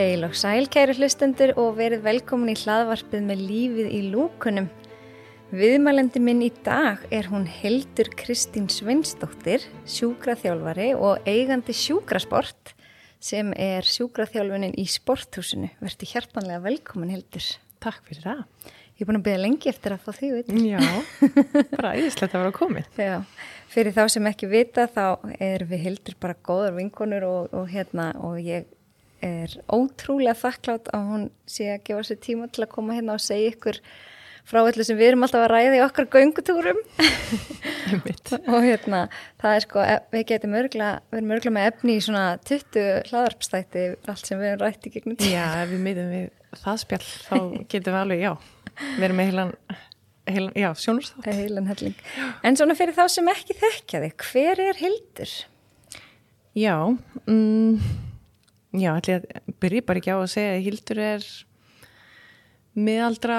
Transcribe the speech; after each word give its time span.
Heil 0.00 0.22
og 0.24 0.32
sæl 0.38 0.64
kæru 0.72 0.94
hlustendur 0.96 1.50
og 1.60 1.74
verið 1.76 2.00
velkomin 2.06 2.54
í 2.54 2.56
hlaðvarpið 2.56 3.24
með 3.26 3.40
lífið 3.44 3.88
í 3.92 3.98
lúkunum. 4.08 4.70
Viðmælendi 5.52 6.22
minn 6.24 6.40
í 6.46 6.48
dag 6.64 7.02
er 7.12 7.28
hún 7.28 7.44
Hildur 7.44 8.08
Kristín 8.16 8.70
Svinsdóttir, 8.72 9.66
sjúkraþjálfari 9.84 10.94
og 10.96 11.28
eigandi 11.28 11.76
sjúkrasport 11.76 12.72
sem 13.20 13.52
er 13.52 13.84
sjúkraþjálfunin 13.84 14.72
í 14.80 14.86
sporthúsinu. 14.88 15.68
Verði 15.84 16.10
hjartanlega 16.14 16.64
velkomin 16.64 17.12
Hildur. 17.18 17.52
Takk 17.84 18.00
fyrir 18.08 18.24
það. 18.30 18.42
Ég 18.96 19.04
er 19.04 19.12
búin 19.12 19.20
að 19.20 19.28
byrja 19.28 19.44
lengi 19.44 19.72
eftir 19.74 19.98
að 19.98 20.04
fá 20.06 20.10
því 20.16 20.34
veit. 20.38 20.58
Já, 20.64 20.80
bara 21.76 21.94
æðislegt 21.98 22.32
að 22.32 22.46
vera 22.46 22.56
komið. 22.56 22.90
Já, 22.96 23.14
fyrir 23.76 24.00
þá 24.00 24.04
sem 24.16 24.32
ekki 24.32 24.48
vita 24.48 24.88
þá 24.88 25.06
er 25.36 25.68
við 25.68 25.88
Hildur 25.90 26.20
bara 26.24 26.40
góðar 26.40 26.78
vinkonur 26.80 27.32
og, 27.34 27.48
og 27.52 27.68
hérna 27.68 28.14
og 28.24 28.40
ég 28.40 28.64
er 29.24 29.56
ótrúlega 29.72 30.38
þakklátt 30.38 30.90
að 30.96 31.10
hún 31.10 31.26
sé 31.48 31.68
að 31.74 31.84
gefa 31.88 32.06
sér 32.08 32.22
tíma 32.24 32.48
til 32.52 32.64
að 32.64 32.72
koma 32.74 32.96
hérna 32.96 33.16
og 33.16 33.24
segja 33.24 33.52
ykkur 33.52 33.80
frá 34.50 34.60
öllu 34.62 34.84
sem 34.86 34.98
við 34.98 35.12
erum 35.12 35.26
alltaf 35.26 35.44
að 35.44 35.52
ræða 35.52 35.76
í 35.76 35.82
okkar 35.84 36.08
göngutúrum. 36.10 36.80
Og 38.54 38.64
hérna 38.64 39.04
það 39.40 39.56
er 39.56 39.64
sko, 39.66 39.84
við 40.14 40.24
getum 40.30 40.56
örgla 40.58 40.88
við 41.10 41.20
erum 41.20 41.34
örgla 41.36 41.52
með 41.56 41.68
efni 41.72 41.96
í 41.98 42.02
svona 42.04 42.24
20 42.48 43.10
hlaðarpstætti 43.10 43.84
allt 44.10 44.26
sem 44.26 44.40
við 44.40 44.52
erum 44.52 44.64
rætti 44.64 44.92
gegnum 44.94 45.18
Já, 45.26 45.44
ef 45.62 45.70
við 45.72 45.84
miðum 45.86 46.10
við 46.14 46.26
það 46.64 46.82
spjall 46.84 47.06
þá 47.06 47.36
getum 47.72 47.94
við 47.94 48.00
alveg, 48.00 48.24
já 48.24 48.32
við 48.80 49.06
erum 49.08 49.20
með 49.20 49.30
heilan, 49.30 49.54
heilan 50.30 50.60
já, 50.62 50.68
sjónustátt 50.82 51.30
heilan 51.30 51.70
helling. 51.70 52.04
En 52.46 52.58
svona 52.58 52.78
fyrir 52.78 52.96
þá 52.96 53.04
sem 53.12 53.32
ekki 53.34 53.58
þekkja 53.60 54.04
þig 54.06 54.28
hver 54.30 54.62
er 54.68 54.80
Hildur? 54.80 55.34
Já, 56.58 56.76
mm 57.26 58.08
Já, 58.70 58.92
að 58.94 59.24
byrja 59.58 59.82
bara 59.82 59.98
ekki 59.98 60.14
á 60.14 60.18
að 60.20 60.28
segja 60.30 60.50
að 60.54 60.64
Hildur 60.68 61.00
er 61.02 61.24
miðaldra. 62.78 63.38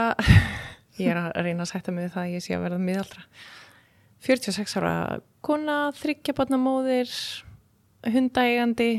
Ég 0.99 1.13
er 1.13 1.19
að 1.21 1.29
reyna 1.45 1.63
að 1.63 1.71
setja 1.71 1.93
mig 1.95 2.09
það 2.11 2.25
að 2.25 2.33
ég 2.35 2.43
sé 2.43 2.55
að 2.57 2.65
verða 2.65 2.79
miðaldra. 2.83 3.23
46 4.21 4.73
ára 4.77 4.95
kona, 5.41 5.77
þryggjabarnamóðir 5.97 7.13
hundaegandi 8.11 8.89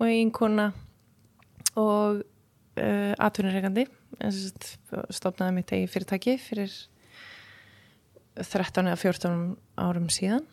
og 0.00 0.06
eiginkona 0.08 0.70
og 1.78 2.22
uh, 2.24 3.12
atvinnureikandi 3.22 3.84
stofnaði 5.12 5.54
mitt 5.58 5.74
eigi 5.76 5.90
fyrirtæki 5.92 6.34
fyrir 6.40 6.74
13 8.40 8.88
eða 8.88 8.98
14 8.98 9.40
árum 9.76 10.08
síðan. 10.12 10.48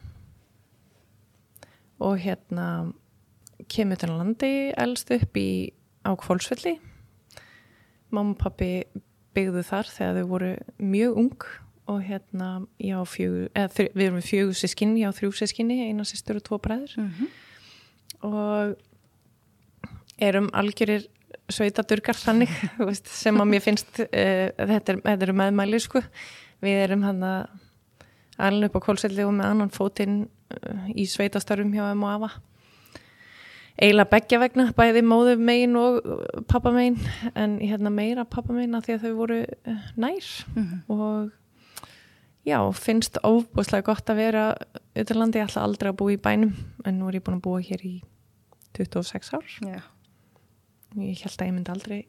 Og 2.03 2.19
hérna 2.21 2.67
kemur 3.69 3.99
til 4.01 4.13
landi, 4.13 4.53
elst 4.77 5.11
upp 5.13 5.37
í 5.37 5.49
ákvólsvelli 6.07 6.77
mamma 8.15 8.33
og 8.33 8.41
pappi 8.41 8.69
byggðu 9.37 9.63
þar 9.67 9.89
þegar 9.93 10.17
þau 10.17 10.29
voru 10.29 10.51
mjög 10.81 11.19
ung 11.21 11.47
og 11.89 12.01
hérna 12.05 12.49
fjög, 13.09 13.37
eða, 13.57 13.85
við 13.97 14.05
erum 14.05 14.25
fjögur 14.25 14.57
sískinni 14.57 15.05
á 15.05 15.11
þrjú 15.13 15.31
sískinni, 15.39 15.79
eina 15.87 16.05
sýstur 16.05 16.37
og 16.37 16.45
tvo 16.45 16.59
bræður. 16.61 16.93
Mm 16.97 17.09
-hmm. 17.09 17.29
og 18.29 18.75
erum 20.19 20.49
algjörir 20.53 21.07
sveitadurgar 21.49 22.15
þannig 22.15 22.49
sem 23.05 23.41
að 23.41 23.49
mér 23.49 23.61
finnst 23.61 23.99
uh, 23.99 24.49
þetta, 24.53 24.93
er, 24.93 25.01
þetta 25.01 25.25
eru 25.25 25.33
meðmæli 25.33 25.79
sko. 25.79 26.01
Við 26.61 26.83
erum 26.83 27.03
hann 27.03 27.23
að 27.23 27.47
alveg 28.37 28.69
upp 28.69 28.83
á 28.83 28.85
kólsvelli 28.85 29.23
og 29.23 29.33
með 29.33 29.45
annan 29.45 29.69
fótinn 29.69 30.29
uh, 30.53 30.85
í 30.93 31.05
sveitastarfum 31.05 31.73
hjá 31.73 31.91
M 31.93 32.03
og 32.03 32.09
AFA 32.09 32.41
eiginlega 33.79 34.11
begja 34.11 34.39
vegna, 34.41 34.69
bæði 34.75 35.03
móðu 35.07 35.35
megin 35.39 35.75
og 35.79 35.99
pappa 36.51 36.71
megin 36.75 36.97
en 37.35 37.57
hérna 37.61 37.91
meira 37.93 38.25
pappa 38.27 38.53
megin 38.55 38.75
að 38.77 38.87
því 38.87 38.95
að 38.95 39.05
þau 39.05 39.13
voru 39.19 39.39
eh, 39.45 39.83
nær 39.95 40.29
mm 40.55 40.65
-hmm. 40.65 40.81
og 40.87 41.31
já, 42.45 42.59
finnst 42.73 43.19
óbúslega 43.23 43.85
gott 43.85 44.09
að 44.09 44.15
vera 44.15 44.45
auðvitaðlandi, 44.95 45.39
ég 45.39 45.47
ætla 45.47 45.63
aldrei 45.63 45.91
að 45.91 45.99
búa 46.01 46.13
í 46.13 46.17
bænum 46.17 46.53
en 46.85 46.99
nú 46.99 47.07
er 47.07 47.19
ég 47.19 47.23
búin 47.23 47.39
að 47.39 47.45
búa 47.47 47.61
hér 47.61 47.85
í 47.85 48.01
26 48.77 49.33
ár 49.33 49.45
já. 49.61 49.81
ég 50.95 51.21
held 51.23 51.41
að 51.41 51.47
ég 51.47 51.53
myndi 51.53 51.71
aldrei 51.71 52.05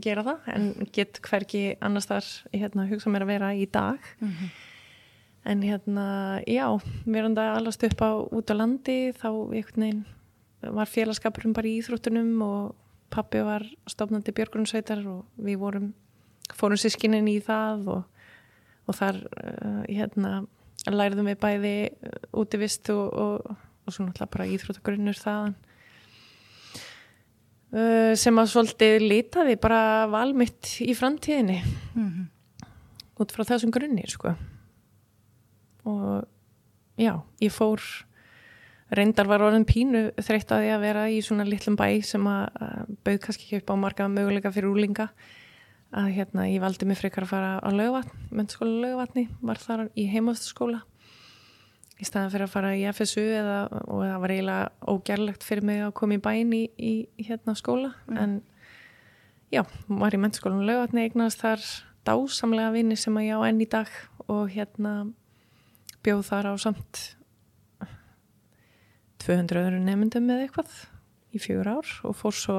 gera 0.00 0.22
það, 0.22 0.38
en 0.54 0.88
get 0.92 1.20
hverki 1.20 1.76
annars 1.80 2.06
þar, 2.06 2.24
hérna, 2.52 2.88
hugsa 2.88 3.10
mér 3.10 3.26
að 3.26 3.32
vera 3.34 3.54
í 3.54 3.66
dag 3.66 3.98
mm 4.20 4.28
-hmm. 4.28 4.48
en 5.44 5.62
hérna, 5.62 6.42
já, 6.46 6.80
verðan 7.04 7.36
það 7.36 7.56
allast 7.56 7.82
upp 7.82 8.00
á 8.00 8.10
út 8.32 8.50
á 8.50 8.54
landi 8.54 9.12
þá 9.12 9.28
einhvern 9.52 9.82
veginn 9.82 10.04
var 10.62 10.86
félagskapurum 10.90 11.54
bara 11.56 11.68
í 11.68 11.78
Íþróttunum 11.80 12.42
og 12.44 12.74
pappi 13.12 13.42
var 13.44 13.64
stofnandi 13.90 14.32
Björgunsveitar 14.36 15.02
og 15.10 15.26
við 15.36 15.58
vorum 15.60 15.90
fórum 16.56 16.80
sískinnin 16.80 17.28
í 17.30 17.38
það 17.44 17.88
og, 17.96 18.28
og 18.88 18.98
þar 18.98 19.20
uh, 19.26 19.82
hérna 19.88 20.42
læriðum 20.90 21.30
við 21.32 21.40
bæði 21.42 21.74
uh, 21.90 22.16
útivist 22.42 22.90
og, 22.94 23.04
og, 23.12 23.52
og 23.86 23.94
svo 23.94 24.06
náttúrulega 24.06 24.34
bara 24.36 24.48
Íþróttagrunnur 24.54 25.20
þaðan. 25.20 25.56
Uh, 27.72 28.12
sem 28.20 28.38
að 28.38 28.52
svolítið 28.52 29.06
litaði 29.06 29.58
bara 29.60 30.06
valmitt 30.12 30.76
í 30.84 30.92
framtíðinni. 30.96 31.60
Mm 31.94 32.08
-hmm. 32.08 32.70
út 33.20 33.32
frá 33.32 33.44
þessum 33.48 33.72
grunnir 33.72 34.10
sko. 34.10 34.34
Og 35.84 36.24
já, 36.96 37.22
ég 37.40 37.52
fór 37.52 37.80
reyndar 38.92 39.28
var 39.30 39.44
orðin 39.46 39.66
pínu 39.68 40.02
þreytt 40.20 40.52
að 40.52 40.64
því 40.64 40.72
að 40.74 40.84
vera 40.86 41.04
í 41.10 41.20
svona 41.24 41.46
litlum 41.48 41.78
bæ 41.80 41.86
sem 42.06 42.26
að 42.28 42.92
bauð 43.06 43.20
kannski 43.24 43.46
ekki 43.46 43.62
upp 43.62 43.72
á 43.72 43.76
marga 43.84 44.08
möguleika 44.12 44.52
fyrir 44.52 44.72
úlinga 44.72 45.08
að 45.92 46.08
hérna 46.16 46.46
ég 46.48 46.62
valdi 46.62 46.88
mig 46.88 47.00
frekar 47.00 47.26
að 47.26 47.32
fara 47.34 47.52
á 47.60 47.68
lögvatn, 47.72 48.12
mennskóla 48.32 48.80
lögvatni 48.86 49.26
var 49.44 49.60
þar 49.60 49.86
í 49.96 50.06
heimaðsskóla 50.12 50.82
í 52.00 52.06
staðan 52.08 52.32
fyrir 52.32 52.48
að 52.48 52.54
fara 52.54 52.72
í 52.74 52.84
FSU 52.90 53.22
eða, 53.22 53.58
og 53.86 54.02
það 54.02 54.22
var 54.24 54.34
eiginlega 54.34 54.90
ógerlegt 54.90 55.46
fyrir 55.46 55.68
mig 55.68 55.82
að 55.84 55.94
koma 56.00 56.16
í 56.16 56.22
bæn 56.24 56.54
í, 56.56 56.62
í 56.76 56.92
hérna 57.28 57.54
skóla. 57.58 57.92
Mm. 58.08 58.18
en 58.18 58.36
já, 59.52 59.62
var 59.86 60.16
í 60.16 60.20
mennskólan 60.20 60.66
lögvatni 60.68 61.06
eignast 61.06 61.42
þar 61.44 61.64
dásamlega 62.08 62.72
vini 62.74 62.98
sem 62.98 63.18
að 63.18 63.28
ég 63.28 63.38
á 63.38 63.46
enn 63.46 63.62
í 63.62 63.68
dag 63.70 63.90
og 64.26 64.48
hérna 64.50 64.94
bjóð 66.02 66.24
þar 66.32 66.50
á 66.50 66.54
samt 66.58 67.02
200 69.22 69.62
öðru 69.62 69.82
nefndum 69.82 70.26
með 70.28 70.46
eitthvað 70.46 70.72
í 71.32 71.40
fjögur 71.40 71.70
ár 71.78 71.92
og 72.06 72.16
fór 72.18 72.36
svo 72.36 72.56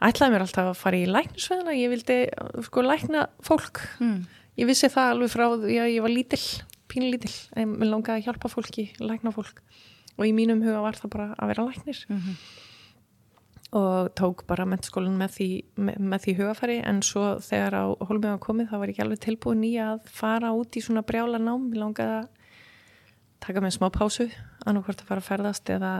ætlaði 0.00 0.34
mér 0.34 0.44
alltaf 0.46 0.70
að 0.70 0.78
fara 0.80 1.00
í 1.00 1.08
læknisveðina 1.08 1.76
ég 1.76 1.92
vildi 1.92 2.18
sko 2.66 2.84
lækna 2.84 3.26
fólk. 3.44 3.82
Mm. 4.00 4.24
ég 4.60 4.68
vissi 4.68 4.90
það 4.92 5.14
alveg 5.14 5.32
frá 5.32 5.46
að 5.48 5.68
ég 5.72 6.00
var 6.04 6.12
lítill, 6.12 6.46
pínlítill 6.90 7.36
en 7.56 7.76
mér 7.76 7.92
langaði 7.92 8.20
að 8.20 8.26
hjálpa 8.28 8.50
fólki, 8.52 8.88
lækna 9.00 9.32
fólk. 9.34 9.62
Og 10.18 10.26
í 10.28 10.34
mínum 10.36 10.64
huga 10.64 10.82
var 10.84 10.98
það 10.98 11.14
bara 11.14 11.28
að 11.36 11.52
vera 11.52 11.68
læknir. 11.68 12.02
Mm 12.08 12.18
-hmm. 12.18 12.36
og 13.70 14.10
tók 14.18 14.46
bara 14.46 14.64
mennskólan 14.66 15.16
með 15.16 15.30
því 15.36 15.64
með, 15.76 15.98
með 15.98 16.20
því 16.22 16.32
hugafæri 16.38 16.78
en 16.82 17.02
svo 17.02 17.38
þegar 17.38 17.74
á 17.78 17.84
hólmiða 18.02 18.38
komið 18.38 18.66
þá 18.70 18.78
var 18.78 18.88
ég 18.88 18.90
ekki 18.90 19.02
alveg 19.02 19.20
tilbúin 19.20 19.64
í 19.64 19.78
að 19.78 20.00
fara 20.10 20.50
út 20.50 20.76
í 20.76 20.80
svona 20.80 21.02
brjála 21.02 21.38
nám, 21.38 21.70
ég 21.70 21.78
langaði 21.78 22.16
að 22.18 22.28
taka 23.38 23.60
með 23.60 23.70
smá 23.70 23.90
pásu 23.90 24.26
annarkvært 24.68 25.02
að 25.02 25.10
fara 25.10 25.22
að 25.22 25.28
ferðast 25.28 25.72
eða, 25.72 25.92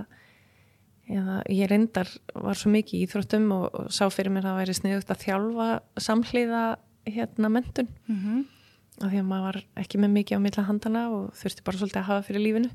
eða 1.08 1.40
ég 1.48 1.70
reyndar 1.70 2.10
var 2.34 2.58
svo 2.58 2.72
mikið 2.74 2.98
í 2.98 3.02
Íþróttum 3.06 3.50
og, 3.56 3.66
og 3.74 3.92
sá 3.94 4.06
fyrir 4.12 4.34
mér 4.34 4.46
að 4.46 4.50
það 4.50 4.60
væri 4.60 4.78
sniðugt 4.78 5.12
að 5.14 5.22
þjálfa 5.24 5.68
samhliða 6.08 6.64
hérna 7.10 7.52
mentun 7.52 7.88
mm 8.06 8.16
-hmm. 8.16 8.40
af 9.00 9.10
því 9.10 9.20
að 9.22 9.30
maður 9.30 9.46
var 9.48 9.60
ekki 9.84 9.98
með 9.98 10.10
mikið 10.18 10.36
á 10.36 10.44
milla 10.46 10.66
handana 10.68 11.04
og 11.10 11.30
þurfti 11.40 11.64
bara 11.64 11.80
svolítið 11.80 12.02
að 12.02 12.10
hafa 12.10 12.26
fyrir 12.28 12.44
lífinu. 12.46 12.70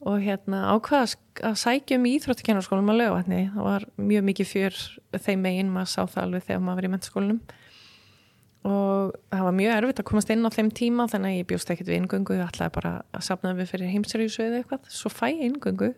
Og 0.00 0.20
hérna 0.24 0.72
ákvaða 0.72 1.16
að 1.44 1.56
sækja 1.60 1.96
um 1.98 2.06
í 2.06 2.16
Íþróttukennarskólum 2.16 2.88
að 2.88 3.00
lögvatni 3.02 3.50
það 3.52 3.64
var 3.64 3.84
mjög 3.96 4.22
mikið 4.24 4.46
fjör 4.46 4.76
þeim 5.12 5.40
megin 5.40 5.72
maður 5.72 5.90
sá 5.92 6.02
það 6.06 6.22
alveg 6.22 6.42
þegar 6.42 6.60
maður 6.60 6.76
var 6.76 6.84
í 6.84 6.92
mentskólinum 6.94 7.40
og 8.68 9.14
það 9.32 9.46
var 9.46 9.56
mjög 9.56 9.74
erfitt 9.76 10.02
að 10.02 10.08
komast 10.10 10.30
inn 10.34 10.44
á 10.44 10.50
þeim 10.52 10.70
tíma 10.76 11.06
þannig 11.08 11.32
að 11.32 11.38
ég 11.38 11.48
bjóst 11.48 11.72
ekkert 11.72 11.88
við 11.88 12.00
ingöngu 12.02 12.36
ég 12.36 12.44
ætlaði 12.44 12.74
bara 12.76 12.92
að 13.16 13.24
sapna 13.24 13.54
við 13.56 13.70
fyrir 13.72 13.92
heimseriðsöðu 13.94 14.50
eða 14.50 14.60
eitthvað 14.60 14.92
svo 14.92 15.12
fæ 15.12 15.26
ég 15.30 15.42
ingöngu 15.48 15.90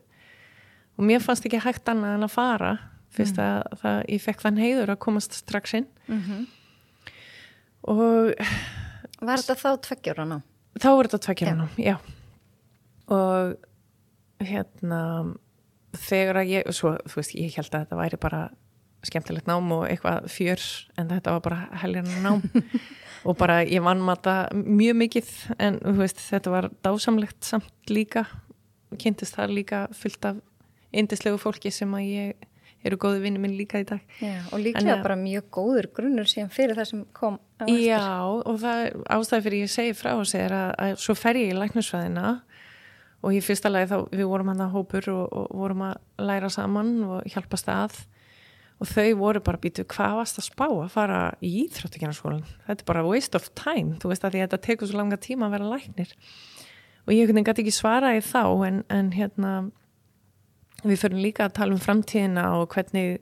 og 0.97 1.09
mér 1.09 1.25
fannst 1.25 1.49
ekki 1.49 1.62
hægt 1.64 1.91
annað 1.91 2.17
en 2.19 2.29
að 2.29 2.35
fara 2.37 2.73
fyrst 3.12 3.37
mm. 3.37 3.44
að 3.49 3.82
það, 3.82 3.99
ég 4.14 4.23
fekk 4.23 4.47
þann 4.47 4.62
heiður 4.62 4.94
að 4.94 5.03
komast 5.03 5.37
strax 5.37 5.75
inn 5.81 5.88
mm 6.06 6.23
-hmm. 6.23 6.47
og 7.93 8.35
Var 9.23 9.38
þetta 9.38 9.55
þá 9.55 9.70
tveggjörana? 9.87 10.43
Þá 10.82 10.88
var 10.97 11.06
þetta 11.06 11.25
tveggjörana, 11.26 11.69
já. 11.76 11.94
já 11.94 11.97
og 13.12 13.56
hérna 14.43 15.00
þegar 15.93 16.43
að 16.43 16.53
ég, 16.53 16.75
svo, 16.75 16.94
þú 17.09 17.20
veist, 17.20 17.35
ég 17.37 17.56
held 17.59 17.70
að 17.73 17.85
þetta 17.85 17.99
væri 18.00 18.20
bara 18.23 18.43
skemmtilegt 19.06 19.49
nám 19.50 19.70
og 19.75 19.87
eitthvað 19.88 20.28
fjör 20.31 20.62
en 21.00 21.10
þetta 21.10 21.37
var 21.37 21.44
bara 21.46 21.60
helgjörna 21.82 22.22
nám. 22.25 22.44
Og 23.22 23.37
bara 23.38 23.60
ég 23.62 23.82
vann 23.84 24.00
matta 24.02 24.49
mjög 24.50 24.96
mikið 24.99 25.28
en 25.62 25.76
veist, 25.94 26.19
þetta 26.19 26.50
var 26.50 26.70
dásamlegt 26.82 27.46
samt 27.46 27.90
líka. 27.90 28.25
Kynntist 28.99 29.37
það 29.38 29.54
líka 29.60 29.82
fullt 29.94 30.26
af 30.26 30.40
indislegu 30.90 31.38
fólki 31.38 31.70
sem 31.70 31.93
að 31.94 32.08
ég 32.08 32.49
eru 32.82 32.99
góði 32.99 33.22
vinni 33.22 33.38
minn 33.38 33.54
líka 33.54 33.78
í 33.78 33.87
dag. 33.87 34.02
Já, 34.19 34.40
og 34.50 34.58
líklega 34.58 34.96
En, 34.96 35.04
bara 35.04 35.16
mjög 35.19 35.46
góður 35.54 35.88
grunnur 35.94 36.26
síðan 36.26 36.50
fyrir 36.52 36.75
það 36.78 36.88
sem 36.90 37.04
kom 37.14 37.38
á 37.38 37.64
eftir. 37.64 37.84
Já, 37.87 38.06
og 38.26 38.58
það 38.62 38.81
ástæði 39.16 39.44
fyrir 39.46 39.62
ég 39.62 39.72
segi 39.76 39.94
frá 39.99 40.10
þessi 40.16 40.40
er 40.43 40.56
að, 40.56 40.72
að 40.82 40.96
svo 41.04 41.16
fer 41.19 41.38
ég 41.38 41.52
í 41.52 41.58
læknusfæðina 41.60 42.32
og 43.22 43.37
í 43.37 43.43
fyrsta 43.44 43.70
lagi 43.70 43.93
þá 43.93 43.99
við 44.10 44.26
vorum 44.32 44.50
hann 44.50 44.64
að 44.66 44.75
hópur 44.75 45.10
og, 45.14 45.22
og 45.31 45.52
vorum 45.62 45.87
að 45.93 46.26
læra 46.26 46.50
saman 46.50 46.96
og 47.06 47.31
hjálpast 47.31 47.70
að 47.70 48.00
og 48.82 48.88
þau 48.90 49.11
voru 49.20 49.43
bara 49.44 49.61
býtu 49.62 49.84
hvað 49.87 50.17
varst 50.19 50.40
að 50.40 50.49
spá 50.49 50.67
að 50.67 50.88
fara 50.90 51.20
í 51.38 51.52
íþróttikjarnaskólan 51.62 52.43
þetta 52.67 52.82
er 52.82 52.88
bara 52.88 53.05
waste 53.06 53.38
of 53.38 53.46
time 53.58 53.99
þú 54.02 54.11
veist 54.11 54.26
að 54.26 54.34
því 54.34 54.43
að 54.43 54.49
þetta 54.49 54.67
tekur 54.67 54.90
svo 54.90 54.99
langa 54.99 55.20
tíma 55.23 55.46
að 55.46 55.55
vera 55.56 55.70
læknir. 55.70 56.17
Og 57.02 57.14
ég 57.14 57.31
gæti 57.34 57.64
ekki 57.64 57.75
svara 57.75 58.14
í 58.14 58.23
þá 58.23 58.43
en, 58.67 58.82
en 58.90 59.11
hérna 59.14 59.52
við 60.82 61.02
förum 61.02 61.23
líka 61.23 61.46
að 61.46 61.56
tala 61.58 61.76
um 61.76 61.82
framtíðina 61.82 62.46
og 62.58 62.69
hvernig 62.75 63.20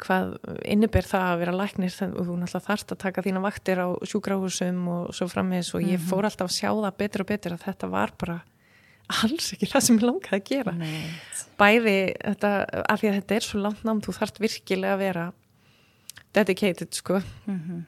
hvað 0.00 0.34
inniber 0.64 1.04
það 1.04 1.26
að 1.28 1.40
vera 1.42 1.56
læknir. 1.56 1.96
Og 2.08 2.28
þú 2.28 2.36
náttúrulega 2.40 2.66
þarft 2.68 2.94
að 2.94 3.02
taka 3.04 3.24
þína 3.24 3.44
vaktir 3.44 3.82
á 3.84 3.88
sjúkrahúsum 4.08 4.80
og 4.92 5.10
svo 5.16 5.28
frammeðis 5.32 5.74
og 5.76 5.84
ég 5.84 6.00
fór 6.00 6.28
alltaf 6.28 6.48
að 6.48 6.56
sjá 6.56 6.70
það 6.70 6.98
betur 7.02 7.24
og 7.24 7.30
betur 7.32 7.56
að 7.56 7.66
þetta 7.68 7.90
var 7.92 8.14
bara 8.20 8.40
alls 9.24 9.52
ekki 9.56 9.68
það 9.68 9.86
sem 9.86 9.98
ég 9.98 10.06
langaði 10.06 10.38
að 10.38 10.48
gera. 10.52 10.76
Nei. 10.78 11.08
Bæði 11.60 11.96
þetta, 12.16 12.50
af 12.88 13.02
því 13.02 13.10
að 13.10 13.16
þetta 13.20 13.36
er 13.36 13.46
svo 13.46 13.60
langt 13.60 13.84
nám 13.86 14.00
þú 14.04 14.16
þarft 14.16 14.40
virkilega 14.42 14.96
að 14.96 15.02
vera 15.04 15.26
dedicated 16.36 16.94
sko. 16.94 17.20
Mhm. 17.46 17.86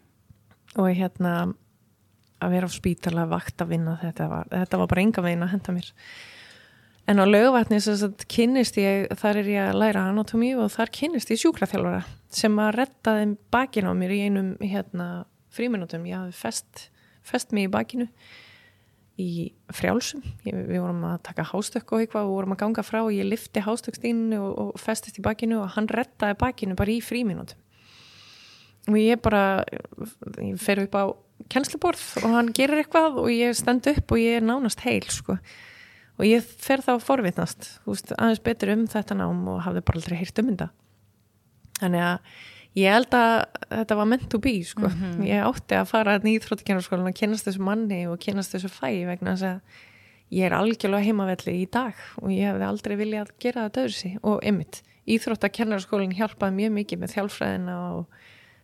og 0.72 0.88
hérna 0.96 1.54
að 2.40 2.54
vera 2.54 2.68
á 2.68 2.72
spítala 2.72 3.26
vakt 3.28 3.60
að 3.60 3.74
vinna 3.74 3.98
þetta 4.00 4.28
var, 4.30 4.46
þetta 4.50 4.78
var 4.80 4.88
bara 4.90 5.02
enga 5.02 5.24
veginn 5.24 5.44
að 5.44 5.52
henda 5.52 5.74
mér. 5.76 5.90
En 7.10 7.18
á 7.18 7.26
að 7.26 8.24
kynnist 8.30 8.78
ég, 8.78 9.10
þar 9.18 9.36
er 9.42 9.50
ég 9.50 9.68
að 9.68 9.78
læra 9.82 10.06
anatómi 10.08 10.52
og 10.56 10.70
þar 10.70 10.92
kynnist 10.94 11.32
ég 11.34 11.40
sjúkraþjálfara 11.42 12.04
sem 12.30 12.58
að 12.62 12.74
retta 12.78 13.16
þeim 13.18 13.36
bakin 13.50 13.90
á 13.90 13.92
mér 13.98 14.14
í 14.14 14.20
einum 14.26 14.56
hérna 14.62 15.26
fríminútum, 15.52 16.06
ég 16.08 16.16
hafði 16.16 16.38
fest, 16.38 16.88
fest 17.26 17.52
mig 17.52 17.68
í 17.68 17.72
bakinu 17.72 18.08
í 19.22 19.46
frjálsum. 19.72 20.22
Ég, 20.44 20.56
við 20.68 20.82
vorum 20.82 21.04
að 21.08 21.20
taka 21.28 21.46
hástökk 21.52 21.94
og 21.94 22.04
eitthvað 22.04 22.28
og 22.28 22.36
vorum 22.36 22.54
að 22.56 22.62
ganga 22.64 22.84
frá 22.86 23.00
og 23.04 23.12
ég 23.14 23.28
lifti 23.28 23.62
hástökkstíninu 23.64 24.40
og, 24.42 24.52
og 24.58 24.80
festist 24.82 25.20
í 25.20 25.24
bakinu 25.24 25.62
og 25.62 25.76
hann 25.76 25.90
rettaði 25.90 26.38
bakinu 26.42 26.78
bara 26.78 26.94
í 26.94 27.00
fríminútum 27.04 27.62
og 28.90 28.98
ég 28.98 29.20
bara 29.22 29.62
ég 30.42 30.58
fer 30.60 30.82
upp 30.82 30.96
á 30.98 31.04
kennsluborð 31.52 32.02
og 32.22 32.34
hann 32.34 32.50
gerir 32.54 32.82
eitthvað 32.82 33.20
og 33.22 33.28
ég 33.30 33.54
stend 33.56 33.86
upp 33.90 34.14
og 34.14 34.22
ég 34.22 34.40
er 34.40 34.46
nánast 34.46 34.82
heil 34.86 35.06
sko. 35.10 35.38
Og 36.20 36.26
ég 36.28 36.44
fer 36.44 36.82
þá 36.84 36.96
forvitnast 37.02 37.68
veist, 37.86 38.12
aðeins 38.18 38.42
betur 38.44 38.74
um 38.74 38.86
þetta 38.90 39.16
nám 39.18 39.46
og 39.50 39.62
hafði 39.64 39.84
bara 39.86 40.00
aldrei 40.00 40.18
heyrt 40.20 40.42
um 40.42 40.50
þetta. 40.50 40.68
Þannig 41.80 42.04
að 42.06 42.42
ég 42.78 42.92
held 42.94 43.14
að 43.16 43.32
þetta 43.68 43.96
var 43.98 44.08
meant 44.08 44.28
to 44.32 44.40
be 44.42 44.54
sko. 44.66 44.90
ég 45.26 45.44
átti 45.44 45.78
að 45.78 45.88
fara 45.90 46.18
í 46.18 46.36
Íþróttikennarskólan 46.36 47.10
og 47.10 47.16
kynast 47.18 47.48
þessu 47.48 47.64
manni 47.64 48.04
og 48.10 48.20
kynast 48.22 48.54
þessu 48.56 48.70
fæ 48.72 48.88
vegna 49.08 49.34
þess 49.36 49.48
að 49.50 49.80
ég 50.32 50.48
er 50.48 50.56
algjörlega 50.56 51.04
heimavelli 51.04 51.58
í 51.60 51.66
dag 51.68 51.98
og 52.22 52.32
ég 52.32 52.48
hefði 52.48 52.68
aldrei 52.68 52.96
viljað 53.00 53.34
gera 53.42 53.66
það 53.66 53.74
döðursi 53.78 54.12
og 54.22 54.46
ymmit, 54.48 54.82
Íþróttakennarskólan 55.12 56.14
hjálpaði 56.14 56.54
mjög 56.60 56.76
mikið 56.76 57.00
með 57.02 57.16
þjálfræðina 57.16 57.78
og 57.96 58.20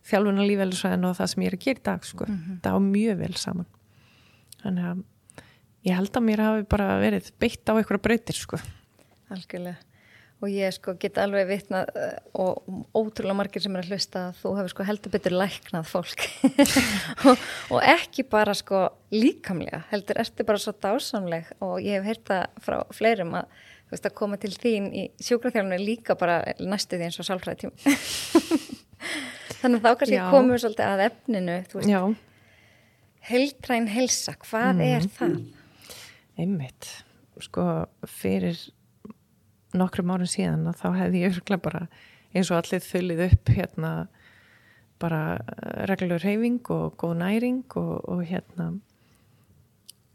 þjálfuna 0.07 0.45
lífælisfræðina 0.47 1.09
og 1.09 1.17
það 1.17 1.31
sem 1.33 1.43
ég 1.43 1.49
er 1.49 1.57
að 1.57 1.65
gera 1.65 1.81
í 1.81 1.85
dag 1.89 2.05
sko. 2.07 2.27
það 2.63 2.77
á 2.79 2.79
mjög 2.79 3.17
vel 3.19 3.33
saman 3.35 3.67
þannig 4.63 4.87
að 4.89 5.03
ég 5.87 5.99
held 5.99 6.15
að 6.15 6.25
mér 6.27 6.43
hafi 6.45 6.65
bara 6.71 6.87
verið 7.01 7.29
beitt 7.39 7.69
á 7.69 7.75
einhverja 7.75 8.03
breytir 8.03 8.39
sko. 8.39 8.59
Algjörlega. 9.29 9.88
Og 10.39 10.47
ég 10.47 10.71
sko 10.71 10.93
get 10.95 11.17
alveg 11.19 11.49
vitnað 11.49 11.89
uh, 11.99 12.13
og 12.39 12.69
ótrúlega 12.95 13.35
margir 13.35 13.63
sem 13.63 13.73
er 13.75 13.83
að 13.83 13.91
hlusta 13.91 14.21
að 14.29 14.37
þú 14.39 14.51
hefur 14.55 14.71
sko 14.71 14.85
heldur 14.87 15.11
betur 15.11 15.35
læknað 15.35 15.89
fólk. 15.89 16.23
Og, 17.27 17.43
og 17.75 17.81
ekki 17.83 18.23
bara 18.23 18.53
sko 18.55 18.85
líkamlega, 19.11 19.81
heldur 19.89 20.21
ertu 20.23 20.45
bara 20.47 20.61
svo 20.63 20.71
dásamleg. 20.79 21.51
Og 21.65 21.75
ég 21.83 21.99
hef 21.99 22.07
heyrt 22.07 22.23
það 22.31 22.63
frá 22.63 22.77
fleirum 22.95 23.35
að 23.41 23.51
þú 23.89 23.95
veist 23.97 24.07
að 24.07 24.15
koma 24.21 24.39
til 24.39 24.53
þín 24.53 24.87
í 24.93 25.05
sjúkraþjálfinu 25.27 25.81
líka 25.81 26.15
bara 26.19 26.39
næstu 26.61 26.95
því 26.95 27.09
eins 27.09 27.19
og 27.19 27.27
sálfræði 27.27 27.65
tíma. 27.65 27.97
Þannig 29.59 29.83
þá 29.83 29.89
kannski 29.91 30.23
komum 30.29 30.53
við 30.53 30.63
svolítið 30.63 30.87
að 30.87 31.05
efninu, 31.09 31.55
þú 31.67 31.79
veist, 31.81 31.89
já, 31.91 32.01
heldræn 33.27 33.89
helsa, 33.91 34.35
hvað 34.45 34.83
er 34.85 35.07
það? 35.17 35.39
einmitt. 36.39 36.91
Sko 37.43 37.65
fyrir 38.07 38.59
nokkrum 39.77 40.13
árum 40.13 40.29
síðan 40.29 40.67
að 40.69 40.79
þá 40.81 40.87
hefði 40.97 41.23
ég 41.23 41.35
örgulega 41.35 41.65
bara 41.65 41.83
eins 42.33 42.49
og 42.49 42.59
allir 42.59 42.85
þullið 42.85 43.23
upp 43.27 43.53
hérna 43.53 43.93
bara 44.99 45.21
reglur 45.89 46.21
reyfing 46.23 46.61
og 46.73 46.97
góð 46.99 47.17
næring 47.21 47.63
og, 47.79 47.95
og 48.09 48.23
hérna 48.27 48.73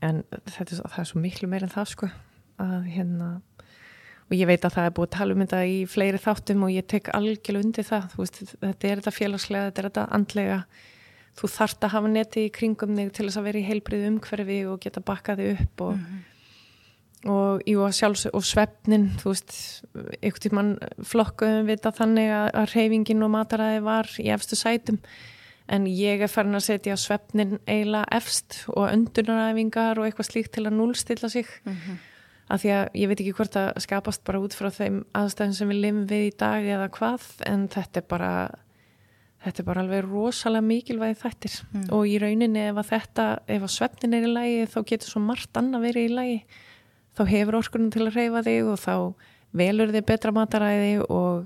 en 0.04 0.22
þetta 0.44 0.82
það 0.82 1.00
er 1.00 1.10
svo 1.10 1.22
miklu 1.22 1.48
meir 1.48 1.64
en 1.64 1.72
það 1.72 1.90
sko 1.94 2.10
að 2.60 2.90
hérna 2.92 3.30
og 4.24 4.34
ég 4.36 4.48
veit 4.48 4.64
að 4.64 4.76
það 4.76 4.88
er 4.88 4.94
búið 4.96 5.12
tala 5.14 5.34
um 5.34 5.42
þetta 5.44 5.60
í 5.68 5.78
fleiri 5.90 6.20
þáttum 6.22 6.66
og 6.66 6.72
ég 6.72 6.86
tek 6.88 7.10
algjörlega 7.14 7.66
undir 7.66 7.86
það 7.86 8.18
veist, 8.18 8.40
þetta 8.56 8.88
er 8.88 9.00
þetta 9.00 9.14
félagslega, 9.14 9.70
þetta 9.70 9.82
er 9.82 9.88
þetta 9.90 10.04
andlega. 10.18 10.58
Þú 11.34 11.50
þarft 11.50 11.84
að 11.84 11.92
hafa 11.96 12.12
neti 12.14 12.44
í 12.46 12.52
kringum 12.54 12.94
þig 12.96 13.10
til 13.14 13.26
þess 13.26 13.40
að 13.40 13.48
vera 13.48 13.60
í 13.60 13.66
heilbrið 13.68 14.06
umhverfi 14.08 14.58
og 14.70 14.78
geta 14.84 15.02
bakkaði 15.04 15.50
upp 15.56 15.84
og, 15.88 15.98
og, 15.98 15.98
jú, 15.98 16.33
og 17.30 17.92
sjálfs 17.94 18.26
og 18.30 18.44
svefnin 18.44 19.10
þú 19.20 19.32
veist, 19.32 19.54
ykkur 20.20 20.42
tímann 20.44 20.72
flokkuðum 21.06 21.68
við 21.68 21.78
þetta 21.78 21.92
þannig 21.98 22.32
að, 22.36 22.48
að 22.60 22.74
reyfingin 22.74 23.26
og 23.26 23.32
mataræði 23.34 23.84
var 23.84 24.10
í 24.20 24.26
efstu 24.34 24.58
sætum. 24.58 24.98
En 25.64 25.86
ég 25.88 26.20
er 26.20 26.28
farin 26.28 26.58
að 26.58 26.66
setja 26.66 26.96
svefnin 27.00 27.58
eiginlega 27.64 28.04
efst 28.12 28.64
og 28.68 28.90
öndunaræfingar 28.90 30.00
og 30.00 30.08
eitthvað 30.08 30.28
slíkt 30.28 30.52
til 30.56 30.66
að 30.66 30.76
núlstilla 30.76 31.30
sig. 31.32 31.48
Af 32.52 32.60
því 32.60 32.74
að 32.76 32.98
ég 33.00 33.08
veit 33.08 33.20
ekki 33.22 33.36
hvort 33.38 33.56
að 33.56 33.70
skapast 33.80 34.24
bara 34.24 34.42
út 34.44 34.52
frá 34.52 34.68
þeim 34.68 35.06
aðstæðum 35.16 35.54
sem 35.56 35.70
við 35.72 35.80
lifum 35.80 36.04
við 36.10 36.26
í 36.26 36.34
dag 36.36 36.66
eða 36.68 36.90
hvað 36.92 37.24
en 37.48 37.64
þetta 37.72 38.02
er 38.02 38.06
bara 38.10 38.32
þetta 39.44 39.62
er 39.62 39.66
bara 39.68 39.82
alveg 39.84 40.04
rosalega 40.04 40.64
mikilvægi 40.68 41.18
þættir. 41.22 41.56
Og 41.92 42.04
í 42.08 42.18
rauninni 42.20 42.68
ef 42.68 42.76
að 42.80 42.90
þetta 42.92 43.26
ef 43.48 43.64
að 43.64 43.74
svefnin 43.78 44.14
er 44.18 44.28
í 44.28 44.32
lagi 44.32 44.68
þá 44.68 44.78
getur 44.92 45.12
svo 45.14 45.24
margt 45.24 45.56
annað 45.60 45.88
verið 45.88 46.04
í 46.04 46.14
lagi 46.14 46.38
þá 47.14 47.24
hefur 47.30 47.58
orkunum 47.60 47.90
til 47.94 48.06
að 48.06 48.18
reyfa 48.18 48.44
þig 48.46 48.70
og 48.72 48.80
þá 48.82 48.94
velur 49.54 49.92
þig 49.94 50.06
betra 50.08 50.34
mataræði 50.34 50.94
og 51.04 51.44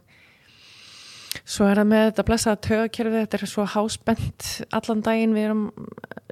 svo 1.48 1.68
er 1.68 1.80
það 1.80 1.90
með 1.90 2.04
þetta 2.06 2.26
blessaða 2.28 2.60
tögakerfi 2.66 3.22
þetta 3.22 3.38
er 3.38 3.50
svo 3.52 3.66
hásbent 3.68 4.48
allan 4.74 5.02
daginn 5.04 5.36
við 5.36 5.48
erum 5.48 5.66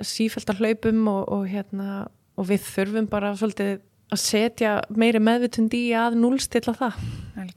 sífælt 0.05 0.53
að 0.53 0.63
hlaupum 0.63 1.03
og, 1.13 1.23
og, 1.33 1.45
hérna, 1.51 2.07
og 2.37 2.49
við 2.51 2.65
þurfum 2.71 3.11
bara 3.13 3.35
svolítið 3.37 3.79
að 4.13 4.23
setja 4.23 4.73
meiri 4.95 5.21
meðvitund 5.23 5.75
í 5.75 5.89
að 5.99 6.19
núlstilla 6.21 6.77
það 6.77 7.01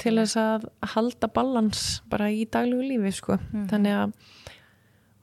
til 0.01 0.15
þess 0.17 0.39
að 0.41 0.65
halda 0.95 1.29
balans 1.31 1.83
bara 2.09 2.31
í 2.33 2.47
daglegu 2.49 2.87
lífi 2.89 3.13
sko. 3.19 3.37
þannig 3.69 3.99
að 3.99 4.15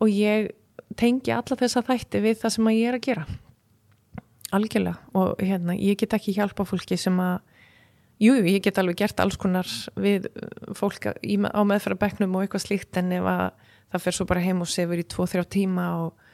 og 0.04 0.12
ég 0.12 0.52
tengi 0.96 1.32
alla 1.34 1.58
þessa 1.58 1.82
þætti 1.84 2.22
við 2.24 2.38
það 2.42 2.54
sem 2.54 2.70
að 2.70 2.78
ég 2.78 2.88
er 2.90 2.98
að 2.98 3.06
gera 3.08 3.26
algjörlega. 4.54 4.98
Og 5.16 5.40
hérna, 5.42 5.74
ég 5.74 5.98
get 6.00 6.14
ekki 6.16 6.34
hjálpa 6.36 6.66
fólki 6.68 6.98
sem 7.00 7.16
að 7.22 7.40
jú, 8.22 8.36
ég 8.46 8.62
get 8.64 8.78
alveg 8.80 9.00
gert 9.02 9.20
alls 9.20 9.38
konar 9.40 9.68
við 9.98 10.28
fólk 10.76 11.10
á 11.12 11.60
meðfærabekknum 11.68 12.36
og 12.36 12.44
eitthvað 12.46 12.66
slíkt 12.66 13.00
en 13.00 13.12
ef 13.16 13.26
að 13.28 13.46
það 13.92 14.04
fer 14.04 14.16
svo 14.18 14.26
bara 14.28 14.44
heim 14.44 14.62
og 14.64 14.70
sefur 14.70 15.00
í 15.00 15.06
2-3 15.06 15.46
tíma 15.52 15.86
og, 16.02 16.28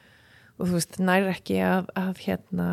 og 0.58 0.68
þú 0.68 0.76
veist, 0.76 0.98
næri 1.02 1.32
ekki 1.32 1.58
að, 1.66 1.90
að 1.98 2.22
hérna 2.26 2.68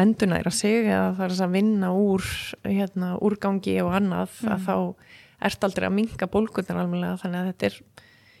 endurnæra 0.00 0.50
sig 0.50 0.88
eða 0.88 1.14
það 1.14 1.26
er 1.28 1.36
að 1.46 1.54
vinna 1.54 1.92
úr 1.94 2.24
hérna, 2.66 3.12
úrgangi 3.22 3.76
og 3.84 3.92
annað 3.94 4.40
að 4.50 4.66
þá 4.66 4.76
ert 5.44 5.66
aldrei 5.66 5.86
að 5.86 5.96
minga 6.00 6.28
bólkunar 6.30 6.80
alveg 6.82 7.20
þannig 7.22 7.40
að 7.40 7.48
þetta 7.52 7.68
er 7.68 7.78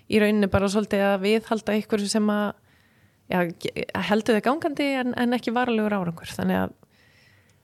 í 0.04 0.20
rauninni 0.20 0.50
bara 0.50 0.70
svolítið 0.72 1.04
að 1.06 1.22
viðhalda 1.24 1.76
ykkur 1.80 2.04
sem 2.10 2.32
að 2.32 2.46
heldur 3.30 4.36
þið 4.36 4.44
gangandi 4.44 4.88
en, 5.00 5.14
en 5.16 5.36
ekki 5.36 5.54
varalegur 5.54 5.96
árangur. 5.96 6.32
Þannig 6.36 6.60
að 6.60 6.74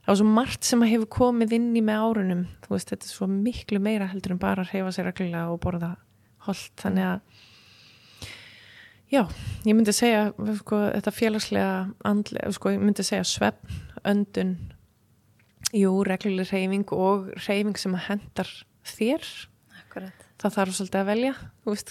það 0.00 0.12
var 0.12 0.20
svo 0.22 0.28
margt 0.38 0.66
sem 0.66 0.84
að 0.84 0.92
hefur 0.94 1.12
komið 1.18 1.56
inn 1.58 1.70
í 1.76 1.84
með 1.84 2.06
árunum. 2.06 2.46
Þú 2.64 2.74
veist 2.74 2.92
þetta 2.94 3.08
er 3.08 3.14
svo 3.14 3.30
miklu 3.30 3.82
meira 3.82 4.08
heldur 4.10 4.36
en 4.36 4.42
bara 4.42 4.64
að 4.64 4.74
reyfa 4.74 4.96
sér 4.96 5.10
reglulega 5.10 5.52
og 5.52 5.62
borða 5.62 5.94
holdt 6.46 6.74
þannig 6.80 7.12
að 7.12 7.46
Já, 9.10 9.24
ég 9.66 9.74
myndi 9.74 9.90
segja 9.90 10.28
sko, 10.60 10.76
þetta 10.94 11.10
félagslega 11.10 11.70
andlega, 12.06 12.52
sko, 12.54 12.70
ég 12.70 12.78
myndi 12.78 13.02
segja 13.02 13.24
svefn, 13.26 13.80
öndun 14.06 14.52
jú, 15.74 15.90
regluleg 16.06 16.46
reyfing 16.52 16.92
og 16.94 17.26
reyfing 17.42 17.74
sem 17.80 17.96
að 17.98 18.04
hendar 18.06 18.52
þér. 18.86 19.26
Akkurat. 19.80 20.26
það 20.38 20.54
þarf 20.54 20.76
svolítið 20.76 21.00
að 21.00 21.10
velja 21.10 21.32
þú 21.40 21.74
veist 21.74 21.90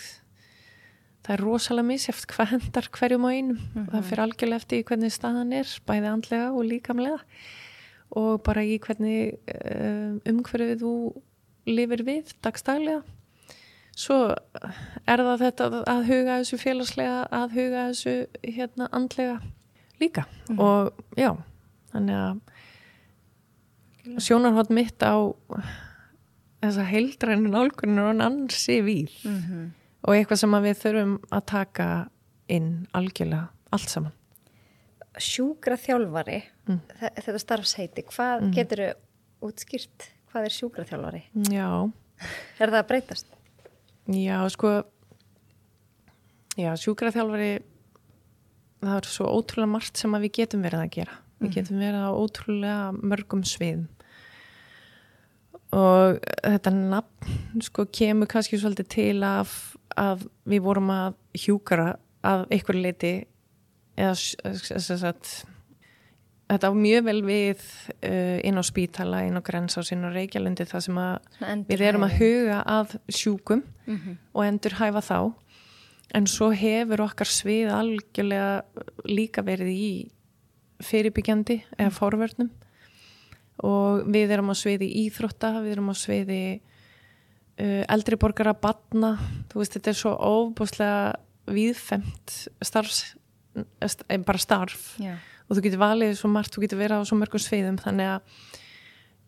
það 1.29 1.35
er 1.35 1.45
rosalega 1.45 1.85
misjæft 1.85 2.25
hvað 2.33 2.51
hendar 2.55 2.89
hverjum 2.97 3.27
á 3.27 3.29
einum. 3.29 3.59
Og 3.77 3.91
það 3.93 4.07
fyrir 4.09 4.23
algjörlega 4.25 4.63
eftir 4.63 4.81
í 4.81 4.87
hvernig 4.89 5.13
staðan 5.13 5.53
er 5.53 5.73
bæði 5.85 6.09
andlega 6.09 6.49
og 6.49 6.65
líkamlega 6.65 7.19
og 8.17 8.41
bara 8.41 8.65
í 8.65 8.79
hvernig 8.81 9.35
um, 9.53 10.17
umhverfið 10.25 10.79
þú 10.81 10.93
lifir 11.69 12.01
við 12.07 12.31
dagstælega 12.41 13.03
svo 13.99 14.17
er 14.31 15.23
það 15.27 15.43
þetta 15.43 15.67
að 15.91 16.01
huga 16.07 16.37
þessu 16.39 16.57
félagslega 16.61 17.19
að 17.35 17.55
huga 17.57 17.85
þessu 17.91 18.15
hérna 18.47 18.87
andlega 18.95 19.37
líka. 19.99 20.23
Mhm. 20.49 20.59
og 20.59 20.93
já, 21.19 21.35
þannig 21.91 22.15
að 22.23 22.39
sjónarhótt 24.23 24.71
mitt 24.71 25.03
á 25.03 25.35
þessa 26.63 26.83
heildrænu 26.87 27.49
nálgunin 27.51 27.99
og 27.99 28.23
ansi 28.23 28.81
víð. 28.81 29.11
Mhm. 29.23 29.71
Og 30.05 30.15
eitthvað 30.15 30.41
sem 30.43 30.55
við 30.63 30.77
þurfum 30.83 31.15
að 31.35 31.45
taka 31.51 31.87
inn 32.49 32.69
algjörlega 32.97 33.47
allt 33.75 33.89
saman 33.95 34.15
Sjúkra 35.19 35.75
þjálfari, 35.81 36.43
Mm. 36.69 36.77
þetta 37.17 37.39
starfsheiti, 37.41 38.03
hvað 38.13 38.43
getur 38.53 38.77
þau 38.83 39.49
útskýrt? 39.49 40.05
Hvað 40.29 40.45
er 40.45 40.53
sjúkra 40.53 40.83
þjálfari? 40.85 41.21
Já, 41.49 41.65
Er 42.61 42.69
það 42.69 42.77
að 42.83 42.87
breytast? 42.91 43.25
já, 44.13 44.37
sko 44.53 44.83
já, 46.59 46.69
sjúkraþjálfari 46.77 47.49
það 48.83 48.95
er 48.99 49.09
svo 49.09 49.25
ótrúlega 49.33 49.69
margt 49.73 49.97
sem 49.97 50.11
við 50.21 50.31
getum 50.39 50.61
verið 50.63 50.83
að 50.85 50.93
gera 50.99 51.17
við 51.41 51.53
getum 51.57 51.81
verið 51.81 52.05
á 52.05 52.11
ótrúlega 52.13 52.79
mörgum 53.01 53.43
sviðum 53.47 53.87
og 55.75 56.17
þetta 56.45 56.71
nafn 56.73 57.61
sko 57.65 57.85
kemur 57.93 58.29
kannski 58.31 58.57
svolítið 58.61 58.87
til 58.93 59.23
af 59.27 59.57
að 59.97 60.27
við 60.45 60.61
vorum 60.61 60.89
að 60.93 61.13
hjúkara 61.33 61.95
að 62.23 62.45
einhver 62.51 62.75
leiti 62.75 63.13
eða 63.97 64.13
að 64.15 65.23
þetta 66.49 66.69
á 66.69 66.73
mjög 66.73 67.03
vel 67.05 67.19
við 67.27 67.59
uh, 68.03 68.39
inn 68.47 68.57
á 68.57 68.63
spítala, 68.65 69.23
inn 69.27 69.37
á 69.37 69.41
grensásinn 69.45 70.05
og 70.07 70.15
reykjalundi 70.15 70.65
það 70.65 70.85
sem 70.87 70.97
við 71.69 71.83
erum 71.85 72.05
að 72.07 72.15
huga 72.19 72.63
að 72.65 72.95
sjúkum 73.13 73.63
Mhm. 73.89 74.17
og 74.33 74.43
endur 74.45 74.71
hæfa 74.79 75.01
þá. 75.01 75.33
En 76.13 76.25
svo 76.25 76.49
hefur 76.53 77.01
okkar 77.05 77.25
svið 77.29 77.69
algjörlega 77.69 78.63
líka 79.05 79.43
verið 79.45 79.69
í 79.69 80.09
fyrirbyggjandi 80.81 81.63
eða 81.77 81.91
forvörnum. 81.93 82.49
Og 83.61 84.05
við 84.07 84.31
erum 84.31 84.49
á 84.49 84.55
sviði 84.57 84.87
íþrótta, 85.05 85.59
við 85.61 85.71
erum 85.75 85.89
á 85.91 85.95
sviði 85.97 86.61
eldri 87.59 88.15
borgara 88.19 88.53
batna, 88.55 89.17
þú 89.51 89.61
veist 89.61 89.75
þetta 89.75 89.91
er 89.91 89.97
svo 89.99 90.13
óbúslega 90.15 91.01
víðfemt 91.49 92.35
starfs, 92.63 93.15
eh, 93.57 94.17
bara 94.17 94.39
starf 94.39 94.95
Já. 95.01 95.17
og 95.49 95.57
þú 95.57 95.65
getur 95.65 95.83
valið 95.83 96.15
svo 96.15 96.29
margt, 96.31 96.55
þú 96.55 96.63
getur 96.65 96.79
verið 96.79 97.03
á 97.03 97.09
svo 97.09 97.17
mörgum 97.19 97.41
sviðum 97.41 97.79
þannig 97.81 98.13
að 98.15 98.21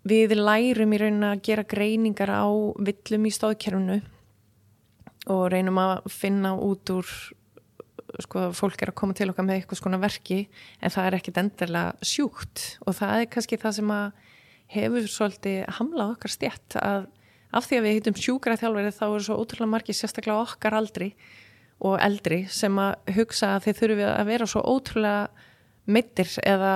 við 0.08 0.36
lærum 0.38 0.94
í 0.94 1.02
raunin 1.02 1.28
að 1.28 1.44
gera 1.46 1.64
greiningar 1.64 2.32
á 2.34 2.48
villum 2.82 3.28
í 3.28 3.36
stóðkerfunu 3.36 4.02
og 5.30 5.44
reynum 5.54 5.78
að 5.78 6.10
finna 6.10 6.56
út 6.58 6.90
úr 6.90 7.06
sko, 8.22 8.50
fólk 8.58 8.82
er 8.82 8.92
að 8.92 8.98
koma 8.98 9.14
til 9.18 9.30
okkar 9.30 9.46
með 9.46 9.60
eitthvað 9.60 9.82
skona 9.82 10.02
verki 10.02 10.48
en 10.82 10.94
það 10.94 11.08
er 11.08 11.18
ekkit 11.20 11.40
endilega 11.42 12.06
sjúkt 12.06 12.64
og 12.86 12.98
það 12.98 13.18
er 13.20 13.32
kannski 13.36 13.60
það 13.62 13.78
sem 13.78 13.94
að 13.94 14.28
hefur 14.72 15.10
svolítið 15.12 15.60
hamlað 15.78 16.16
okkar 16.16 16.34
stjætt 16.34 16.78
að 16.82 17.10
af 17.52 17.68
því 17.68 17.78
að 17.78 17.86
við 17.88 17.96
heitum 17.98 18.20
sjúkra 18.20 18.58
þjálfari 18.60 18.96
þá 18.96 19.06
eru 19.10 19.24
svo 19.28 19.38
ótrúlega 19.42 19.74
margir 19.74 19.98
sérstaklega 19.98 20.44
okkar 20.46 20.78
aldri 20.80 21.12
og 21.82 21.96
eldri 22.00 22.44
sem 22.50 22.76
að 22.80 23.16
hugsa 23.18 23.56
að 23.56 23.68
þeir 23.68 23.80
þurfi 23.82 24.10
að 24.12 24.28
vera 24.30 24.48
svo 24.50 24.62
ótrúlega 24.62 25.48
meittir 25.92 26.30
eða 26.46 26.74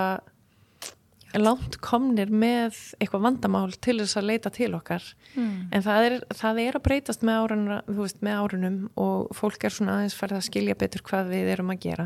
langt 1.35 1.75
komnir 1.83 2.29
með 2.31 2.77
eitthvað 3.01 3.25
vandamál 3.25 3.73
til 3.83 3.97
þess 3.99 4.15
að 4.21 4.27
leita 4.29 4.51
til 4.55 4.71
okkar 4.77 5.03
Mm. 5.35 5.67
en 5.75 5.81
það 5.83 6.05
er, 6.07 6.13
það 6.31 6.59
er 6.63 6.75
að 6.77 6.83
breytast 6.85 7.23
með, 7.27 7.39
árunna, 7.43 7.77
veist, 7.91 8.21
með 8.23 8.37
árunum 8.39 8.77
og 8.95 9.33
fólk 9.35 9.65
er 9.67 9.73
svona 9.75 9.97
aðeins 9.97 10.15
farið 10.15 10.37
að 10.37 10.45
skilja 10.47 10.75
betur 10.79 11.03
hvað 11.03 11.31
við 11.33 11.49
erum 11.51 11.73
að 11.73 11.81
gera 11.83 12.05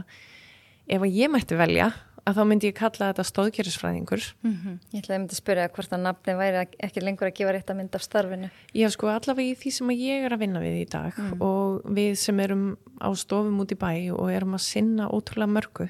ef 0.90 1.04
að 1.06 1.14
ég 1.14 1.30
mætti 1.30 1.60
velja 1.60 1.92
að 2.30 2.40
þá 2.40 2.44
myndi 2.50 2.70
ég 2.70 2.78
kalla 2.78 3.10
þetta 3.10 3.26
stóðgerisfræðingur 3.28 4.26
Mm 4.46 4.80
Ég 4.94 5.02
ætlaði 5.02 5.16
að 5.16 5.22
myndi 5.22 5.36
að 5.36 5.42
spyrja 5.42 5.70
hvort 5.76 5.94
að 5.94 6.04
nafni 6.06 6.36
væri 6.40 6.64
ekki 6.88 7.04
lengur 7.04 7.30
að 7.30 7.38
gefa 7.40 7.54
rétt 7.56 7.70
að 7.70 7.80
mynda 7.80 8.00
af 8.00 8.06
starfinu. 8.06 8.50
Já, 8.74 8.88
sko, 8.94 9.10
allavega 9.12 9.52
í 9.52 9.58
því 9.60 9.72
sem 9.76 9.94
ég 9.96 10.26
er 10.26 10.36
að 10.36 10.44
vinna 10.44 10.64
við 10.64 10.78
í 10.80 10.88
dag 10.90 11.20
og 11.40 11.82
við 11.98 12.16
sem 12.22 12.40
erum 12.40 12.66
á 13.02 13.10
stofum 13.18 13.62
út 13.64 13.74
í 13.74 13.80
bæ 13.80 13.92
og 14.16 14.32
erum 14.34 14.58
að 14.58 14.66
sinna 14.66 15.10
ótrúlega 15.10 15.54
mörgu. 15.56 15.90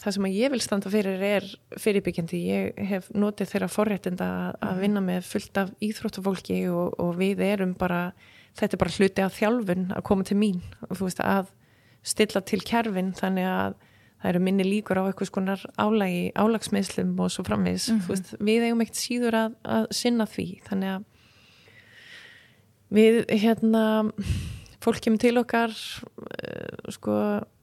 Það 0.00 0.16
sem 0.16 0.28
ég 0.32 0.52
vil 0.54 0.60
standa 0.64 0.90
fyrir 0.90 1.22
er 1.22 1.46
fyrirbyggjandi. 1.76 2.38
Ég 2.48 2.78
hef 2.88 3.10
notið 3.12 3.50
þeirra 3.52 3.68
forréttinda 3.68 4.28
að, 4.48 4.54
að 4.64 4.82
vinna 4.86 5.02
með 5.04 5.26
fullt 5.28 5.60
af 5.60 5.72
íþróttafólki 5.84 6.60
og, 6.72 6.96
og 7.02 7.18
við 7.20 7.42
erum 7.44 7.74
bara, 7.76 8.14
þetta 8.56 8.76
er 8.78 8.82
bara 8.84 8.96
hluti 8.96 9.24
af 9.26 9.36
þjálfun 9.36 9.90
að 9.92 10.06
koma 10.08 10.24
til 10.24 10.38
mín 10.40 10.62
og 10.88 10.96
þú 10.96 11.10
veist 11.10 11.20
að 11.20 11.52
stilla 12.00 12.40
til 12.40 12.62
kerfin 12.64 13.12
þannig 13.16 13.48
að 13.50 13.76
það 14.20 14.30
eru 14.32 14.42
minni 14.44 14.66
líkur 14.66 15.00
á 15.00 15.02
eitthvað 15.08 15.30
skonar 15.30 15.62
álægi, 15.80 16.24
álagsmeðslum 16.36 17.12
og 17.24 17.32
svo 17.32 17.44
framvegis. 17.46 17.88
Þú 18.04 18.12
veist, 18.12 18.32
við 18.38 18.66
eigum 18.68 18.84
ekkert 18.84 19.00
síður 19.00 19.38
að, 19.38 19.54
að 19.76 19.86
sinna 19.96 20.26
því. 20.28 20.46
Þannig 20.68 20.94
að 20.94 21.06
við 23.00 23.20
hérna 23.40 23.84
fólk 24.80 25.00
kemur 25.04 25.20
til 25.20 25.36
okkar 25.40 25.72
uh, 25.72 26.90
sko 26.92 27.16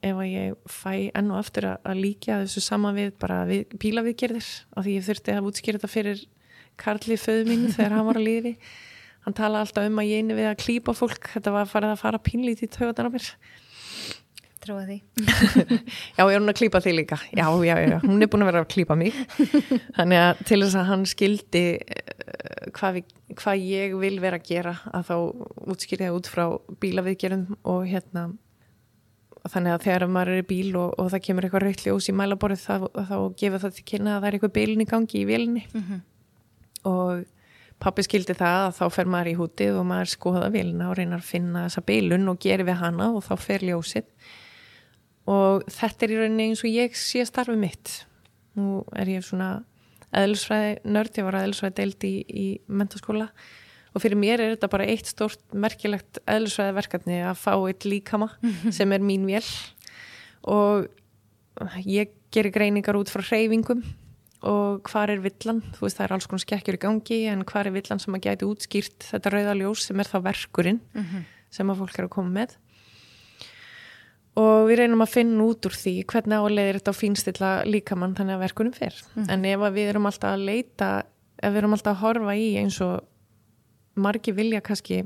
ef 0.05 0.17
að 0.21 0.31
ég 0.31 0.57
fæ 0.69 1.09
enn 1.17 1.31
og 1.33 1.41
aftur 1.41 1.69
að, 1.73 1.79
að 1.89 2.01
líka 2.05 2.41
þessu 2.43 2.63
sama 2.63 2.93
við 2.95 3.13
bara 3.21 3.41
við, 3.49 3.65
bílaviðgerðir 3.81 4.49
af 4.77 4.85
því 4.85 4.97
ég 4.97 5.07
þurfti 5.07 5.33
að 5.33 5.49
útskýra 5.51 5.81
þetta 5.81 5.93
fyrir 5.93 6.25
Karli 6.77 7.17
föðu 7.17 7.47
mínu 7.49 7.71
þegar 7.75 7.97
hann 7.97 8.09
var 8.09 8.21
að 8.21 8.29
lífi. 8.29 8.57
Hann 9.27 9.35
tala 9.37 9.61
alltaf 9.61 9.89
um 9.89 10.01
að 10.01 10.09
ég 10.09 10.21
eini 10.23 10.37
við 10.37 10.49
að 10.49 10.59
klípa 10.61 10.93
fólk. 10.95 11.33
Þetta 11.33 11.53
var 11.53 11.69
farið 11.69 11.93
að 11.93 12.03
fara 12.05 12.21
pínlítið 12.23 12.69
í 12.69 12.73
taugarnar 12.77 13.09
á 13.11 13.15
mér 13.17 13.31
Trúa 14.67 14.83
því. 14.87 14.97
Já, 16.17 16.23
ég 16.27 16.33
er 16.35 16.41
hún 16.41 16.51
að 16.51 16.57
klípa 16.59 16.81
þig 16.83 16.95
líka. 16.97 17.17
Já, 17.31 17.45
já, 17.63 17.75
já, 17.87 17.97
hún 18.03 18.21
er 18.25 18.29
búin 18.33 18.43
að 18.43 18.49
vera 18.51 18.63
að 18.65 18.71
klípa 18.73 18.97
mig. 18.99 19.15
Þannig 19.97 20.19
að 20.25 20.41
til 20.49 20.57
þess 20.65 20.75
að 20.81 20.89
hann 20.91 21.05
skildi 21.07 21.61
uh, 21.77 22.65
hvað, 22.75 22.97
við, 22.99 23.13
hvað 23.39 23.63
ég 23.69 23.95
vil 24.01 24.17
vera 24.23 24.41
að 24.41 24.49
gera 24.49 24.73
að 24.91 25.07
þá 25.07 25.15
útskýrði 25.71 26.09
það 26.09 26.17
út 26.19 26.29
frá 26.33 26.45
bílaviðgerum 26.83 27.45
og 27.63 27.87
hérna 27.87 28.25
þannig 29.47 29.77
að 29.77 29.83
þegar 29.85 30.03
maður 30.11 30.33
er 30.33 30.41
í 30.41 30.47
bíl 30.49 30.73
og, 30.75 30.89
og 30.99 31.07
það 31.13 31.21
kemur 31.23 31.45
eitthvað 31.47 31.63
rauðljós 31.63 32.07
í 32.11 32.15
mælaborið 32.19 32.63
þá, 32.65 32.73
þá 33.07 33.15
gefur 33.39 33.61
það 33.63 33.75
til 33.77 33.85
kynna 33.93 34.15
að 34.17 34.19
það 34.19 34.27
er 34.27 34.35
eitthvað 34.41 34.55
bílin 34.57 34.83
í 34.83 34.87
gangi 34.89 35.21
í 35.21 35.27
vélinni 35.29 35.61
Mhm. 35.71 36.01
og 36.91 37.21
pappi 37.79 38.03
skildi 38.03 38.35
það 38.35 38.57
að 38.65 38.73
þá 38.81 38.83
fer 38.97 39.07
maður 39.13 39.29
í 39.31 39.37
hútið 39.39 39.77
og 39.79 39.85
maður 39.87 40.11
skoða 40.17 40.49
vélina 40.51 40.89
og 40.91 40.97
reynar 40.99 41.21
að 41.23 41.29
finna 41.29 41.63
þessa 41.69 41.85
bílun 41.87 42.27
og 42.33 42.41
gerir 42.43 42.67
við 42.67 42.79
hana 42.81 43.07
og 43.15 43.23
þá 43.23 43.33
fer 43.45 43.63
ljósið 43.69 44.09
og 45.27 45.65
þetta 45.71 46.05
er 46.05 46.13
í 46.13 46.19
rauninni 46.21 46.49
eins 46.51 46.63
og 46.63 46.71
ég 46.71 46.97
sé 46.97 47.23
starfið 47.27 47.61
mitt. 47.61 47.93
Nú 48.57 48.81
er 48.95 49.11
ég 49.11 49.25
svona 49.25 49.61
eðlisfræði 50.15 50.77
nörd, 50.87 51.17
ég 51.19 51.27
var 51.27 51.39
eðlisfræði 51.41 51.77
deild 51.81 52.05
í, 52.07 52.13
í 52.27 52.47
mentaskóla 52.67 53.27
og 53.93 54.03
fyrir 54.03 54.19
mér 54.19 54.43
er 54.43 54.53
þetta 54.53 54.69
bara 54.71 54.87
eitt 54.87 55.09
stort 55.09 55.41
merkilegt 55.57 56.21
eðlisfræði 56.29 56.75
verkefni 56.77 57.21
að 57.25 57.39
fá 57.41 57.53
eitt 57.57 57.87
líkama 57.87 58.29
sem 58.77 58.91
er 58.95 59.03
mín 59.03 59.27
vél. 59.27 59.45
Og 60.47 60.87
ég 61.83 62.13
gerir 62.31 62.53
greiningar 62.53 62.97
út 62.99 63.09
frá 63.11 63.23
hreyfingum 63.25 63.83
og 64.47 64.85
hvar 64.85 65.09
er 65.09 65.19
villan, 65.23 65.63
þú 65.73 65.87
veist 65.87 65.97
það 65.97 66.05
er 66.05 66.13
alls 66.13 66.27
konar 66.29 66.43
skekkjur 66.43 66.77
í 66.77 66.81
gangi 66.83 67.17
en 67.31 67.41
hvar 67.47 67.65
er 67.67 67.73
villan 67.73 67.99
sem 67.99 68.13
að 68.13 68.27
gæti 68.27 68.45
útskýrt 68.45 69.07
þetta 69.09 69.31
rauða 69.33 69.55
ljós 69.57 69.87
sem 69.87 69.99
er 69.99 70.07
þá 70.07 70.19
verkurinn 70.27 70.79
sem 71.49 71.69
að 71.71 71.79
fólk 71.81 71.97
er 71.97 72.05
að 72.05 72.13
koma 72.13 72.29
með 72.35 72.53
og 74.37 74.67
við 74.69 74.81
reynum 74.81 75.03
að 75.05 75.13
finna 75.15 75.45
út 75.47 75.65
úr 75.65 75.75
því 75.77 75.93
hvernig 76.11 76.43
áleiðir 76.45 76.79
þetta 76.79 76.93
á 76.93 76.99
fínstilla 77.01 77.51
líkamann 77.65 78.15
þannig 78.17 78.37
að 78.37 78.43
verkunum 78.45 78.75
fer. 78.75 78.97
En 79.27 79.45
ef 79.47 79.63
að 79.65 79.79
við 79.79 79.93
erum 79.93 80.09
alltaf 80.09 80.35
að 80.35 80.45
leita 80.51 80.89
ef 81.37 81.53
við 81.53 81.61
erum 81.61 81.77
alltaf 81.77 81.95
að 81.95 82.03
horfa 82.03 82.35
í 82.37 82.51
eins 82.61 82.77
og 82.85 83.97
margi 83.97 84.33
vilja 84.37 84.61
kannski 84.65 85.01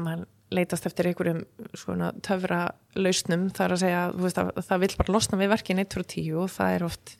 maður 0.00 0.28
leitast 0.50 0.86
eftir 0.88 1.10
einhverjum 1.10 1.44
svona 1.78 2.10
töfra 2.26 2.62
lausnum 2.98 3.48
þar 3.54 3.76
að 3.76 3.82
segja 3.84 4.00
veist, 4.18 4.40
að, 4.40 4.50
það 4.66 4.82
vil 4.82 4.90
bara 4.98 5.14
losna 5.14 5.38
við 5.38 5.52
verkin 5.52 5.82
1 5.84 5.94
frá 5.94 6.04
10 6.14 6.40
og 6.42 6.50
það 6.50 6.74
er 6.74 6.86
oft 6.88 7.14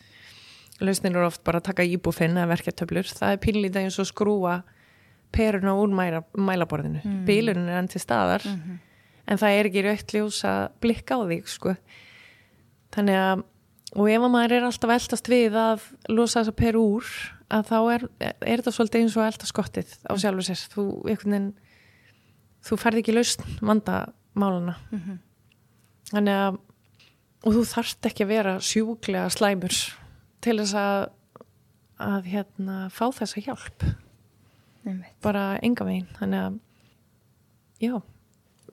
lausnin 0.80 1.14
eru 1.14 1.28
oft 1.28 1.42
bara 1.46 1.60
að 1.60 1.68
taka 1.68 1.86
íbúfinn 1.86 2.38
eða 2.38 2.50
verkjartöflur, 2.54 3.10
það 3.14 3.34
er 3.34 3.42
pínlítið 3.44 3.82
eins 3.84 3.98
og 4.00 4.08
skrúa 4.08 4.60
peruna 5.30 5.76
úr 5.78 5.92
mæla, 5.94 6.24
mælaborðinu. 6.34 7.02
Mm. 7.04 7.18
bílurinn 7.28 7.68
er 7.70 7.78
enn 7.78 7.90
til 7.92 8.02
staðar 8.02 8.46
en 9.30 9.40
það 9.40 9.56
er 9.56 9.68
ekki 9.70 9.84
raukt 9.86 10.14
ljós 10.16 10.40
að 10.48 10.60
blikka 10.82 11.18
á 11.18 11.22
þig 11.30 11.50
sko. 11.50 11.74
Þannig 12.94 13.20
að 13.20 13.44
og 13.90 14.06
ef 14.06 14.22
að 14.22 14.30
maður 14.30 14.54
er 14.54 14.66
alltaf 14.68 14.92
eldast 14.94 15.28
við 15.30 15.56
að 15.58 15.86
losa 16.12 16.40
þessa 16.40 16.54
peru 16.58 16.82
úr 16.98 17.08
að 17.50 17.64
þá 17.66 17.78
er, 17.80 18.04
er 18.22 18.60
þetta 18.60 18.72
svolítið 18.76 19.02
eins 19.02 19.16
og 19.18 19.26
eldast 19.26 19.50
skottið 19.50 19.94
á 20.06 20.12
sjálfur 20.14 20.46
sér. 20.46 20.60
Þú, 20.70 20.84
þú 22.66 22.78
ferð 22.78 23.00
ekki 23.00 23.16
lausn 23.16 23.56
vandamálana 23.58 24.76
þannig 26.12 26.36
að 26.36 26.60
og 27.40 27.56
þú 27.56 27.64
þarft 27.70 28.06
ekki 28.10 28.26
að 28.26 28.32
vera 28.34 28.54
sjúklega 28.60 29.30
slæmur 29.32 29.76
til 30.44 30.56
þess 30.60 30.76
að 30.76 31.08
að 32.00 32.30
hérna 32.32 32.76
fá 32.92 33.10
þessa 33.12 33.42
hjálp. 33.44 33.84
Einmitt. 34.86 35.16
bara 35.20 35.58
enga 35.60 35.84
veginn. 35.84 36.08
Þannig 36.16 36.40
að 36.46 36.54
já, 37.84 37.94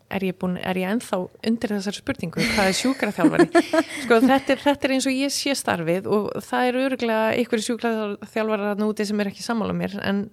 er 0.10 0.24
ég, 0.24 0.36
búin, 0.40 0.58
er 0.58 0.78
ég 0.80 0.88
ennþá 0.90 1.18
undir 1.48 1.70
þessari 1.76 2.00
spurningu, 2.02 2.40
hvað 2.56 2.70
er 2.72 2.78
sjúkraþjálfari 2.80 3.48
sko 4.06 4.20
þetta 4.24 4.54
er, 4.56 4.62
þetta 4.64 4.88
er 4.88 4.94
eins 4.96 5.08
og 5.10 5.18
ég 5.18 5.34
sé 5.36 5.56
starfið 5.58 6.08
og 6.08 6.30
það 6.48 6.68
er 6.70 6.80
öruglega 6.86 7.34
ykkur 7.44 7.64
sjúkraþjálfari 7.66 8.70
að 8.72 8.80
núti 8.86 9.06
sem 9.10 9.20
er 9.20 9.32
ekki 9.34 9.44
sammála 9.44 9.76
mér 9.76 9.98
en 10.04 10.30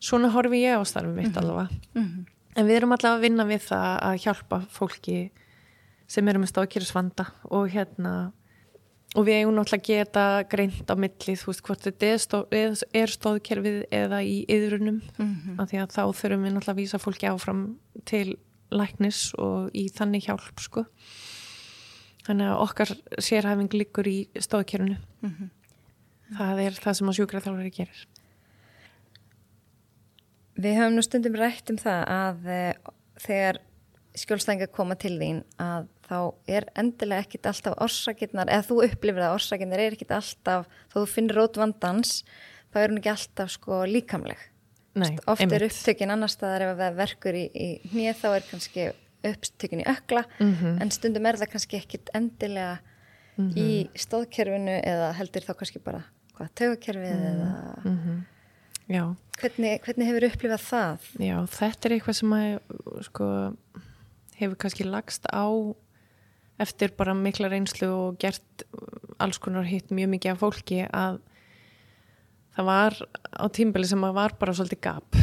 svona 0.00 0.30
horfi 0.32 0.62
ég 0.64 0.78
á 0.78 0.82
starfið 0.88 1.14
mitt 1.20 1.34
Mhm. 1.34 1.38
allavega 1.42 1.68
Mhm. 1.94 2.26
en 2.56 2.66
við 2.66 2.76
erum 2.80 2.92
allavega 2.96 3.18
að 3.18 3.26
vinna 3.28 3.44
við 3.44 3.62
það 3.68 4.00
að 4.08 4.18
hjálpa 4.24 4.62
fólki 4.72 5.30
sem 6.08 6.28
eru 6.28 6.38
með 6.40 6.52
stóðkjörusvanda 6.54 7.26
og 7.50 7.68
hérna 7.70 8.32
og 9.16 9.24
við 9.24 9.38
eigum 9.40 9.54
náttúrulega 9.56 9.80
að 9.80 9.88
geta 9.88 10.24
greint 10.52 10.88
á 10.88 10.94
milli, 10.96 11.34
þú 11.36 11.46
veist 11.48 11.62
hvort 11.64 11.80
þetta 11.80 12.08
er, 12.12 12.18
stó, 12.20 12.40
er 12.52 13.08
stóðkerfið 13.08 13.78
eða 13.90 14.18
í 14.24 14.44
yðrunum 14.48 15.00
Mhm. 15.18 15.60
af 15.60 15.68
því 15.70 15.78
að 15.80 15.92
þá 15.96 16.02
þurfum 16.12 16.44
við 16.44 16.52
náttúrulega 16.52 16.74
að 16.76 16.80
vísa 16.82 16.98
fólki 17.00 17.28
áfram 17.28 17.62
til 18.04 18.36
læknis 18.70 19.32
og 19.38 19.70
í 19.74 19.86
þannig 19.94 20.26
hjálp 20.28 20.60
sko 20.60 20.84
þannig 22.26 22.50
að 22.50 22.62
okkar 22.66 22.92
sérhæfing 23.24 23.72
liggur 23.72 24.08
í 24.10 24.18
stóðkerfinu 24.36 24.98
Mhm. 25.22 25.50
það 26.38 26.60
er 26.66 26.72
það 26.82 26.94
sem 26.98 27.08
að 27.08 27.18
sjúkraþjálfari 27.20 27.74
gerir 27.78 28.06
Við 30.58 30.74
höfum 30.74 30.96
nú 30.98 31.02
stundum 31.06 31.36
rætt 31.38 31.70
um 31.70 31.76
það 31.78 32.00
að 32.10 32.46
e, 32.50 32.60
þegar 33.22 33.58
skjólstæðingar 34.18 34.72
koma 34.74 34.96
til 34.98 35.12
þín 35.20 35.44
að 35.62 35.86
þá 36.08 36.16
er 36.50 36.66
endilega 36.74 37.22
ekkit 37.22 37.46
alltaf 37.46 37.76
orsakirnar, 37.84 38.50
eða 38.50 38.66
þú 38.66 38.78
upplifir 38.88 39.22
að 39.22 39.36
orsakirnar 39.36 39.82
er 39.84 39.94
ekkit 39.94 40.14
alltaf, 40.16 40.66
þó 40.90 40.96
þú 40.96 41.04
finnir 41.12 41.38
rót 41.38 41.60
vandans, 41.60 42.24
þá 42.72 42.80
er 42.82 42.88
hún 42.90 42.98
ekki 42.98 43.12
alltaf 43.12 43.52
sko 43.54 43.84
líkamleg. 43.86 44.40
Nei, 44.94 45.16
Oft 45.26 45.40
er 45.42 45.46
einmitt. 45.46 45.72
upptökin 45.72 46.10
annar 46.10 46.28
staðar 46.32 46.62
ef 46.72 46.78
það 46.78 46.94
verkur 46.96 47.34
í, 47.34 47.44
í 47.54 47.68
hnið 47.92 48.14
þá 48.22 48.28
er 48.36 48.46
kannski 48.50 48.86
upptökin 49.28 49.82
í 49.82 49.86
ökla 49.86 50.24
Mhm. 50.40 50.80
en 50.82 50.90
stundum 50.90 51.26
er 51.26 51.34
það 51.36 51.50
kannski 51.52 51.76
ekkit 51.82 52.08
endilega 52.14 52.78
í 53.38 53.88
stóðkerfinu 53.94 54.80
eða 54.82 55.12
heldur 55.14 55.42
þá 55.46 55.54
kannski 55.58 55.78
bara 55.84 56.04
hvað 56.36 56.48
tögakerfið 56.54 57.20
eða 57.28 57.84
Mhm. 57.84 58.24
Hvernig, 59.38 59.82
hvernig 59.84 60.06
hefur 60.08 60.24
upplifað 60.30 60.62
það? 60.64 60.98
já, 61.20 61.36
þetta 61.46 61.84
er 61.86 61.92
eitthvað 61.98 62.14
sem 62.14 62.30
að 62.30 63.04
sko 63.04 63.56
hefur 64.40 64.56
kannski 64.56 64.84
lagst 64.88 65.26
á 65.30 65.46
eftir 66.58 66.96
bara 66.96 67.14
mikla 67.14 67.48
reynslu 67.50 67.86
og 67.92 68.18
gert 68.18 68.64
alls 69.20 69.38
konar 69.38 69.64
hitt 69.64 69.90
mjög 69.90 70.08
mikið 70.18 70.30
af 70.32 70.38
fólki 70.40 70.80
að 70.90 71.20
það 72.58 72.66
var 72.66 72.96
á 73.38 73.46
tímbili 73.54 73.86
sem 73.86 74.02
að 74.02 74.16
var 74.16 74.34
bara 74.40 74.54
svolítið 74.56 74.80
gap. 74.82 75.18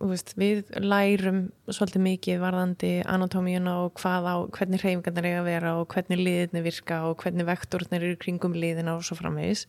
Veist, 0.00 0.32
við 0.38 0.68
lærum 0.82 1.40
svolítið 1.70 2.02
mikið 2.02 2.42
varðandi 2.42 2.90
anatómíuna 3.10 3.76
og 3.84 3.94
hvað 3.98 4.26
á, 4.26 4.36
hvernig 4.54 4.82
hreyfingarnir 4.82 5.28
eiga 5.28 5.40
að 5.42 5.48
vera 5.50 5.74
og 5.78 5.86
hvernig 5.94 6.18
liðinni 6.20 6.62
virka 6.66 7.00
og 7.06 7.22
hvernig 7.22 7.46
vektornir 7.46 8.06
eru 8.08 8.18
kringum 8.18 8.56
liðina 8.58 8.96
og 8.98 9.06
svo 9.06 9.18
framvegis. 9.18 9.66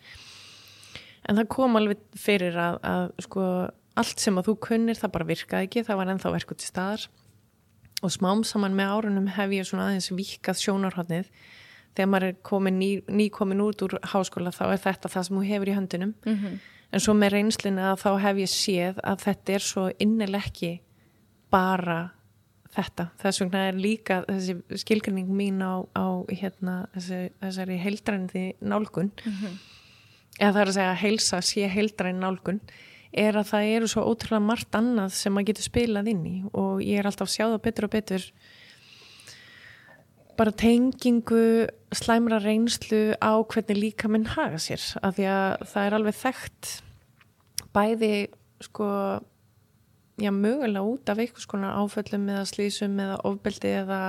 En 1.30 1.38
það 1.38 1.50
kom 1.54 1.78
alveg 1.78 2.02
fyrir 2.18 2.58
að, 2.58 2.80
að 2.90 3.08
sko, 3.28 3.48
allt 4.02 4.22
sem 4.24 4.38
að 4.42 4.50
þú 4.50 4.58
kunnir 4.66 4.98
það 4.98 5.16
bara 5.18 5.30
virkaði 5.30 5.70
ekki, 5.70 5.86
það 5.86 6.02
var 6.02 6.14
ennþá 6.14 6.34
verku 6.38 6.58
til 6.58 6.70
staðar. 6.70 7.08
Og 8.02 8.14
smám 8.14 8.42
saman 8.48 8.78
með 8.78 8.94
árunum 8.96 9.30
hef 9.36 9.54
ég 9.54 9.68
svona 9.70 9.92
aðeins 9.92 10.10
vikað 10.18 10.62
sjónarhóttnið 10.64 11.30
þegar 11.92 12.10
maður 12.10 12.30
er 12.32 12.38
komin 12.48 12.78
ný, 12.80 12.92
ný 13.12 13.28
komin 13.34 13.62
út 13.62 13.84
úr 13.86 13.98
háskóla 14.14 14.54
þá 14.56 14.64
er 14.72 14.82
þetta 14.86 15.12
það 15.12 15.26
sem 15.28 15.38
þú 15.38 15.48
hefur 15.50 15.70
í 15.70 15.76
höndunum. 15.76 16.14
Mm 16.26 16.38
-hmm. 16.38 16.62
En 16.92 17.04
svo 17.04 17.16
með 17.18 17.36
reynslinu 17.36 17.84
að 17.92 18.02
þá 18.04 18.10
hef 18.26 18.42
ég 18.42 18.52
séð 18.52 19.04
að 19.08 19.24
þetta 19.26 19.54
er 19.56 19.66
svo 19.66 19.86
innileg 20.04 20.50
ekki 20.52 20.72
bara 21.52 22.00
þetta. 22.72 23.10
Þess 23.20 23.44
vegna 23.44 23.66
er 23.68 23.80
líka 23.80 24.22
þessi 24.28 24.80
skilgrinning 24.84 25.32
mín 25.36 25.60
á, 25.64 25.84
á 25.96 26.08
hérna, 26.32 26.86
þessi, 26.96 27.20
þessari 27.42 27.80
heildrændi 27.82 28.46
nálgun. 28.64 29.12
Eða 30.40 30.54
það 30.54 30.62
er 30.62 30.72
að 30.72 30.78
segja 30.78 30.94
að 30.94 31.02
heilsa 31.04 31.42
sé 31.44 31.68
heildræn 31.68 32.24
nálgun 32.24 32.62
er 33.12 33.36
að 33.36 33.50
það 33.50 33.70
eru 33.76 33.88
svo 33.92 34.06
ótrúlega 34.08 34.46
margt 34.46 34.76
annað 34.78 35.12
sem 35.18 35.34
maður 35.36 35.52
getur 35.52 35.68
spilað 35.68 36.12
inn 36.14 36.24
í. 36.26 36.36
Og 36.56 36.82
ég 36.84 37.02
er 37.02 37.10
alltaf 37.10 37.28
að 37.28 37.36
sjá 37.36 37.46
það 37.50 37.64
betur 37.66 37.88
og 37.88 37.94
betur 37.98 38.28
bara 40.40 40.54
tengingu 40.56 41.68
slæmra 41.96 42.40
reynslu 42.44 43.16
á 43.20 43.32
hvernig 43.44 43.78
líka 43.78 44.10
minn 44.12 44.30
haga 44.32 44.60
sér 44.62 44.84
af 45.04 45.18
því 45.18 45.28
að 45.32 45.66
það 45.74 45.88
er 45.88 45.98
alveg 45.98 46.20
þekkt 46.22 46.72
bæði 47.76 48.14
sko 48.62 48.88
já 50.22 50.32
mögulega 50.32 50.86
út 50.86 51.10
af 51.10 51.20
einhvers 51.20 51.48
konar 51.50 51.78
áföllum 51.82 52.30
eða 52.30 52.46
slísum 52.50 53.00
eða 53.02 53.18
ofbeldi 53.28 53.74
eða 53.82 54.02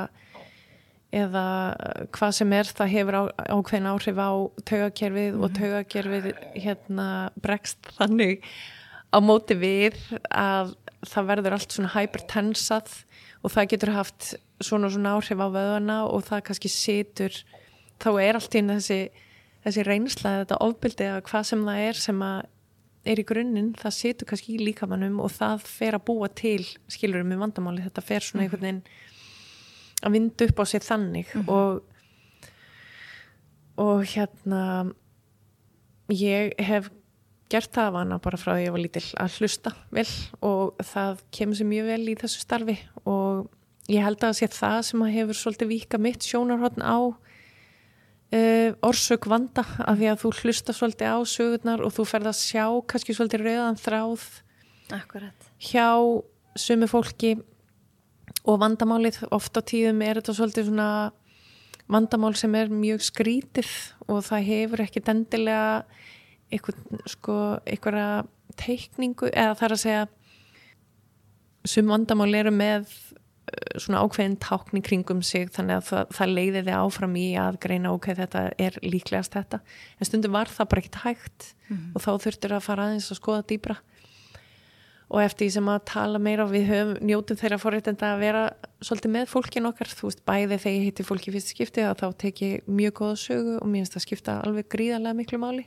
eða 1.12 1.46
hvað 2.14 2.36
sem 2.38 2.52
er 2.56 2.68
það 2.72 2.92
hefur 2.94 3.18
á, 3.20 3.22
ákveðin 3.52 3.88
áhrif 3.90 4.20
á 4.20 4.30
taugakerfið 4.68 5.34
og 5.36 5.58
taugakerfið 5.58 6.28
hérna 6.56 7.08
bregst 7.44 7.90
þannig 7.98 8.46
á 9.12 9.18
móti 9.20 9.58
við 9.60 9.98
að 10.30 10.72
það 11.04 11.28
verður 11.32 11.56
allt 11.58 11.74
svona 11.74 11.92
hypertensað 11.92 12.94
og 13.42 13.52
það 13.52 13.70
getur 13.74 13.94
haft 13.98 14.32
svona 14.66 14.90
svona 14.92 15.16
áhrif 15.16 15.42
á 15.42 15.48
vöðuna 15.56 15.98
og 16.08 16.24
það 16.28 16.46
kannski 16.48 16.70
situr 16.72 17.36
þá 18.02 18.10
er 18.22 18.38
allt 18.38 18.56
í 18.58 18.64
þessi, 18.70 18.98
þessi 19.66 19.86
reynsla 19.86 20.34
þetta 20.42 20.60
ofbeldi 20.66 21.08
eða 21.08 21.22
hvað 21.28 21.46
sem 21.50 21.64
það 21.68 21.84
er 21.86 22.02
sem 22.06 22.26
að 22.26 22.40
er 23.02 23.18
í 23.18 23.26
grunninn, 23.26 23.72
það 23.74 23.96
situr 23.96 24.28
kannski 24.30 24.54
í 24.54 24.62
líkamannum 24.62 25.16
og 25.22 25.32
það 25.34 25.64
fer 25.66 25.96
að 25.98 26.04
búa 26.06 26.28
til 26.30 26.62
skilur 26.90 27.24
með 27.26 27.40
vandamáli, 27.42 27.82
þetta 27.82 28.04
fer 28.06 28.26
svona 28.26 28.44
einhvern 28.44 28.62
veginn 28.62 28.82
að 30.02 30.14
vinda 30.16 30.46
upp 30.46 30.62
á 30.62 30.64
sig 30.70 30.84
þannig 30.86 31.32
og 31.46 31.82
og 33.82 34.04
hérna 34.12 34.92
ég 36.12 36.52
hef 36.60 36.90
gert 37.52 37.72
það 37.72 37.88
að 37.88 37.96
vana 37.96 38.20
bara 38.22 38.40
frá 38.40 38.54
því 38.54 38.66
ég 38.66 38.74
var 38.74 38.82
lítil 38.82 39.04
að 39.20 39.38
hlusta 39.40 39.72
vel 39.92 40.08
og 40.44 40.84
það 40.92 41.24
kemur 41.34 41.58
sér 41.58 41.68
mjög 41.72 41.90
vel 41.90 42.04
í 42.12 42.16
þessu 42.20 42.44
starfi 42.44 42.76
og 43.02 43.48
ég 43.90 44.04
held 44.04 44.20
að 44.20 44.28
það 44.28 44.38
sé 44.38 44.48
það 44.54 44.78
sem 44.88 45.04
að 45.04 45.14
hefur 45.16 45.38
svolítið 45.38 45.72
vika 45.72 46.00
mitt 46.02 46.26
sjónarhóttn 46.26 46.84
á 46.84 46.98
uh, 47.02 48.70
orsök 48.86 49.26
vanda 49.30 49.64
af 49.64 49.98
því 49.98 50.10
að 50.12 50.20
þú 50.22 50.32
hlusta 50.40 50.76
svolítið 50.76 51.14
á 51.14 51.18
sögurnar 51.28 51.82
og 51.84 51.94
þú 51.96 52.06
ferð 52.08 52.30
að 52.32 52.42
sjá 52.42 52.66
kannski 52.90 53.16
svolítið 53.16 53.46
rauðan 53.48 53.80
þráð 53.80 54.28
Akkurat. 54.92 55.48
hjá 55.58 55.88
sumu 56.58 56.88
fólki 56.90 57.36
og 58.42 58.58
vandamálið 58.62 59.22
oft 59.30 59.56
á 59.58 59.62
tíðum 59.62 60.02
er 60.04 60.20
þetta 60.20 60.36
svolítið 60.36 60.70
svona 60.70 60.90
vandamál 61.90 62.34
sem 62.38 62.54
er 62.54 62.72
mjög 62.72 63.04
skrítið 63.04 63.70
og 64.08 64.22
það 64.26 64.48
hefur 64.48 64.82
ekki 64.84 65.02
dendilega 65.04 65.84
eitthvað 66.52 67.06
sko 67.08 67.36
teikningu 68.60 69.30
eða 69.32 69.54
það 69.56 69.66
er 69.66 69.74
að 69.74 69.82
segja 69.82 70.02
sum 71.72 71.92
vandamál 71.92 72.32
eru 72.34 72.52
með 72.54 72.90
svona 73.82 74.02
ákveðin 74.04 74.36
tákni 74.42 74.82
kringum 74.84 75.22
sig 75.26 75.48
þannig 75.52 75.80
að 75.80 75.86
það, 75.88 76.12
það 76.18 76.34
leiði 76.36 76.60
þið 76.62 76.76
áfram 76.78 77.16
í 77.18 77.28
að 77.42 77.58
greina 77.64 77.94
ok, 77.96 78.10
þetta 78.20 78.42
er 78.62 78.76
líklegast 78.84 79.34
þetta. 79.34 79.62
En 79.98 80.08
stundum 80.08 80.36
var 80.36 80.52
það 80.52 80.68
bara 80.70 80.84
ekkert 80.84 81.00
hægt 81.02 81.48
og 81.72 82.04
þá 82.04 82.10
þurftur 82.26 82.54
að 82.56 82.66
fara 82.66 82.86
aðeins 82.86 83.10
að 83.10 83.18
skoða 83.18 83.46
dýbra 83.48 83.78
og 85.12 85.20
eftir 85.20 85.44
því 85.44 85.52
sem 85.52 85.68
að 85.68 85.82
tala 85.90 86.20
meira 86.22 86.44
við 86.48 86.70
höfum 86.70 86.92
njótum 87.04 87.36
þeirra 87.36 87.58
forréttinda 87.60 88.14
að 88.14 88.22
vera 88.22 88.42
svolítið 88.80 89.12
með 89.12 89.26
fólkin 89.28 89.68
okkar, 89.68 89.90
þú 89.92 90.08
veist 90.08 90.22
bæði 90.28 90.58
þegar 90.62 90.76
ég 90.76 90.86
hitti 90.86 91.04
fólki 91.04 91.34
fyrst 91.34 91.52
skipti 91.52 91.84
að 91.84 91.98
þá 92.00 92.06
tek 92.22 92.40
ég 92.40 92.70
mjög 92.80 92.94
góða 93.02 93.18
sögu 93.20 93.58
og 93.58 93.68
mér 93.68 93.82
finnst 93.82 93.98
það 93.98 94.04
skipta 94.06 94.36
alveg 94.46 94.70
gríðarlega 94.72 95.18
miklu 95.18 95.40
máli. 95.42 95.66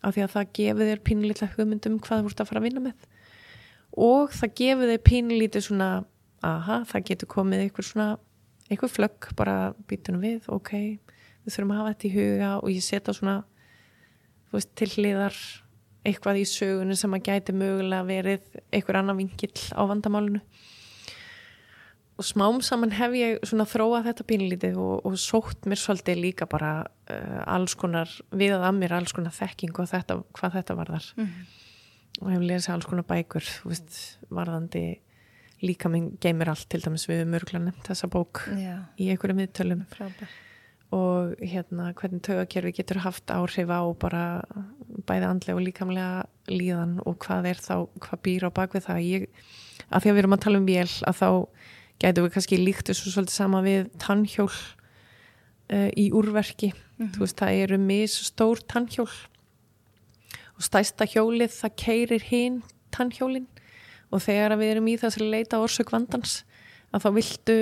Af 0.00 0.16
því 0.16 0.24
að 0.24 0.32
það 0.32 0.54
gefur 0.56 0.88
þér 0.88 1.02
pínlítið 1.08 1.52
hugmyndum 1.58 1.98
hvað 2.00 2.22
þú 2.22 2.32
ert 2.32 2.40
að 2.40 2.48
fara 2.48 2.62
að 2.62 2.66
vinna 2.70 2.84
með. 2.86 3.04
Og 4.08 4.32
það 4.38 4.54
gefur 4.62 4.92
þér 4.94 5.04
pínlítið 5.10 5.66
svona 5.68 5.90
aha, 6.46 6.82
það 6.88 7.08
getur 7.10 7.30
komið 7.30 7.66
einhver 7.66 7.86
svona 7.86 8.10
einhver 8.72 8.90
flögg, 8.90 9.32
bara 9.36 9.72
býtunum 9.88 10.22
við 10.22 10.46
ok, 10.52 10.72
við 11.44 11.54
þurfum 11.54 11.74
að 11.74 11.80
hafa 11.82 11.94
þetta 11.94 12.08
í 12.08 12.14
huga 12.16 12.52
og 12.60 12.70
ég 12.72 12.86
setja 12.86 13.14
svona 13.16 13.40
þú 14.48 14.58
veist, 14.58 14.72
til 14.78 14.90
hliðar 14.96 15.38
eitthvað 16.06 16.42
í 16.42 16.46
sögunni 16.48 16.96
sem 16.98 17.14
að 17.14 17.26
gæti 17.28 17.54
mögulega 17.56 18.06
verið 18.06 18.62
einhver 18.74 18.98
annan 18.98 19.18
vingill 19.20 19.66
á 19.72 19.82
vandamálinu. 19.86 20.42
Og 22.20 22.26
smám 22.26 22.58
saman 22.62 22.92
hef 22.94 23.14
ég 23.16 23.46
svona 23.48 23.64
þróað 23.66 24.10
þetta 24.10 24.26
pínlítið 24.28 24.76
og, 24.82 25.06
og 25.08 25.14
sótt 25.18 25.64
mér 25.70 25.80
svolítið 25.80 26.20
líka 26.20 26.46
bara 26.50 26.82
uh, 26.84 27.40
alls 27.50 27.74
konar, 27.78 28.10
við 28.30 28.58
að 28.58 28.76
mér 28.76 28.98
alls 28.98 29.14
konar 29.16 29.34
þekking 29.34 29.78
og 29.80 29.88
þetta, 29.90 30.18
hvað 30.36 30.58
þetta 30.58 30.76
varðar. 30.78 31.08
Og 32.20 32.28
hef 32.28 32.44
lesið 32.44 32.74
alls 32.74 32.90
konar 32.90 33.08
bækur 33.08 33.46
þú 33.46 33.72
veist, 33.72 33.96
varðandi 34.28 34.84
líka 35.62 35.90
minn 35.92 36.12
geymir 36.22 36.50
allt, 36.52 36.68
til 36.70 36.82
dæmis 36.82 37.06
við 37.10 37.24
mörgla 37.30 37.60
nefnt 37.62 37.90
þessa 37.90 38.08
bók 38.10 38.44
Já, 38.58 38.82
í 38.98 39.10
einhverjum 39.12 39.42
viðtölum. 39.44 39.84
Frábær. 39.92 40.32
og 40.92 41.38
hérna 41.40 41.92
hvernig 41.96 42.20
taugakerfi 42.26 42.74
getur 42.76 43.00
haft 43.00 43.30
áhrif 43.32 43.70
á 43.72 43.80
bara 43.96 44.24
bæði 45.08 45.28
andlega 45.28 45.56
og 45.56 45.64
líkamlega 45.64 46.26
líðan 46.52 46.98
og 47.06 47.16
hvað 47.24 47.48
er 47.48 47.62
þá, 47.62 47.76
hvað 48.02 48.22
býr 48.26 48.44
á 48.44 48.50
bakvið 48.52 48.86
það. 48.88 49.00
Ég, 49.06 49.26
að 49.88 50.04
því 50.04 50.10
að 50.10 50.16
við 50.18 50.22
erum 50.22 50.36
að 50.36 50.44
tala 50.44 50.60
um 50.60 50.68
vél 50.68 50.90
að 51.08 51.18
þá 51.22 51.28
gætu 52.02 52.24
við 52.24 52.34
kannski 52.34 52.60
líkt 52.60 52.90
þessu 52.90 53.12
svolítið 53.14 53.38
sama 53.38 53.62
við 53.64 53.88
tannhjól 54.02 54.50
uh, 54.50 55.90
í 55.96 56.10
úrverki. 56.12 56.72
Þú 57.02 57.24
veist 57.24 57.40
það 57.40 57.62
eru 57.64 57.78
mis 57.82 58.18
stór 58.28 58.60
tannhjól. 58.70 59.10
Og 60.58 60.66
stæsta 60.66 61.08
hjólið 61.08 61.54
það 61.56 61.78
keirir 61.86 62.28
hinn 62.28 62.60
tannhjólin 62.94 63.48
og 64.12 64.20
þegar 64.22 64.56
við 64.60 64.70
erum 64.74 64.88
í 64.92 64.96
þess 65.00 65.18
að 65.20 65.30
leita 65.32 65.60
orsök 65.62 65.90
vandans 65.94 66.42
að 66.92 67.06
þá 67.06 67.08
viltu 67.16 67.56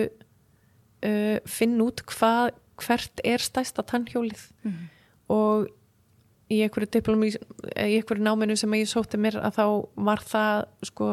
uh, 1.07 1.39
finna 1.47 1.87
út 1.87 2.03
hvað, 2.11 2.51
hvert 2.81 3.23
er 3.25 3.39
stæsta 3.45 3.85
tannhjólið 3.87 4.47
Mhm. 4.65 4.89
og 5.31 5.69
í 6.51 6.59
einhverju 6.65 6.91
diplomi 6.91 7.29
í 7.31 7.39
einhverju 8.01 8.25
náminu 8.27 8.57
sem 8.59 8.71
ég 8.75 8.89
sótti 8.91 9.19
mér 9.21 9.37
að 9.39 9.55
þá 9.61 9.67
var 9.97 10.19
það 10.19 10.65
sko 10.89 11.09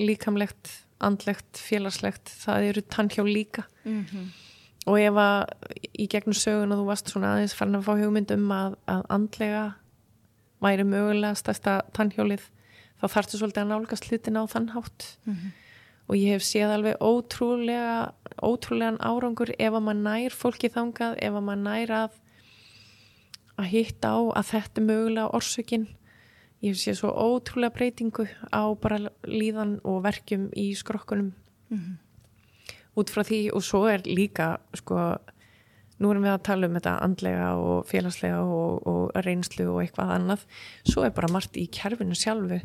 líkamlegt, 0.00 0.70
andlegt, 1.00 1.52
félagslegt 1.60 2.32
það 2.42 2.68
eru 2.70 2.82
tannhjól 2.82 3.28
líka 3.30 3.64
Mhm. 3.84 4.30
og 4.86 4.98
ef 4.98 5.14
að 5.14 5.44
í 5.98 6.08
gegnum 6.08 6.34
sögun 6.34 6.72
og 6.72 6.78
þú 6.80 6.86
varst 6.88 7.06
svona 7.12 7.34
aðeins 7.36 7.54
farin 7.54 7.76
að 7.76 7.84
fá 7.84 7.94
hugmynd 8.00 8.30
um 8.34 8.48
að, 8.50 8.76
að 8.88 9.06
andlega 9.10 9.74
væri 10.60 10.84
mögulega 10.84 11.36
stærsta 11.36 11.82
tannhjólið 11.92 12.42
þá 13.00 13.06
þarfstu 13.08 13.40
svolítið 13.40 13.64
að 13.64 13.72
nálgast 13.72 14.08
hlutin 14.10 14.40
á 14.40 14.44
þann 14.46 14.70
hátt. 14.76 15.16
Mhm. 15.26 15.52
og 16.10 16.16
ég 16.18 16.32
hef 16.34 16.42
séð 16.42 16.72
alveg 16.74 16.96
ótrúlega 16.98 18.12
ótrúlegan 18.42 18.98
árangur 18.98 19.52
ef 19.54 19.72
að 19.72 19.84
maður 19.86 20.00
nær 20.02 20.34
fólki 20.34 20.68
þangað, 20.68 21.14
ef 21.22 21.32
að 21.38 21.44
maður 21.46 21.62
nær 21.62 21.90
að 21.94 22.16
að 23.60 23.68
hitta 23.70 24.10
á 24.10 24.18
að 24.40 24.48
þetta 24.50 24.80
er 24.80 24.86
mögulega 24.88 25.32
orsökin. 25.36 25.86
Ég 26.60 26.74
hef 26.74 26.80
séð 26.80 26.98
svo 26.98 27.10
ótrúlega 27.14 27.76
breytingu 27.76 28.26
á 28.52 28.62
bara 28.80 28.98
líðan 29.24 29.78
og 29.84 30.02
verkjum 30.02 30.50
í 30.56 30.72
skrokkunum. 30.74 31.32
Mhm. 31.70 31.98
út 32.98 33.08
frá 33.08 33.22
því 33.22 33.54
og 33.54 33.62
svo 33.62 33.86
er 33.86 34.02
líka 34.02 34.58
sko, 34.74 35.16
nú 36.00 36.10
erum 36.10 36.24
við 36.26 36.34
að 36.34 36.42
tala 36.42 36.66
um 36.66 36.74
þetta 36.74 37.00
andlega 37.00 37.46
og 37.56 37.86
félagslega 37.86 38.40
og, 38.42 38.86
og 38.86 39.12
reynslu 39.24 39.68
og 39.70 39.78
eitthvað 39.84 40.10
annað. 40.16 40.44
Svo 40.84 41.04
er 41.06 41.14
bara 41.14 41.30
margt 41.32 41.56
í 41.56 41.68
kerfinu 41.70 42.18
sjálfu 42.18 42.60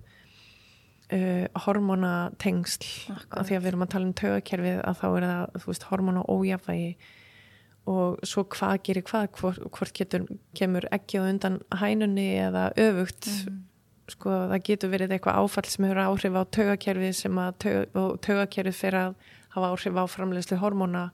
uh, 1.13 1.46
hormonatengsl. 1.65 2.88
Af 3.30 3.50
því 3.50 3.58
að 3.58 3.62
við 3.62 3.70
erum 3.72 3.86
að 3.86 3.94
tala 3.94 4.10
um 4.10 4.18
taugakerfið 4.22 4.82
að 4.82 4.98
þá 5.02 5.06
er 5.10 5.28
það, 5.28 5.86
hormona 5.91 6.26
ójafvægi 6.32 6.89
og 7.86 8.26
svo 8.26 8.41
hvað 8.50 8.80
gerir 8.88 9.06
hvað, 9.06 9.28
hvort, 9.38 9.62
hvort 9.76 9.94
getur 9.94 10.26
kemur 10.58 10.88
ekki 10.96 11.22
á 11.22 11.30
undan 11.30 11.60
hænunni 11.78 12.32
eða 12.41 12.72
öfugt. 12.82 13.30
Sko 14.10 14.34
það 14.52 14.63
getur 14.65 14.91
verið 14.94 15.15
eitthvað 15.15 15.39
áfall 15.41 15.70
sem 15.70 15.86
hefur 15.86 16.02
áhrif 16.02 16.38
á 16.38 16.44
taugakerfið 16.58 17.15
sem 17.18 17.39
að 17.41 17.68
taugakerfið 18.26 18.78
fyrir 18.78 19.00
að 19.02 19.15
hafa 19.56 19.72
áhrif 19.74 19.98
á 20.02 20.04
framleiðslu 20.10 20.60
hormóna 20.62 21.08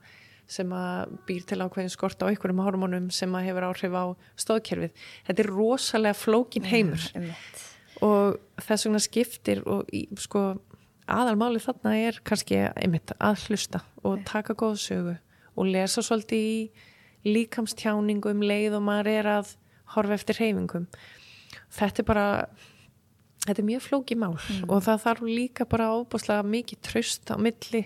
sem 0.52 0.72
að 0.76 1.12
býr 1.28 1.44
til 1.48 1.60
ákveðin 1.62 1.92
skort 1.92 2.24
á 2.24 2.28
einhverjum 2.28 2.64
hormónum 2.64 3.10
sem 3.14 3.32
að 3.36 3.46
hefur 3.48 3.68
áhrif 3.68 3.96
á 3.96 4.04
stóðkerfið. 4.44 5.04
Þetta 5.28 5.44
er 5.44 5.52
rosalega 5.52 6.18
flókin 6.18 6.68
heimur. 6.68 7.06
Einmitt. 7.16 7.62
Og 8.02 8.38
þess 8.62 8.86
vegna 8.86 9.02
skiptir 9.02 9.62
og 9.68 9.90
sko 10.20 10.44
aðalmáli 11.10 11.60
þarna 11.62 11.94
er 11.98 12.18
kannski 12.26 12.58
einmitt 12.70 13.14
að 13.18 13.46
hlusta 13.46 13.82
og 14.06 14.22
taka 14.28 14.56
góða 14.58 14.80
sögu 14.82 15.16
og 15.52 15.68
lesa 15.68 16.02
svolítið 16.04 16.46
í 16.48 17.32
líkamstjáningum 17.32 18.42
leið 18.42 18.78
og 18.78 18.86
maður 18.86 19.12
er 19.12 19.30
að 19.38 19.56
horfa 19.94 20.16
eftir 20.18 20.40
reyfingum 20.40 20.86
þetta 21.72 22.02
er 22.02 22.08
bara 22.08 22.26
þetta 23.46 23.58
er 23.58 23.68
mjög 23.68 23.84
flóki 23.86 24.18
mál 24.18 24.36
og 24.68 24.78
það 24.86 25.02
þarf 25.06 25.26
líka 25.26 25.66
bara 25.68 25.90
óbúslega 25.96 26.46
mikið 26.46 26.82
tröst 26.86 27.34
á 27.34 27.36
milli 27.38 27.84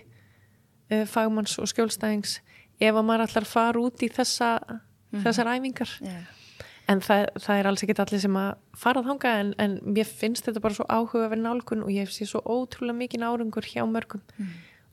uh, 0.92 1.04
fagmanns 1.08 1.56
og 1.60 1.70
skjólstæðings 1.72 2.40
ef 2.76 2.92
að 2.92 3.06
maður 3.08 3.26
ætlar 3.26 3.46
að 3.46 3.52
fara 3.52 3.80
út 3.80 4.02
í 4.04 4.08
þessa, 4.12 4.50
þessar 5.24 5.52
æfingar. 5.54 5.92
Já. 6.04 6.18
En 6.92 7.02
það, 7.02 7.24
það 7.42 7.60
er 7.60 7.68
alls 7.70 7.82
ekkert 7.84 8.02
allir 8.04 8.22
sem 8.22 8.38
að 8.38 8.52
fara 8.78 9.02
þanga 9.06 9.32
en, 9.40 9.52
en 9.62 9.76
mér 9.96 10.06
finnst 10.06 10.46
þetta 10.46 10.62
bara 10.64 10.78
svo 10.78 10.86
áhuga 10.86 11.30
verið 11.32 11.44
nálgun 11.46 11.84
og 11.86 11.90
ég 11.94 12.12
séð 12.14 12.30
svo 12.34 12.42
ótrúlega 12.44 13.00
mikið 13.00 13.26
árangur 13.26 13.66
hjá 13.66 13.82
mörgum. 13.90 14.22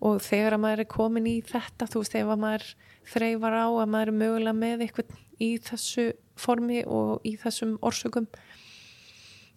Og 0.03 0.17
þegar 0.19 0.57
að 0.57 0.63
maður 0.65 0.81
er 0.83 0.89
komin 0.91 1.29
í 1.29 1.37
þetta 1.47 1.87
þú 1.87 2.01
veist 2.01 2.15
ef 2.19 2.31
að 2.33 2.41
maður 2.41 2.65
þreifar 3.13 3.55
á 3.55 3.67
að 3.69 3.91
maður 3.93 4.11
er 4.11 4.17
mögulega 4.19 4.57
með 4.57 4.85
eitthvað 4.87 5.13
í 5.39 5.49
þessu 5.63 6.07
formi 6.39 6.81
og 6.89 7.23
í 7.27 7.35
þessum 7.39 7.77
orsökum 7.85 8.27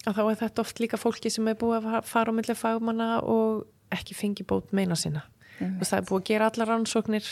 að 0.06 0.18
þá 0.18 0.22
er 0.26 0.40
þetta 0.42 0.62
oft 0.62 0.82
líka 0.82 1.00
fólki 1.00 1.32
sem 1.32 1.48
er 1.50 1.58
búið 1.58 1.88
að 1.88 2.06
fara 2.06 2.30
á 2.30 2.36
milli 2.36 2.54
fagmanna 2.54 3.08
og 3.26 3.64
ekki 3.94 4.14
fengi 4.18 4.46
bót 4.46 4.74
meina 4.76 4.94
sína 4.98 5.24
Einmitt. 5.58 5.80
og 5.80 5.88
það 5.88 5.98
er 5.98 6.06
búið 6.10 6.20
að 6.20 6.28
gera 6.30 6.50
allar 6.50 6.70
rannsóknir 6.72 7.30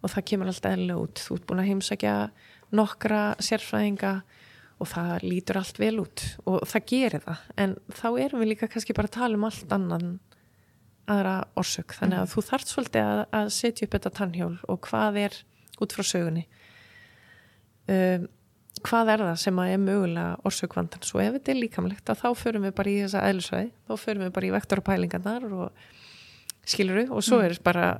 og 0.00 0.14
það 0.14 0.26
kemur 0.30 0.50
alltaf 0.50 0.72
eðlilega 0.74 1.04
út. 1.04 1.20
Þú 1.20 1.36
ert 1.36 1.46
búin 1.46 1.60
að 1.60 1.68
heimsækja 1.70 2.14
nokkra 2.76 3.22
sérfræðinga 3.42 4.14
og 4.80 4.88
það 4.88 5.26
lítur 5.26 5.60
allt 5.60 5.78
vel 5.80 5.94
út 6.00 6.24
og 6.48 6.64
það 6.70 6.86
gerir 6.92 7.24
það. 7.26 7.46
En 7.60 7.76
þá 7.92 8.08
erum 8.24 8.42
við 8.42 8.52
líka 8.54 8.70
kannski 8.70 8.96
bara 8.96 9.10
að 9.10 9.16
tala 9.18 9.38
um 9.38 9.46
allt 9.48 9.74
annan 9.76 10.10
aðra 11.10 11.36
orsök. 11.58 11.96
Þannig 11.98 12.22
að 12.22 12.34
þú 12.34 12.44
þarft 12.46 12.70
svolítið 12.70 13.08
að, 13.08 13.22
að 13.40 13.52
setja 13.56 13.86
upp 13.86 13.96
þetta 13.96 14.12
tannhjól 14.20 14.54
og 14.70 14.82
hvað 14.86 15.22
er 15.26 15.40
út 15.80 15.96
frá 15.96 16.04
sögunni 16.06 16.44
um, 17.90 18.28
hvað 18.86 19.12
er 19.14 19.24
það 19.26 19.40
sem 19.42 19.58
að 19.60 19.72
er 19.74 19.82
mögulega 19.82 20.36
orsökvandan 20.48 21.04
svo 21.04 21.20
ef 21.22 21.34
þetta 21.36 21.52
er 21.52 21.58
líkamlegt 21.58 22.12
að 22.12 22.22
þá 22.22 22.28
förum 22.38 22.66
við 22.68 22.76
bara 22.78 22.92
í 22.92 23.00
þessa 23.02 23.24
eðlisvæði 23.28 23.72
þá 23.88 23.92
förum 24.04 24.24
við 24.24 24.32
bara 24.36 24.48
í 24.48 24.54
vektor 24.54 24.80
og 24.80 24.86
pælingarnar 24.86 25.48
og 25.50 25.82
skiluru 26.70 27.06
og 27.16 27.24
svo 27.26 27.40
er 27.44 27.56
bara 27.64 27.90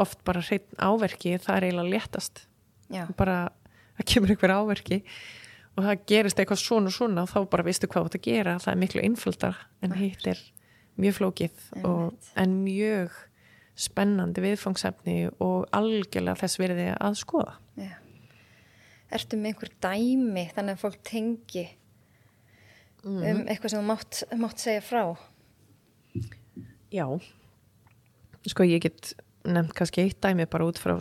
oft 0.00 0.20
bara 0.26 0.42
hreinn 0.44 0.78
áverki 0.78 1.36
það 1.42 1.56
er 1.56 1.66
eiginlega 1.68 1.94
léttast. 1.96 2.44
Já. 2.92 3.06
bara 3.16 3.48
það 3.96 4.08
kemur 4.12 4.34
einhver 4.34 4.54
áverki 4.54 5.00
og 5.74 5.86
það 5.86 6.02
gerist 6.10 6.40
eitthvað 6.40 6.62
svona 6.62 6.90
og 6.90 6.96
svona 6.96 7.24
og 7.24 7.30
þá 7.32 7.38
bara 7.50 7.66
veistu 7.66 7.90
hvað 7.90 8.12
að 8.12 8.26
gera. 8.28 8.58
Það 8.62 8.72
er 8.72 8.80
miklu 8.82 9.04
innföldar 9.04 9.62
en 9.82 9.96
hitt 9.98 10.26
er 10.30 10.42
mjög 11.00 11.16
flókið 11.18 11.64
og, 11.82 12.12
en 12.38 12.58
mjög 12.62 13.14
spennandi 13.74 14.42
viðfangsefni 14.44 15.16
og 15.42 15.64
algjörlega 15.74 16.38
þess 16.44 16.60
verði 16.62 16.90
að 16.94 17.18
skoða. 17.18 17.56
Já. 17.80 17.96
Ertu 19.14 19.38
með 19.38 19.50
einhver 19.50 19.72
dæmi 19.82 20.44
þannig 20.54 20.76
að 20.76 20.84
fólk 20.84 21.00
tengi 21.06 21.64
um 23.04 23.42
eitthvað 23.44 23.74
sem 23.74 23.82
þú 23.82 23.86
mátt, 23.88 24.22
mátt 24.40 24.62
segja 24.62 24.84
frá? 24.84 25.02
Já. 26.94 27.06
Sko 28.46 28.66
ég 28.66 28.84
get 28.84 29.14
nefnt 29.44 29.74
kannski 29.76 30.04
eitt 30.06 30.20
dæmi 30.24 30.46
bara 30.50 30.64
út 30.70 30.78
frá 30.80 30.94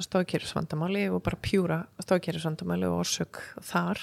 stóðkerfisvandamáli 0.00 1.08
og 1.10 1.22
bara 1.26 1.38
pjúra 1.42 1.78
stóðkerfisvandamáli 2.04 2.86
og 2.88 3.00
orsök 3.02 3.40
þar. 3.66 3.98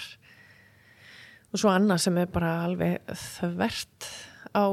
Og 1.54 1.62
svo 1.62 1.72
annað 1.72 2.02
sem 2.04 2.18
er 2.20 2.28
bara 2.32 2.54
alveg 2.66 3.00
þvert 3.40 4.10
á 4.52 4.66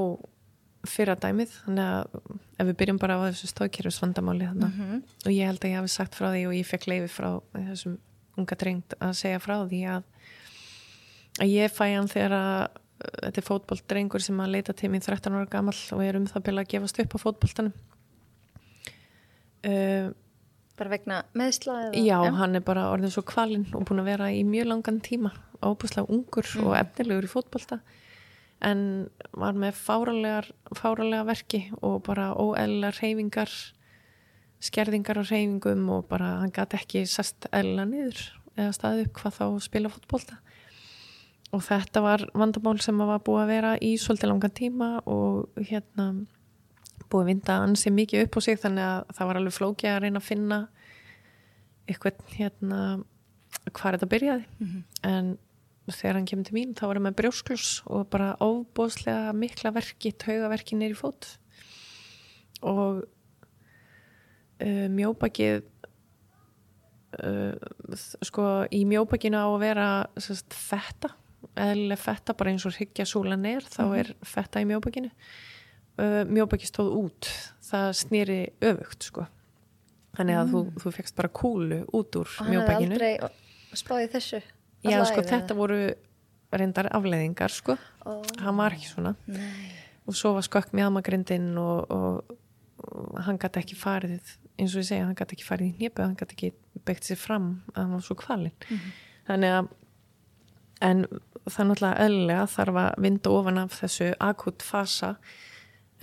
fyrra 0.85 1.15
dæmið 1.17 1.53
þannig 1.63 1.87
að 1.95 2.17
ef 2.61 2.67
við 2.69 2.77
byrjum 2.83 2.99
bara 3.01 3.17
á 3.17 3.27
þessu 3.31 3.49
stóðkerfisvandamáli 3.55 4.49
þannig 4.51 4.75
Mhm. 4.75 5.03
og 5.25 5.31
ég 5.33 5.47
held 5.49 5.61
að 5.65 5.71
ég 5.71 5.79
hafi 5.81 5.89
sagt 5.95 6.15
frá 6.19 6.29
því 6.35 6.43
og 6.49 6.53
ég 6.59 6.67
fekk 6.69 6.87
leifi 6.91 7.09
frá 7.09 7.31
þessum 7.55 7.99
unga 8.37 8.57
drengt 8.59 8.95
að 9.01 9.15
segja 9.15 9.39
frá 9.41 9.57
því 9.69 9.81
að, 9.95 10.03
að 11.41 11.49
ég 11.55 11.71
fæ 11.73 11.87
hann 11.95 12.09
þegar 12.11 12.33
að 12.33 12.69
þetta 13.23 13.39
er 13.39 13.47
fótboltdrengur 13.49 14.21
sem 14.23 14.39
að 14.41 14.51
leita 14.51 14.73
til 14.75 14.91
mín 14.91 15.01
13 15.03 15.33
ára 15.35 15.49
gamall 15.51 15.81
og 15.93 16.03
er 16.05 16.17
um 16.17 16.27
það 16.27 16.43
byrja 16.47 16.61
að 16.65 16.69
gefast 16.75 17.01
upp 17.01 17.15
á 17.15 17.19
fótboltanum 17.25 17.73
uh, 19.65 20.13
Bara 20.75 20.91
vegna 20.91 21.21
meðsla 21.39 21.93
já, 21.95 22.17
hann 22.35 22.59
er 22.59 22.63
bara 22.67 22.89
orðin 22.91 23.13
svo 23.15 23.23
kvalinn 23.23 23.69
og 23.79 23.85
búin 23.87 24.03
að 24.03 24.09
vera 24.11 24.33
í 24.35 24.41
mjög 24.43 24.73
langan 24.73 24.97
tíma 25.07 25.31
óbúslega 25.63 26.11
ungur 26.11 26.49
og 26.65 26.75
efnilegur 26.81 27.29
í 27.29 27.31
fótbolta 27.31 27.79
en 28.65 28.81
var 29.37 29.55
með 29.55 29.77
fáralegar, 29.79 30.49
fáralega 30.75 31.29
verki 31.29 31.61
og 31.79 32.01
bara 32.09 32.33
óeðlar 32.35 32.97
reyfingar 32.99 33.53
skerðingar 34.65 35.21
á 35.21 35.25
reyfingum 35.25 35.89
og 35.93 36.09
bara 36.09 36.39
hann 36.41 36.53
gæti 36.55 36.79
ekki 36.81 37.05
sest 37.11 37.49
eðla 37.53 37.87
niður 37.89 38.21
eða 38.57 38.75
staðið 38.77 39.07
upp 39.09 39.21
hvað 39.21 39.39
þá 39.39 39.47
spila 39.67 39.93
fótbolta. 39.93 40.39
Og 41.55 41.63
þetta 41.63 42.03
var 42.03 42.25
vandamál 42.35 42.79
sem 42.83 42.99
var 42.99 43.23
búið 43.23 43.43
að 43.43 43.53
vera 43.53 43.73
í 43.79 43.93
svolítið 44.01 44.31
langan 44.31 44.55
tíma 44.59 44.89
og 45.11 45.61
hérna 45.69 46.09
búið 47.15 47.31
vinda 47.31 47.61
ansi 47.63 47.93
mikið 47.95 48.27
upp 48.27 48.39
á 48.39 48.41
sig 48.43 48.61
þannig 48.61 48.85
að 48.91 49.17
það 49.17 49.31
var 49.31 49.41
alveg 49.41 49.57
flókið 49.59 49.91
að 49.93 50.01
reyna 50.03 50.21
að 50.21 50.29
finna 50.29 50.61
eitthvað 51.87 52.23
hérna 52.35 52.81
hvað 53.71 53.97
þetta 53.97 54.11
byrjaði. 54.13 54.45
En 55.07 55.35
þegar 55.93 56.19
hann 56.19 56.29
kemur 56.29 56.49
til 56.49 56.57
mín 56.57 56.75
þá 56.77 56.87
var 56.87 56.99
hann 56.99 57.07
með 57.07 57.19
brjósklus 57.21 57.69
og 57.87 58.07
bara 58.13 58.35
óbóðslega 58.41 59.35
mikla 59.37 59.73
verki, 59.77 60.13
taugaverki 60.17 60.79
nýri 60.81 60.97
fót. 60.99 61.39
Og 62.65 63.05
uh, 64.65 64.87
mjóbakið 64.91 65.63
uh, 67.21 67.55
sko 68.25 68.49
í 68.73 68.85
mjóbakinu 68.89 69.39
á 69.39 69.47
að 69.47 69.61
vera 69.63 69.89
sérst, 70.17 70.57
fetta 70.57 71.13
eðlileg 71.61 72.01
fetta 72.01 72.35
bara 72.37 72.55
eins 72.55 72.65
og 72.67 72.77
hyggja 72.79 73.05
súlan 73.07 73.45
er 73.47 73.67
þá 73.69 73.83
er 73.99 74.15
fetta 74.27 74.63
í 74.63 74.69
mjóbakinu 74.69 75.11
uh, 75.99 76.23
mjóbaki 76.29 76.69
stóð 76.69 76.93
út. 76.99 77.31
Það 77.65 77.89
snýri 78.01 78.41
öfugt 78.65 79.09
sko. 79.09 79.27
Þannig 80.15 80.41
að 80.41 80.53
þú, 80.53 80.61
þú 80.83 80.93
fegst 80.95 81.17
bara 81.19 81.31
kúlu 81.35 81.81
út 81.91 82.19
úr 82.21 82.29
og 82.29 82.47
hann 82.47 82.61
hefði 82.61 82.75
aldrei 82.79 83.31
spáðið 83.75 84.13
þessu 84.13 84.39
já 84.87 85.01
sko 85.09 85.25
þetta 85.27 85.57
voru 85.59 85.79
reyndar 86.55 86.87
afleiðingar 86.95 87.51
sko. 87.51 87.75
Ó. 88.07 88.23
hann 88.39 88.61
var 88.61 88.77
ekki 88.77 88.93
svona. 88.93 89.15
Nei. 89.27 89.73
og 90.07 90.15
svo 90.15 90.35
var 90.37 90.45
skökk 90.47 90.75
mjadmagrindin 90.77 91.55
og, 91.59 91.91
og, 91.91 92.37
og 92.85 93.23
hann 93.27 93.41
gæti 93.43 93.63
ekki 93.63 93.79
farið 93.81 94.35
eins 94.61 94.75
og 94.77 94.85
ég 94.85 94.91
segja, 94.91 95.07
hann 95.09 95.17
gæti 95.19 95.35
ekki 95.39 95.49
farið 95.49 95.73
í 95.73 95.77
hnépu 95.81 96.05
hann 96.05 96.19
gæti 96.21 96.37
ekki 96.37 96.53
byggt 96.87 97.09
sér 97.09 97.19
fram 97.19 97.49
að 97.73 97.81
hann 97.81 97.97
var 97.97 98.05
svo 98.07 98.19
kvalinn. 98.21 98.77
Þannig 99.27 99.57
að 99.57 99.73
en 100.85 101.07
það 101.45 101.59
er 101.59 101.69
náttúrulega 101.71 102.05
eðlilega 102.07 102.47
þarf 102.55 102.81
að 102.85 103.03
vinda 103.07 103.33
ofan 103.33 103.61
af 103.65 103.79
þessu 103.81 104.11
akut 104.23 104.65
fasa 104.65 105.15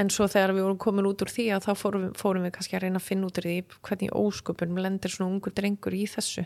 en 0.02 0.10
svo 0.14 0.26
þegar 0.32 0.54
við 0.58 0.66
vorum 0.66 0.80
komin 0.82 1.08
út 1.10 1.22
úr 1.26 1.32
því 1.32 1.46
að 1.56 1.66
þá 1.68 1.72
fórum 1.82 2.04
við, 2.08 2.12
fórum 2.22 2.46
við 2.48 2.54
kannski 2.58 2.78
að 2.78 2.84
reyna 2.88 3.02
að 3.02 3.08
finna 3.08 3.30
út 3.30 3.40
úr 3.42 3.48
því 3.50 3.56
hvernig 3.88 4.16
ósköpun 4.22 4.82
lendir 4.82 5.14
svona 5.14 5.32
ungur 5.36 5.54
drengur 5.58 5.96
í 5.98 6.04
þessu 6.10 6.46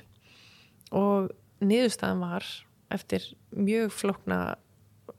og 0.96 1.32
niðurstaðan 1.66 2.22
var 2.26 2.46
eftir 2.94 3.26
mjög 3.56 3.94
flókna 3.96 4.40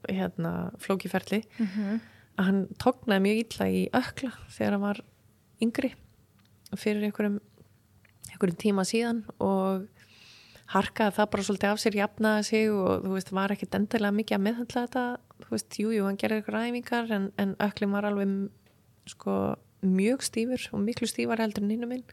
hérna, 0.07 0.71
flókiferli 0.79 1.41
Mhm. 1.59 1.99
að 2.37 2.45
hann 2.45 2.61
tóknaði 2.79 3.23
mjög 3.25 3.39
illa 3.43 3.65
í 3.73 3.83
ökla 3.97 4.31
þegar 4.53 4.71
hann 4.77 4.81
var 4.85 4.99
yngri 5.61 5.93
fyrir 6.77 7.07
einhverjum, 7.07 7.39
einhverjum 8.31 8.59
tíma 8.61 8.83
síðan 8.85 9.23
og 9.41 9.87
harkaði 10.73 11.15
það 11.17 11.29
bara 11.31 11.43
svolítið 11.47 11.71
af 11.71 11.79
sér 11.81 11.95
jafnaði 11.97 12.43
sig 12.45 12.69
og 12.71 13.03
þú 13.05 13.13
veist, 13.15 13.31
var 13.31 13.49
ekkit 13.55 13.77
endilega 13.79 14.11
mikið 14.19 14.37
að 14.37 14.43
meðhandla 14.47 14.83
þetta, 14.87 15.03
þú 15.43 15.53
veist, 15.53 15.79
jú, 15.79 15.93
jú, 15.95 16.05
hann 16.07 16.19
gerði 16.19 16.41
eitthvað 16.41 16.57
ræfingar 16.57 17.13
en, 17.15 17.31
en 17.41 17.55
öklin 17.63 17.93
var 17.93 18.07
alveg 18.09 18.33
sko 19.07 19.37
mjög 19.85 20.25
stífur 20.25 20.67
og 20.73 20.83
miklu 20.83 21.07
stífar 21.07 21.41
heldur 21.43 21.63
en 21.63 21.73
hinnu 21.75 21.89
minn 21.89 22.05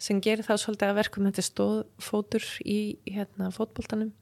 sem 0.00 0.20
gerir 0.24 0.46
það 0.46 0.62
svolítið 0.62 0.92
að 0.92 0.98
verkum 1.00 1.26
þetta 1.28 1.44
stóð 1.44 1.80
fótur 2.00 2.44
í 2.64 2.78
hérna 3.04 3.50
fótboltanum. 3.52 4.14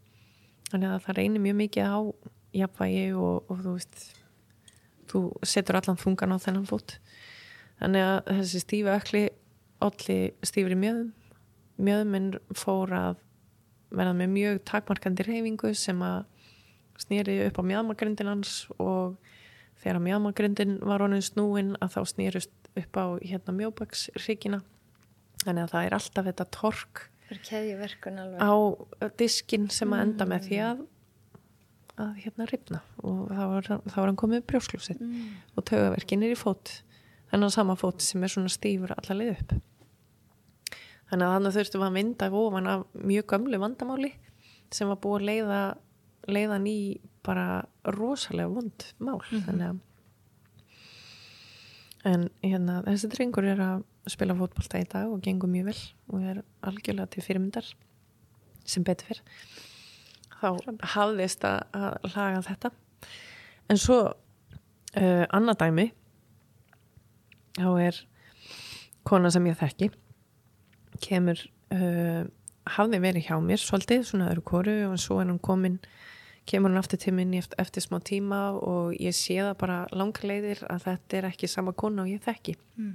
Þannig 0.72 0.90
að 0.90 1.04
það 1.04 1.18
reynir 1.20 1.44
mjög 1.44 1.58
mikið 1.60 1.92
á 1.94 1.98
jafnvægi 2.58 3.04
og, 3.14 3.36
og 3.46 3.60
þú 3.62 3.74
veist 3.76 4.00
þú 5.08 5.22
setur 5.46 5.78
allan 5.78 6.00
þungan 6.00 6.34
á 6.34 6.38
þennan 6.42 6.66
fót. 6.68 6.96
Þannig 7.78 8.08
að 8.08 8.18
þessi 8.40 8.62
stífi 8.64 8.90
ökli 8.96 9.22
allir 9.86 10.50
stífur 10.50 10.74
í 10.74 10.80
mjöðum 10.82 11.12
mjöðuminn 11.78 12.32
fór 12.58 12.92
að 12.96 13.20
verða 13.94 14.16
með 14.18 14.32
mjög 14.34 14.60
takmarkandi 14.66 15.24
reyfingu 15.28 15.70
sem 15.78 16.00
að 16.02 16.24
snýri 16.98 17.40
upp 17.46 17.60
á 17.60 17.68
mjöðmagrindin 17.70 18.30
hans 18.30 18.54
og 18.78 19.18
þegar 19.82 20.02
mjöðmagrindin 20.04 20.78
var 20.86 21.04
honin 21.04 21.24
snúin 21.24 21.76
að 21.78 21.94
þá 21.96 22.00
snýrust 22.12 22.72
upp 22.78 22.98
á 22.98 23.06
hérna 23.22 23.54
mjóbaksríkina 23.54 24.60
þannig 25.44 25.64
að 25.64 25.72
það 25.74 25.86
er 25.86 25.98
alltaf 25.98 26.28
þetta 26.28 26.48
tork 26.54 27.04
á 28.40 28.52
diskin 29.20 29.68
sem 29.70 29.92
að 29.92 30.04
enda 30.06 30.26
með 30.28 30.48
því 30.48 30.62
að 30.66 30.86
að 31.98 32.18
hérna 32.22 32.46
ripna 32.48 32.80
og 33.02 33.30
þá 33.32 33.40
var, 33.50 33.68
þá 33.68 33.96
var 33.96 34.06
hann 34.06 34.20
komið 34.20 34.44
brjósklúsið 34.50 35.00
mm. 35.02 35.24
og 35.58 35.66
taugaverkin 35.66 36.22
er 36.24 36.34
í 36.34 36.38
fót. 36.38 36.78
Þennan 37.32 37.52
sama 37.52 37.74
fót 37.76 38.04
sem 38.04 38.22
er 38.24 38.32
svona 38.32 38.52
stífur 38.52 38.94
allaveg 38.94 39.34
upp. 39.34 39.56
Þannig 41.10 41.26
að 41.26 41.34
þannig 41.34 41.56
þurftum 41.56 41.82
við 41.82 41.88
að 41.88 41.96
mynda 41.96 42.30
ofan 42.38 42.70
af 42.70 42.86
mjög 42.94 43.28
gömlu 43.32 43.60
vandamáli 43.62 44.12
sem 44.74 44.88
var 44.90 45.00
búið 45.02 45.18
að 45.18 45.28
leiða 45.28 45.60
leiðan 46.28 46.66
í 46.68 46.78
bara 47.26 47.64
rosalega 47.96 48.52
vond 48.52 48.88
mál 49.02 49.20
þannig 49.28 49.68
að 49.68 49.84
en 52.08 52.28
hérna 52.44 52.82
þessi 52.86 53.10
drengur 53.12 53.48
er 53.48 53.60
að 53.60 53.86
spila 54.08 54.36
fótbolta 54.38 54.80
í 54.80 54.86
dag 54.88 55.10
og 55.10 55.22
gengur 55.24 55.50
mjög 55.50 55.72
vel 55.72 55.80
og 56.12 56.28
er 56.30 56.44
algjörlega 56.64 57.10
til 57.12 57.24
fyrirmyndar 57.26 57.72
sem 58.68 58.84
betur 58.86 59.10
fyrr 59.10 59.22
þá 60.38 60.48
hafðist 60.94 61.44
að, 61.46 61.60
að 61.74 62.10
laga 62.14 62.42
þetta. 62.46 62.70
En 63.68 63.80
svo 63.80 63.98
uh, 64.08 65.24
annað 65.34 65.62
dæmi. 65.64 65.86
Þá 67.58 67.70
er 67.88 68.02
kona 69.08 69.32
sem 69.34 69.46
ég 69.48 69.58
þekki 69.58 69.90
kemur 71.02 71.40
uh, 71.74 72.22
hafði 72.68 73.00
verið 73.02 73.28
hjá 73.28 73.36
mér 73.42 73.60
svolítið, 73.62 74.04
svona 74.06 74.30
öðru 74.30 74.44
kóru 74.46 74.76
og 74.90 74.98
svo 75.02 75.20
er 75.22 75.30
hún 75.30 75.40
komin 75.42 75.78
kemur 76.48 76.72
hún 76.72 76.80
aftur 76.80 77.00
til 77.02 77.12
minni 77.16 77.38
eftir, 77.42 77.58
eftir 77.60 77.84
smá 77.84 77.98
tíma 78.04 78.38
og 78.56 78.94
ég 78.96 79.14
sé 79.16 79.36
það 79.42 79.54
bara 79.60 79.78
langa 79.92 80.24
leiðir 80.30 80.62
að 80.70 80.86
þetta 80.86 81.18
er 81.20 81.28
ekki 81.30 81.50
sama 81.50 81.74
kona 81.76 82.04
og 82.06 82.12
ég 82.12 82.24
þekki. 82.24 82.56
Mm. 82.78 82.94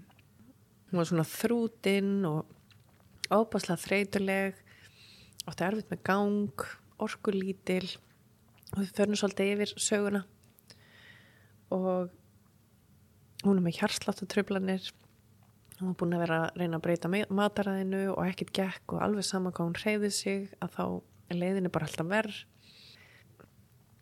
hún 0.92 1.00
var 1.02 1.10
svona 1.10 1.26
þrútin 1.26 2.10
og 2.30 2.46
ábáslega 3.34 3.82
þreytuleg 3.82 4.60
átti 5.50 5.66
erfitt 5.66 5.90
með 5.94 6.02
gang 6.06 6.66
orkulítil 7.02 7.88
og 8.74 8.82
við 8.84 8.92
förum 8.98 9.18
svolítið 9.18 9.54
yfir 9.56 9.74
söguna. 9.82 10.22
Og 11.74 12.12
hún 13.44 13.58
er 13.60 13.66
með 13.66 13.80
hjarsláttutröflanir 13.80 14.92
hún 15.80 15.90
var 15.92 15.98
búin 16.00 16.14
að 16.16 16.22
vera 16.24 16.38
að 16.46 16.60
reyna 16.62 16.78
að 16.80 16.84
breyta 16.86 17.10
ma- 17.12 17.30
mataræðinu 17.42 18.04
og 18.14 18.22
ekkert 18.28 18.54
gekk 18.56 18.94
og 18.96 19.02
alveg 19.04 19.26
sama 19.28 19.52
hvað 19.52 19.68
hún 19.72 19.80
hreyði 19.82 20.12
sig 20.14 20.46
að 20.62 20.76
þá 20.78 20.84
er 21.34 21.40
leiðinni 21.42 21.72
bara 21.74 21.90
alltaf 21.90 22.08
verð 22.12 22.38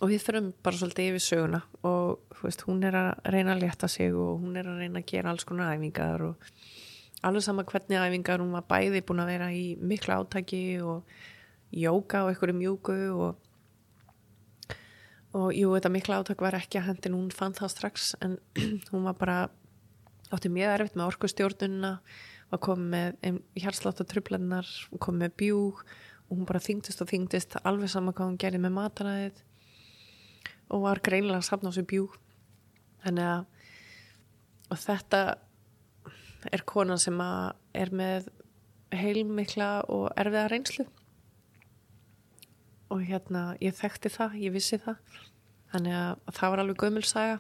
og 0.02 0.10
við 0.10 0.24
förum 0.26 0.48
bara 0.66 0.78
svolítið 0.78 1.12
yfir 1.12 1.24
söguna 1.24 1.60
og 1.86 2.38
veist, 2.42 2.64
hún 2.66 2.82
er 2.88 2.96
að 2.98 3.12
reyna 3.34 3.54
að 3.54 3.62
létta 3.68 3.90
sig 3.92 4.16
og 4.18 4.42
hún 4.42 4.58
er 4.58 4.70
að 4.70 4.82
reyna 4.82 5.02
að 5.04 5.12
gera 5.12 5.30
alls 5.30 5.46
konar 5.46 5.76
æfingar 5.76 6.24
og 6.26 6.50
alveg 7.22 7.46
sama 7.46 7.66
hvernig 7.70 8.02
æfingar 8.02 8.42
hún 8.42 8.56
var 8.56 8.66
bæði 8.70 9.04
búin 9.06 9.22
að 9.22 9.32
vera 9.36 9.52
í 9.54 9.66
mikla 9.78 10.18
átaki 10.24 10.64
og 10.82 11.06
jóka 11.72 12.24
og 12.26 12.32
einhverju 12.32 12.58
mjúku 12.58 12.98
og 13.14 13.48
og 15.32 15.54
jú, 15.56 15.70
þetta 15.72 15.94
mikla 15.94 16.18
átak 16.20 16.42
var 16.44 16.58
ekki 16.58 16.82
að 16.82 16.90
hendin 16.90 17.16
hún 17.16 17.30
fann 17.32 17.54
það 17.56 17.72
strax 17.76 18.10
en 18.26 18.36
hún 18.92 19.06
var 19.06 19.16
bara 19.22 19.38
átti 20.34 20.50
mjög 20.52 20.74
erfitt 20.74 20.98
með 20.98 21.14
orkustjórnuna 21.14 21.94
var 22.52 22.64
komið 22.66 23.22
með 23.22 23.40
hjarsláttartrublennar 23.62 24.74
komið 24.98 25.28
með 25.28 25.38
bjúg 25.40 25.86
og 25.86 26.34
hún 26.34 26.50
bara 26.50 26.64
þyngdist 26.64 27.06
og 27.06 27.14
þyngdist 27.14 27.62
alveg 27.62 27.94
sama 27.94 28.16
hvað 28.18 28.32
hún 28.32 28.42
gerði 28.42 28.66
með 28.66 28.78
mataræðið 28.82 29.42
og 30.72 30.86
var 30.86 31.02
greinilega 31.04 31.42
að 31.42 31.50
safna 31.50 31.72
á 31.72 31.76
sig 31.76 31.88
bjúg. 31.90 32.16
Þannig 33.04 33.28
að 33.28 33.48
og 34.72 34.80
þetta 34.80 35.22
er 36.52 36.64
konan 36.68 37.02
sem 37.02 37.18
að 37.22 37.52
er 37.76 37.92
með 37.96 38.30
heilmikla 38.96 39.70
og 39.92 40.10
erfiða 40.20 40.48
reynslu. 40.52 40.86
Og 42.92 43.04
hérna 43.08 43.52
ég 43.64 43.76
þekkti 43.76 44.12
það, 44.12 44.38
ég 44.46 44.56
vissi 44.56 44.80
það. 44.82 45.00
Þannig 45.72 45.98
að 46.00 46.36
það 46.38 46.54
var 46.54 46.64
alveg 46.64 46.84
gömulsaga 46.84 47.40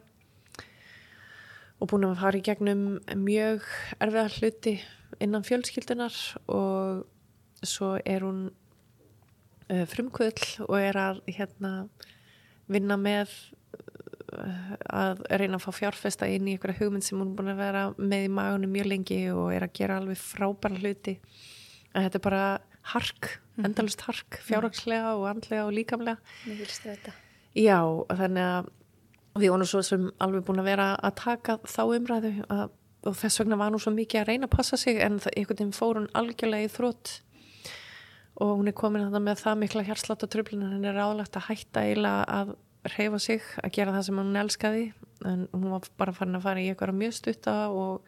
og 1.82 1.90
búin 1.90 2.06
að 2.06 2.20
fara 2.22 2.38
í 2.38 2.46
gegnum 2.46 2.84
mjög 3.18 3.66
erfiða 3.98 4.28
hluti 4.38 4.76
innan 5.24 5.46
fjölskyldunar 5.48 6.16
og 6.54 7.66
svo 7.66 7.96
er 8.06 8.24
hún 8.24 8.44
uh, 9.72 9.86
frumkvöld 9.90 10.44
og 10.68 10.78
er 10.78 11.00
að 11.00 11.24
hérna 11.28 11.74
vinna 12.72 12.98
með 13.00 13.32
uh, 14.36 14.74
að 14.92 15.24
reyna 15.42 15.58
að 15.58 15.66
fá 15.66 15.72
fjárfesta 15.80 16.30
inn 16.30 16.50
í 16.50 16.56
einhverja 16.56 16.82
hugmynd 16.82 17.06
sem 17.06 17.20
hún 17.20 17.32
er 17.32 17.38
búin 17.40 17.54
að 17.54 17.64
vera 17.64 17.86
með 17.98 18.28
í 18.28 18.34
magunum 18.38 18.76
mjög 18.76 18.92
lengi 18.92 19.22
og 19.34 19.48
er 19.56 19.66
að 19.68 19.74
gera 19.80 20.02
alveg 20.02 20.22
frábæra 20.22 20.82
hluti. 20.82 21.18
En 21.92 22.06
þetta 22.06 22.22
er 22.22 22.28
bara 22.28 22.44
hark, 22.94 23.34
endalust 23.62 24.06
hark 24.08 24.40
fjárhagslega 24.46 25.16
og 25.18 25.28
andlega 25.30 25.66
og 25.68 25.74
líkamlega. 25.76 26.22
Já, 27.58 27.80
þannig 28.10 28.46
að 28.46 28.70
við 29.42 29.54
vorum 29.54 29.70
svo 29.70 29.82
sem 29.86 30.08
alveg 30.24 30.46
búin 30.48 30.62
að 30.64 30.70
vera 30.72 30.92
að 31.00 31.18
taka 31.22 31.58
þá 31.68 31.82
umræðu 31.86 32.32
að, 32.52 32.72
og 33.08 33.18
þess 33.20 33.42
vegna 33.42 33.60
var 33.60 33.72
nú 33.72 33.80
svo 33.82 33.94
mikið 33.96 34.22
að 34.22 34.32
reyna 34.32 34.50
að 34.50 34.56
passa 34.56 34.80
sig 34.80 35.00
en 35.04 35.20
það, 35.24 35.36
einhvern 35.38 35.60
veginn 35.60 35.76
fór 35.76 36.00
hún 36.00 36.10
algjörlega 36.18 36.68
í 36.68 36.72
þrótt 36.72 37.14
og 38.40 38.58
hún 38.60 38.70
er 38.72 38.76
komin 38.78 39.06
að 39.06 39.16
það 39.16 39.26
með 39.28 39.42
það 39.42 39.62
mikla 39.62 39.86
hjarslátt 39.88 40.26
og 40.26 40.32
tröflun 40.32 40.66
henni 40.66 40.90
er 40.90 40.98
ráðlegt 40.98 41.36
að 41.38 41.48
hætta 41.50 41.84
eiginlega 41.86 42.24
að 42.40 42.54
reyfa 42.96 43.20
sig, 43.22 43.42
að 43.62 43.74
gera 43.76 43.96
það 43.96 44.06
sem 44.08 44.22
hún 44.22 44.40
elskaði. 44.42 44.86
En 45.30 45.44
hún 45.52 45.68
var 45.70 45.90
bara 46.00 46.14
farin 46.18 46.38
að 46.40 46.46
fara 46.48 46.62
í 46.62 46.70
eitthvað 46.72 46.98
mjög 46.98 47.18
stutta 47.18 47.56
og 47.70 48.08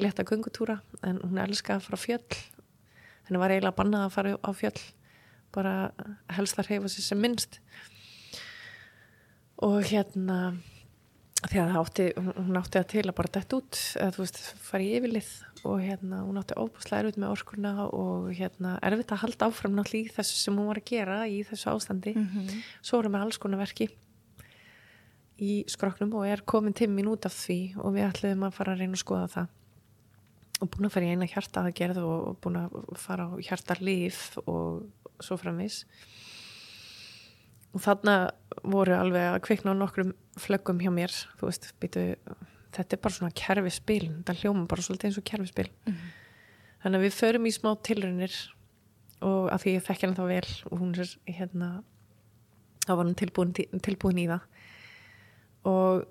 leta 0.00 0.24
göngutúra. 0.24 0.78
En 1.04 1.18
hún 1.24 1.42
elskaði 1.42 1.80
að 1.80 1.88
fara 1.88 2.00
fjöll. 2.00 2.38
Henni 3.26 3.42
var 3.42 3.52
eiginlega 3.52 3.76
bannað 3.76 4.06
að 4.06 4.14
fara 4.14 4.36
á 4.40 4.50
fjöll. 4.56 4.80
Bara 5.56 5.74
helst 6.36 6.60
að 6.60 6.70
reyfa 6.70 6.92
sig 6.92 7.04
sem 7.04 7.20
minnst. 7.20 7.60
Og 9.66 9.82
hérna 9.90 10.56
því 11.44 11.60
að 11.60 11.68
það 11.68 11.80
átti, 11.82 12.06
hún 12.16 12.58
átti 12.58 12.80
að 12.80 12.88
til 12.92 13.02
að 13.04 13.16
bara 13.18 13.32
dett 13.36 13.54
út 13.56 13.80
eða 14.00 14.14
þú 14.14 14.22
veist, 14.22 14.38
fara 14.64 14.86
í 14.86 14.94
yfirlið 14.96 15.28
og 15.68 15.82
hérna 15.82 16.22
hún 16.24 16.40
átti 16.40 16.56
óbúslega 16.56 17.02
erfitt 17.02 17.20
með 17.20 17.34
orkurna 17.34 17.72
og 17.86 18.30
hérna 18.38 18.76
erfitt 18.86 19.12
að 19.12 19.22
halda 19.24 19.50
áfram 19.50 19.76
náttúrulega 19.76 20.08
í 20.08 20.14
þessu 20.16 20.40
sem 20.40 20.56
hún 20.56 20.70
var 20.70 20.80
að 20.80 20.88
gera 20.90 21.18
í 21.28 21.42
þessu 21.46 21.70
ástandi. 21.74 22.14
Mhm. 22.16 22.62
svo 22.80 23.00
erum 23.02 23.16
við 23.16 23.26
alls 23.26 23.38
konar 23.42 23.60
verki 23.60 23.90
í 25.36 25.64
skroknum 25.68 26.14
og 26.16 26.26
er 26.26 26.40
komin 26.40 26.74
tímin 26.74 27.10
út 27.12 27.26
af 27.28 27.34
því 27.36 27.76
og 27.76 27.92
við 27.92 28.08
ætlum 28.08 28.46
að 28.46 28.56
fara 28.56 28.72
að 28.72 28.80
reyna 28.80 28.96
að 28.96 29.04
skoða 29.04 29.28
það. 29.34 29.48
Og 30.56 30.70
búin 30.72 30.88
að 30.88 30.94
fara 30.94 31.04
í 31.04 31.12
eina 31.12 31.28
hjarta 31.28 31.60
aðgerð 31.60 31.98
og 32.00 32.38
búin 32.40 32.56
að 32.62 32.96
fara 32.96 33.28
á 33.28 33.36
hjartarlif 33.36 34.38
og 34.46 34.86
svo 35.20 35.36
framvis 35.36 35.84
og 35.84 36.35
þarna 37.82 38.16
voru 38.62 38.94
alveg 38.96 39.30
að 39.32 39.40
kvikna 39.46 39.74
á 39.74 39.80
nokkrum 39.80 40.12
flöggum 40.40 40.82
hjá 40.82 40.90
mér. 40.94 41.14
Þú 41.40 41.48
veist, 41.48 41.70
býtu 41.82 42.04
þetta 42.76 42.96
er 42.96 43.02
bara 43.02 43.16
svona 43.16 43.36
kerfispil, 43.36 44.04
þetta 44.20 44.36
hljóma 44.42 44.66
bara 44.70 44.84
svolítið 44.84 45.10
eins 45.10 45.20
og 45.20 45.26
kerfispil. 45.30 45.68
Þannig 46.82 47.00
að 47.00 47.06
við 47.06 47.16
förum 47.16 47.48
í 47.48 47.54
smá 47.54 47.70
tilraunir 47.86 48.34
og 49.26 49.48
að 49.52 49.62
því 49.62 49.76
ég 49.76 49.86
þekki 49.86 50.06
hana 50.06 50.18
þá 50.18 50.26
vel 50.28 50.50
og 50.70 50.82
hún 50.82 50.92
er 51.00 51.14
hérna 51.38 51.70
þá 52.84 52.92
var 52.92 53.06
hún 53.06 53.16
tilbúin, 53.18 53.54
tilbúin 53.56 54.20
í 54.22 54.26
það. 54.30 54.44
Og 55.66 56.04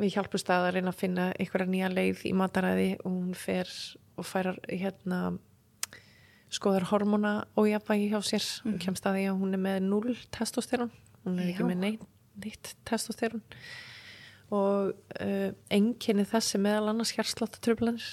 við 0.00 0.16
hjálpumst 0.16 0.50
að 0.52 0.70
reyna 0.76 0.92
að 0.92 1.00
finna 1.00 1.26
einhverja 1.36 1.70
nýja 1.70 1.92
leið 1.92 2.24
í 2.28 2.32
mataræði 2.36 2.88
og 3.02 3.12
hún 3.12 3.36
fer 3.38 3.70
og 4.16 4.26
færar 4.26 4.58
hérna 4.68 5.20
skoðar 6.52 6.88
hormona 6.90 7.32
ójafvægi 7.58 8.10
hjá 8.12 8.20
sér. 8.24 8.46
Mm. 8.64 8.74
og 8.74 8.80
kemst 8.84 9.08
að 9.08 9.18
því 9.18 9.26
að 9.30 9.40
hún 9.42 9.56
er 9.56 9.62
með 9.66 9.80
0 9.88 10.16
testosterón. 10.34 10.94
Hún 11.24 11.40
er 11.40 11.50
Já. 11.50 11.52
ekki 11.54 11.68
með 11.68 11.82
neitt, 11.82 12.08
neitt 12.44 12.72
testosterón. 12.86 13.42
Og 14.54 14.92
uh, 14.94 15.50
enginni 15.74 16.26
þessi 16.28 16.60
meðal 16.62 16.92
annars 16.92 17.16
hjarsláttatrublunir 17.16 18.06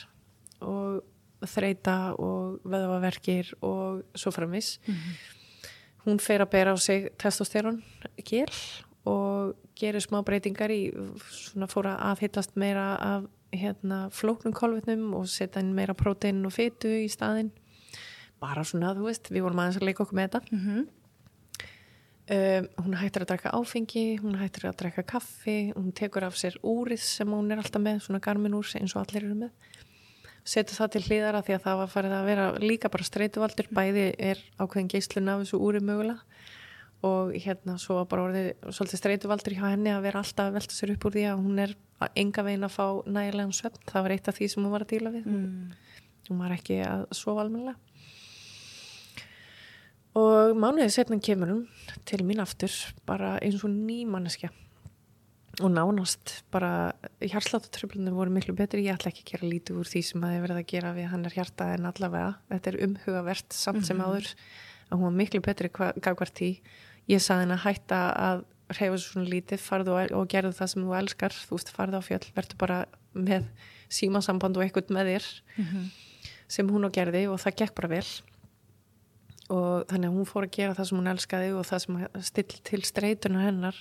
og 0.65 1.04
þreita 1.50 2.15
og 2.22 2.63
veðvaverkir 2.63 3.54
og 3.65 4.04
svo 4.17 4.32
framvis 4.34 4.78
hún 6.06 6.19
fer 6.24 6.43
að 6.43 6.52
bera 6.56 6.76
á 6.76 6.78
sig 6.80 7.10
testosterón 7.19 7.82
gel 8.28 8.52
og 9.10 9.56
gerir 9.76 10.04
smá 10.04 10.22
breytingar 10.24 10.72
í 10.72 10.91
svona 11.32 11.67
fóra 11.72 11.98
aðhittast 12.12 12.56
meira 12.60 12.93
af 12.96 13.28
hérna 13.54 14.08
flóknum 14.13 14.56
kolvetnum 14.56 15.12
og 15.17 15.28
setja 15.30 15.62
inn 15.62 15.74
meira 15.76 15.96
prótein 15.98 16.43
og 16.48 16.56
fytu 16.56 16.91
í 17.04 17.10
staðinn 17.12 17.52
bara 18.43 18.65
svona, 18.67 18.91
þú 18.97 19.08
veist, 19.08 19.32
við 19.32 19.45
vorum 19.47 19.63
aðeins 19.63 19.79
að 19.82 19.88
leika 19.89 20.03
okkur 20.06 20.19
með 20.19 20.29
þetta 20.29 20.43
Mhm. 20.60 20.84
Um, 22.34 22.67
hún 22.86 22.93
hættir 22.95 23.25
að 23.25 23.34
drekka 23.34 23.51
áfengi, 23.51 24.03
hún 24.23 24.38
hættir 24.39 24.63
að 24.69 24.77
drekka 24.79 25.03
kaffi, 25.03 25.56
hún 25.75 25.89
tekur 25.91 26.23
af 26.23 26.38
sér 26.39 26.56
úrið 26.63 27.01
sem 27.03 27.27
hún 27.27 27.51
er 27.51 27.60
alltaf 27.60 27.82
með, 27.84 27.97
svona 28.06 28.21
garmin 28.23 28.56
úr 28.56 28.63
eins 28.79 28.93
og 28.95 29.01
allir 29.03 29.25
eru 29.25 29.36
með. 29.41 29.49
Setur 30.47 30.77
það 30.77 30.93
til 30.95 31.01
hliðara 31.10 31.41
því 31.43 31.58
að 31.58 31.65
það 31.65 31.82
var 31.82 31.91
farið 31.91 32.15
að 32.15 32.25
vera 32.32 32.45
líka 32.63 32.91
bara 32.93 33.03
streytuvaldur, 33.10 33.67
bæði 33.75 34.06
er 34.32 34.39
ákveðin 34.56 34.89
geislun 34.95 35.27
af 35.34 35.43
þessu 35.43 35.60
úrið 35.67 35.84
mögulega 35.89 36.23
og 37.03 37.36
hérna 37.43 37.75
svo 37.84 37.99
bara 38.08 38.23
orðið 38.29 38.49
svolítið 38.71 39.01
streytuvaldur 39.03 39.58
hjá 39.60 39.65
henni 39.73 39.91
að 39.91 40.06
vera 40.08 40.23
alltaf 40.23 40.47
að 40.47 40.56
velta 40.62 40.77
sér 40.79 40.93
upp 40.95 41.08
úr 41.10 41.15
því 41.17 41.25
að 41.27 41.43
hún 41.43 41.60
er 41.60 41.75
að 42.08 42.19
enga 42.23 42.45
veginn 42.47 42.67
að 42.69 42.75
fá 42.79 42.86
nægilegan 43.03 43.51
svefn, 43.60 43.84
það 43.91 44.03
var 44.08 44.15
eitt 44.15 44.32
af 44.32 44.39
því 44.39 44.47
sem 44.56 44.63
hún 44.63 44.71
var 44.77 44.88
að 44.88 44.93
díla 44.95 45.12
við, 45.12 45.25
Mm. 45.27 45.73
hún 46.32 46.39
var 46.39 46.56
ekki 46.56 46.79
að 46.88 47.03
sofa 47.12 47.43
almennilega 47.43 47.75
og 50.19 50.58
mánuðið 50.60 50.91
setna 50.93 51.17
kemur 51.23 51.49
hún 51.54 51.63
til 52.06 52.19
mín 52.26 52.41
aftur 52.43 52.73
bara 53.10 53.36
eins 53.41 53.63
og 53.65 53.71
nýmanneskja 53.73 54.52
og 55.62 55.69
nánast 55.69 56.39
bara 56.54 56.93
hjarsláttutröflunum 57.21 58.15
voru 58.17 58.32
miklu 58.34 58.56
betri. 58.58 58.86
Ég 58.88 58.95
ætla 58.97 59.12
ekki 59.12 59.21
að 59.26 59.32
gera 59.34 59.49
lítið 59.52 59.78
úr 59.84 59.89
því 59.89 60.02
sem 60.08 60.23
að 60.26 60.32
ég 60.34 60.41
verið 60.47 60.60
að 60.63 60.69
gera 60.71 60.93
við 60.97 61.10
hann 61.12 61.26
er 61.30 61.36
hjarta 61.38 61.67
en 61.76 61.86
allavega. 61.86 62.32
Þetta 62.49 62.71
er 62.71 62.78
umhugavert 62.88 63.54
samt 63.54 63.86
sem 63.86 64.02
áður. 64.02 64.32
Að 64.89 64.97
hún 64.97 65.06
var 65.12 65.15
miklu 65.19 65.41
betri 65.45 65.69
gagvart 65.69 66.34
því. 66.41 66.49
Ég 67.13 67.21
saði 67.21 67.45
henni 67.45 67.58
að 67.60 67.65
hætta 67.67 67.99
að 68.17 68.43
reyfa 68.73 68.97
svo 68.97 69.12
svona 69.13 69.30
lítið, 69.30 69.62
farðu 69.62 69.93
og, 69.93 70.12
og 70.17 70.28
gerðu 70.34 70.54
það 70.58 70.71
sem 70.73 70.84
þú 70.88 70.97
elskar, 70.97 71.38
þú 71.45 71.58
veist, 71.60 71.71
farðu 71.76 72.02
á 72.02 72.04
fjöll. 72.10 72.26
Verður 72.34 72.58
bara 72.65 72.78
með 73.13 73.45
símasamband 73.93 74.58
og 74.58 74.63
eitthvað 74.65 74.89
með 74.97 75.12
þér 75.13 75.28
Mhm. 75.62 75.89
sem 76.47 76.69
hún 76.69 76.86
og 76.86 76.93
gerði 76.97 77.28
og 77.30 77.38
það 77.43 77.56
gekk 77.62 77.76
bara 77.76 77.88
vel 77.93 78.06
og 79.51 79.86
þannig 79.89 80.10
að 80.10 80.17
hún 80.17 80.27
fór 80.29 80.47
að 80.47 80.56
gera 80.56 80.75
það 80.77 80.89
sem 80.89 80.99
hún 80.99 81.12
elskaði 81.12 81.53
og 81.58 81.65
það 81.67 81.84
sem 81.84 82.03
still 82.29 82.60
til 82.69 82.84
streytuna 82.88 83.43
hennar 83.43 83.79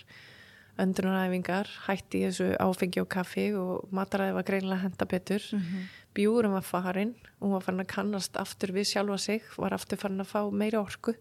öndunaræfingar, 0.81 1.68
hætti 1.87 2.22
þessu 2.27 2.48
áfengi 2.62 3.03
og 3.03 3.09
kaffi 3.12 3.51
og 3.59 3.90
mataræði 3.94 4.37
var 4.38 4.46
greinilega 4.48 4.87
henda 4.87 5.09
betur. 5.09 5.42
Mhm. 5.53 5.88
bjúrum 6.12 6.53
var 6.53 6.61
farin 6.61 7.14
og 7.40 7.48
hún 7.48 7.53
var 7.53 7.61
farin 7.61 7.81
að 7.81 7.87
kannast 7.87 8.37
aftur 8.37 8.68
við 8.68 8.85
sjálfa 8.85 9.18
sig, 9.18 9.42
var 9.57 9.72
aftur 9.72 9.96
farin 9.96 10.20
að 10.20 10.29
fá 10.29 10.51
meiri 10.53 10.77
orku 10.77 11.14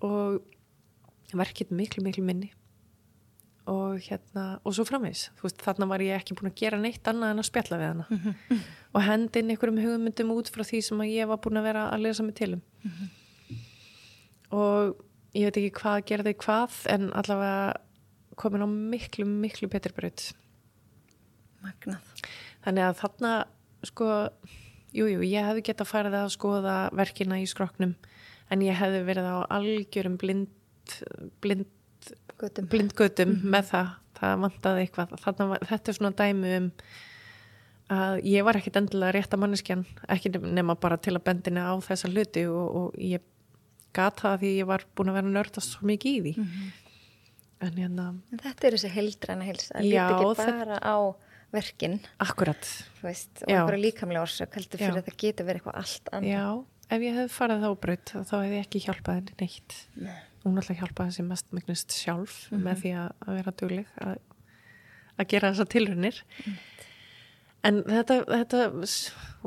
og 0.00 0.42
verkið 1.32 1.70
miklu 1.70 2.04
miklu 2.04 2.22
minni. 2.22 2.52
Og 3.66 3.98
hérna 3.98 4.60
og 4.64 4.72
svo 4.72 4.84
framvegs, 4.84 5.30
þarna 5.36 5.88
var 5.88 5.98
ég 5.98 6.14
ekki 6.14 6.34
búin 6.34 6.52
að 6.52 6.60
gera 6.62 6.78
neitt 6.78 7.02
annað 7.02 7.30
en 7.30 7.38
að 7.38 7.50
spjalla 7.50 7.78
við 7.78 7.88
hana. 7.88 8.06
Og 8.94 9.02
hendi 9.02 9.38
inn 9.40 9.50
einhverjum 9.50 9.82
hugmyndum 9.82 10.30
út 10.32 10.48
frá 10.48 10.62
því 10.62 10.82
sem 10.82 10.98
að 10.98 11.12
ég 11.12 11.26
var 11.28 11.38
búin 11.38 11.58
að 11.58 11.64
vera 11.64 11.90
að 11.90 12.02
lesa 12.06 12.22
mig 12.22 12.34
til 12.34 12.54
um 12.54 12.62
og 14.54 14.98
ég 15.36 15.48
veit 15.48 15.60
ekki 15.60 15.76
hvað 15.80 16.04
gerði 16.08 16.34
hvað 16.40 16.78
en 16.94 17.08
allavega 17.16 17.80
komin 18.38 18.64
á 18.64 18.68
miklu 18.68 19.26
miklu 19.28 19.68
betur 19.70 19.94
braut 19.96 20.30
Magnað. 21.64 22.04
þannig 22.64 22.86
að 22.86 23.00
þarna 23.00 23.32
sko, 23.88 24.06
jújú, 24.94 25.18
jú, 25.18 25.26
ég 25.26 25.48
hefði 25.48 25.64
gett 25.68 25.82
að 25.82 25.90
fara 25.90 26.12
það 26.12 26.26
að 26.26 26.34
skoða 26.36 26.76
verkina 26.96 27.40
í 27.42 27.48
skroknum 27.50 27.96
en 28.48 28.64
ég 28.64 28.78
hefði 28.78 29.02
verið 29.08 29.28
á 29.28 29.36
algjörum 29.58 30.16
blind 30.20 30.54
blind, 31.42 31.68
Gutum. 32.38 32.68
blindgötum 32.70 33.34
með 33.42 33.72
það, 33.72 33.92
það 34.16 34.42
vantaði 34.46 34.84
eitthvað 34.86 35.14
þarna, 35.24 35.60
þetta 35.68 35.90
er 35.90 35.98
svona 35.98 36.16
dæmi 36.16 36.54
um 36.60 36.68
að 37.88 38.18
ég 38.28 38.44
var 38.44 38.58
ekkit 38.58 38.76
endilega 38.76 39.14
rétta 39.16 39.38
manneskjan, 39.40 39.86
ekki 40.12 40.34
nema 40.44 40.76
bara 40.80 40.98
til 41.00 41.14
að 41.16 41.24
bendina 41.24 41.70
á 41.72 41.74
þessa 41.80 42.10
hluti 42.12 42.44
og, 42.50 42.66
og 42.80 42.98
ég 43.00 43.24
gat 43.98 44.22
það 44.24 44.36
því 44.44 44.52
ég 44.56 44.68
var 44.70 44.84
búin 44.96 45.12
að 45.12 45.18
vera 45.20 45.32
nördast 45.34 45.74
svo 45.74 45.88
mikið 45.90 46.16
í 46.16 46.20
því. 46.36 46.48
En 47.66 47.74
hérna, 47.74 48.06
En 48.30 48.38
þetta 48.44 48.68
er 48.68 48.76
þessi 48.76 48.92
heildræna 48.94 49.46
heilsa, 49.48 49.72
að 49.74 49.88
Já, 49.90 50.04
líta 50.06 50.30
ekki 50.30 50.48
bara 50.62 50.78
á 50.78 50.96
verkin, 51.50 51.98
akkurat. 52.22 52.70
Veist, 53.02 53.42
og 53.42 53.50
einhverja 53.50 53.82
líkamlega 53.82 54.22
orsök, 54.22 54.52
heldur 54.54 54.78
fyrir 54.78 54.94
Já. 54.94 55.00
að 55.00 55.08
það 55.08 55.20
geta 55.24 55.46
verið 55.48 55.62
eitthvað 55.62 55.78
allt 55.80 56.10
annað. 56.12 56.30
Já, 56.30 56.44
ef 56.94 57.04
ég 57.08 57.18
hefði 57.18 57.34
farið 57.34 57.64
þá 57.64 57.70
braut 57.82 58.12
þá 58.14 58.34
hefði 58.36 58.54
ég 58.58 58.66
ekki 58.66 58.82
hjálpað 58.84 59.18
henni 59.18 59.38
neitt. 59.42 59.78
Nei. 60.06 60.16
hún 60.44 60.60
alltaf 60.60 60.78
hjálpaði 60.78 61.10
þessi 61.12 61.24
mest 61.26 61.48
megnist 61.56 61.94
sjálf 61.98 62.34
með 62.54 62.82
því 62.84 62.92
að, 63.02 63.08
að 63.26 63.38
vera 63.40 63.52
dugleg 63.58 63.88
að, 64.06 64.12
að 65.18 65.26
gera 65.32 65.50
þessa 65.52 65.66
tilrunir 65.74 66.20
en 67.66 67.80
þetta, 67.88 68.16
þetta 68.30 68.62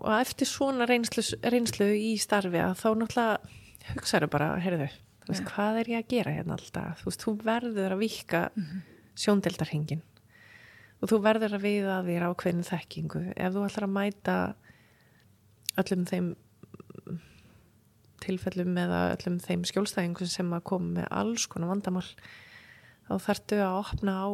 og 0.01 0.11
eftir 0.19 0.49
svona 0.49 0.87
reynslu, 0.89 1.23
reynslu 1.53 1.87
í 1.95 2.11
starfi 2.21 2.61
að 2.61 2.75
þá 2.81 2.87
náttúrulega 2.99 3.60
hugsaðu 3.89 4.29
bara, 4.31 4.53
heyrðu 4.61 4.87
þú 5.21 5.33
veist, 5.33 5.45
hvað 5.51 5.81
er 5.81 5.91
ég 5.91 6.01
að 6.01 6.09
gera 6.15 6.33
hérna 6.35 6.57
alltaf? 6.57 7.01
Þú 7.01 7.11
veist, 7.11 7.25
þú 7.25 7.35
verður 7.45 7.95
að 7.95 8.01
vika 8.01 8.47
mm 8.55 8.81
sjóndeldarhingin 9.19 10.03
og 11.01 11.09
þú 11.09 11.19
verður 11.25 11.57
að 11.57 11.65
viða 11.65 11.97
að 11.97 12.11
þér 12.11 12.27
ákveðin 12.29 12.67
þekkingu. 12.67 13.23
Ef 13.33 13.55
þú 13.55 13.65
ætlar 13.65 13.87
að 13.87 13.95
mæta 13.95 14.37
öllum 15.81 16.05
þeim 16.09 16.29
tilfellum 18.21 18.77
eða 18.77 19.01
öllum 19.15 19.39
þeim 19.41 19.65
skjólstæðingum 19.65 20.29
sem 20.29 20.53
að 20.53 20.65
koma 20.69 20.99
með 20.99 21.07
alls 21.23 21.47
konar 21.49 21.71
vandamál 21.71 22.05
þá 23.07 23.13
þarftu 23.25 23.61
að 23.65 23.77
opna 23.79 24.17
á 24.21 24.29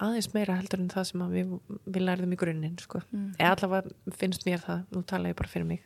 aðeins 0.00 0.30
meira 0.32 0.56
heldur 0.56 0.80
en 0.80 0.88
það 0.88 1.08
sem 1.10 1.24
við, 1.34 1.52
við 1.84 2.06
lærðum 2.06 2.32
í 2.32 2.40
grunninn 2.40 2.78
sko. 2.80 3.02
Mm. 3.12 3.34
eða 3.36 3.52
allavega 3.58 4.16
finnst 4.16 4.48
mér 4.48 4.64
það 4.64 4.86
nú 4.94 5.04
tala 5.04 5.34
ég 5.34 5.36
bara 5.36 5.52
fyrir 5.52 5.68
mig 5.68 5.84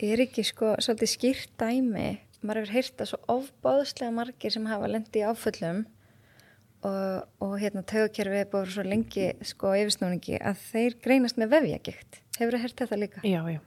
Er 0.00 0.22
ekki 0.24 0.44
sko 0.48 0.74
svolítið 0.80 1.10
skýrt 1.12 1.50
dæmi, 1.60 2.10
maður 2.40 2.62
hefur 2.62 2.76
heyrt 2.78 3.02
að 3.02 3.10
svo 3.10 3.18
ofbáðslega 3.34 4.14
margir 4.16 4.54
sem 4.54 4.68
hafa 4.70 4.88
lendi 4.88 5.20
í 5.20 5.26
áföllum 5.28 5.82
og, 6.88 7.26
og 7.44 7.56
hérna 7.60 7.82
tögukerfið 7.84 8.40
er 8.40 8.48
búið 8.52 8.70
svo 8.72 8.84
lengi 8.86 9.26
sko 9.44 9.74
yfirsnúningi 9.76 10.38
að 10.40 10.62
þeir 10.70 10.96
greinast 11.04 11.40
með 11.40 11.52
vefjagikt. 11.56 12.22
Hefur 12.38 12.56
það 12.56 12.64
heyrt 12.64 12.80
þetta 12.80 13.00
líka? 13.02 13.24
já, 13.28 13.40
já, 13.52 13.60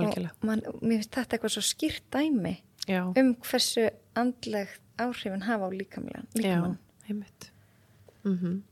algjörlega 0.00 0.48
man, 0.48 0.62
mér 0.80 1.02
finnst 1.02 1.18
þetta 1.18 1.36
eitthvað 1.36 1.54
svo 1.56 1.64
skýrt 1.66 2.06
dæmi 2.14 2.54
já, 2.88 3.02
um 3.04 3.34
hversu 3.44 3.86
andlegt 4.16 4.80
áhrifin 5.00 5.44
hafa 5.44 5.68
á 5.68 5.70
líkamlega. 5.72 6.24
já, 6.32 6.40
líkamann. 6.40 6.78
einmitt 7.08 7.50
mm 8.24 8.62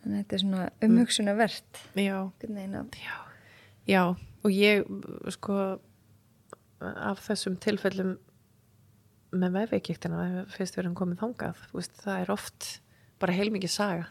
Þannig 0.00 0.16
að 0.16 0.20
þetta 0.22 0.34
er 0.34 0.40
svona 0.40 0.66
umhugsunavert. 0.80 1.80
já, 1.94 2.14
já 2.96 3.16
já, 3.86 4.02
og 4.16 4.50
ég 4.50 4.86
sko 5.34 5.56
af 6.80 7.20
þessum 7.26 7.56
tilfellum 7.60 8.16
með 9.32 9.52
vefveikiktina 9.58 10.46
fyrst 10.50 10.74
við 10.76 10.84
erum 10.84 10.94
komið 10.98 11.20
þangað 11.22 11.60
veist, 11.76 11.94
það 12.02 12.22
er 12.24 12.32
oft 12.34 12.68
bara 13.22 13.36
heilmikið 13.36 13.70
saga 13.70 14.08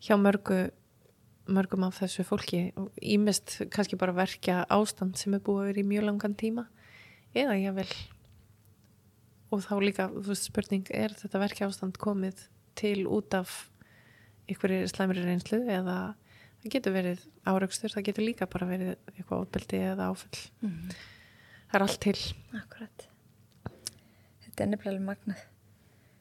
hjá 0.00 0.16
mörgu 0.20 0.70
mörgum 1.48 1.84
af 1.84 1.98
þessu 2.00 2.24
fólki 2.24 2.72
ímest 3.02 3.58
kannski 3.70 3.96
bara 4.00 4.12
verkja 4.16 4.64
ástand 4.72 5.16
sem 5.18 5.34
er 5.34 5.40
búið 5.44 5.60
að 5.60 5.66
vera 5.72 5.80
í 5.82 5.88
mjög 5.90 6.04
langan 6.08 6.34
tíma 6.40 6.66
eða 7.34 7.56
ég 7.58 7.74
vel 7.74 7.88
og 9.52 9.60
þá 9.62 9.74
líka, 9.82 10.08
þú 10.08 10.28
veist, 10.30 10.48
spurning 10.48 10.86
er 10.90 11.12
þetta 11.14 11.38
verkja 11.42 11.68
ástand 11.68 11.98
komið 11.98 12.46
til 12.74 13.06
út 13.06 13.34
af 13.34 13.68
ykkur 14.50 14.72
slæmri 14.90 15.22
reynslu 15.24 15.60
eða 15.68 16.14
það 16.62 16.70
getur 16.72 16.94
verið 16.96 17.20
áraugstur, 17.44 17.92
það 17.92 18.06
getur 18.08 18.24
líka 18.24 18.46
bara 18.50 18.66
verið 18.66 18.94
eitthvað 19.14 19.44
ofbeldi 19.44 19.82
eða 19.92 20.08
áfell 20.12 20.40
Mm. 20.64 20.88
Það 21.74 21.80
er 21.80 21.84
allt 21.88 22.00
til 22.04 22.16
Akkurat. 22.60 23.04
Þetta 24.46 24.64
er 24.64 24.70
nefnilega 24.70 25.02
magnað. 25.08 25.40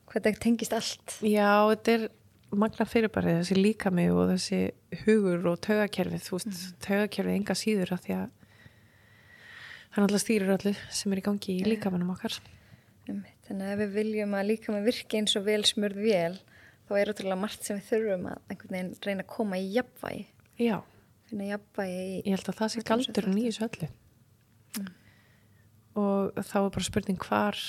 Hvað 0.09 0.25
þetta 0.27 0.41
tengist 0.47 0.73
allt. 0.77 1.17
Já, 1.25 1.49
þetta 1.73 1.93
er 1.99 2.05
magna 2.53 2.85
fyrirbærið, 2.85 3.39
þessi 3.41 3.57
líkami 3.57 4.07
og 4.13 4.27
þessi 4.33 4.59
hugur 5.05 5.47
og 5.53 5.59
taugakerfið, 5.65 6.21
þú 6.27 6.35
veist, 6.37 6.49
Mhm. 6.53 6.73
taugakerfið 6.85 7.35
enga 7.37 7.55
síður 7.57 7.91
af 7.95 8.01
því 8.05 8.13
að 8.17 8.29
það 9.93 9.97
er 9.97 10.03
alltaf 10.07 10.23
stýrir 10.23 10.53
öllu 10.57 10.73
sem 10.93 11.13
er 11.13 11.21
í 11.21 11.25
gangi 11.27 11.55
í 11.61 11.65
líkamanum 11.65 12.11
okkar. 12.15 12.39
Þannig 13.07 13.65
að 13.67 13.73
ef 13.73 13.79
við 13.83 13.93
viljum 13.97 14.33
að 14.37 14.47
líka 14.49 14.73
með 14.73 14.85
virki 14.89 15.17
eins 15.19 15.35
og 15.35 15.43
vel 15.45 15.61
smurð 15.67 15.97
vel, 16.01 16.37
þá 16.87 16.91
er 17.01 17.11
ótrúlega 17.13 17.39
margt 17.41 17.63
sem 17.63 17.77
við 17.79 17.89
þurfum 17.91 18.27
að 18.31 18.37
einhvern 18.49 18.71
veginn 18.77 18.93
reyna 19.05 19.23
að 19.23 19.27
koma 19.33 19.55
í 19.57 19.73
jafnvægi. 19.73 20.25
Já, 20.63 20.77
jafnvægi 21.33 22.01
í... 22.05 22.23
ég 22.25 22.37
held 22.37 22.49
að 22.53 22.59
það 22.61 22.71
sé 22.73 22.83
galdurinn 22.87 23.37
í 23.41 23.45
þessu 23.49 23.67
öllu. 23.69 23.89
Og 25.99 26.33
þá 26.41 26.57
er 26.63 26.73
bara 26.73 26.87
spurning 26.87 27.19
hvar 27.21 27.59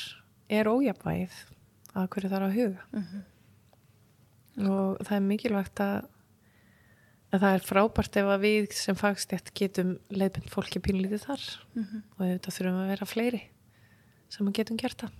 er 0.52 0.70
ójafvægið 0.70 1.36
að 1.94 2.08
hverju 2.14 2.30
þarf 2.32 2.48
að 2.48 2.58
huga. 2.58 2.84
Mhm. 2.92 3.22
Og 4.70 5.00
það 5.02 5.16
er 5.16 5.24
mikilvægt 5.26 5.80
að, 5.82 6.06
að 7.34 7.44
það 7.44 7.54
er 7.58 7.66
frábært 7.68 8.16
ef 8.20 8.30
að 8.30 8.44
við 8.46 8.72
sem 8.78 8.98
fagstjætt 8.98 9.52
getum 9.58 9.96
leiðbind 10.14 10.50
fólki 10.52 10.80
pínlítið 10.80 11.26
þar. 11.26 11.44
Mhm. 11.74 12.02
og 12.16 12.26
þetta 12.26 12.54
þurfum 12.56 12.82
að 12.84 12.90
vera 12.94 13.06
fleiri 13.06 13.42
sem 14.30 14.46
að 14.46 14.56
getum 14.60 14.76
gert 14.80 14.98
það 15.04 15.12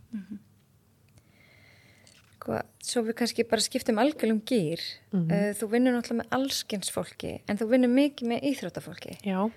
Sko, 2.45 2.59
svo 2.85 3.03
við 3.07 3.17
kannski 3.17 3.45
bara 3.49 3.65
skiptum 3.65 3.99
algjörlum 4.03 4.43
gýr. 4.45 4.81
Mhm. 5.13 5.31
Uh, 5.33 5.53
þú 5.57 5.69
vinnur 5.73 5.95
náttúrulega 5.97 6.21
með 6.21 6.35
allskins 6.37 6.91
fólki, 6.93 7.41
en 7.49 7.57
þú 7.57 7.69
vinnur 7.71 7.89
mikið 7.89 8.29
með 8.29 8.45
íþróttafólki. 8.51 9.17
Já, 9.25 9.51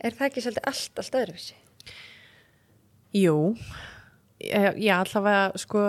Er 0.00 0.12
það 0.12 0.26
ekki 0.28 0.42
svolítið 0.44 0.66
allt, 0.68 0.98
allt 1.00 1.16
öðruvísi? 1.16 1.54
Jú. 3.22 3.36
Eh, 4.36 4.74
Já, 4.84 4.98
allavega 5.00 5.56
sko 5.56 5.82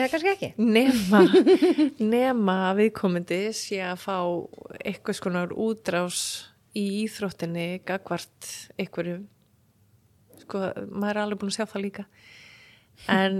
Eða 0.00 0.06
kannski 0.14 0.30
ekki? 0.32 0.48
nema 0.56 1.20
nema 2.14 2.56
viðkomandi 2.78 3.40
sé 3.56 3.82
að 3.84 3.98
fá 4.06 4.16
eitthvað 4.80 5.18
skonar 5.18 5.52
útrás 5.52 6.22
í 6.72 6.86
íþróttinni 7.02 7.82
gagvart 7.84 8.48
einhverju. 8.80 9.18
Sko, 10.46 10.62
maður 10.88 11.10
er 11.18 11.20
alveg 11.26 11.42
búin 11.42 11.52
að 11.52 11.58
sjá 11.58 11.66
það 11.68 11.84
líka. 11.84 12.06
En 13.12 13.36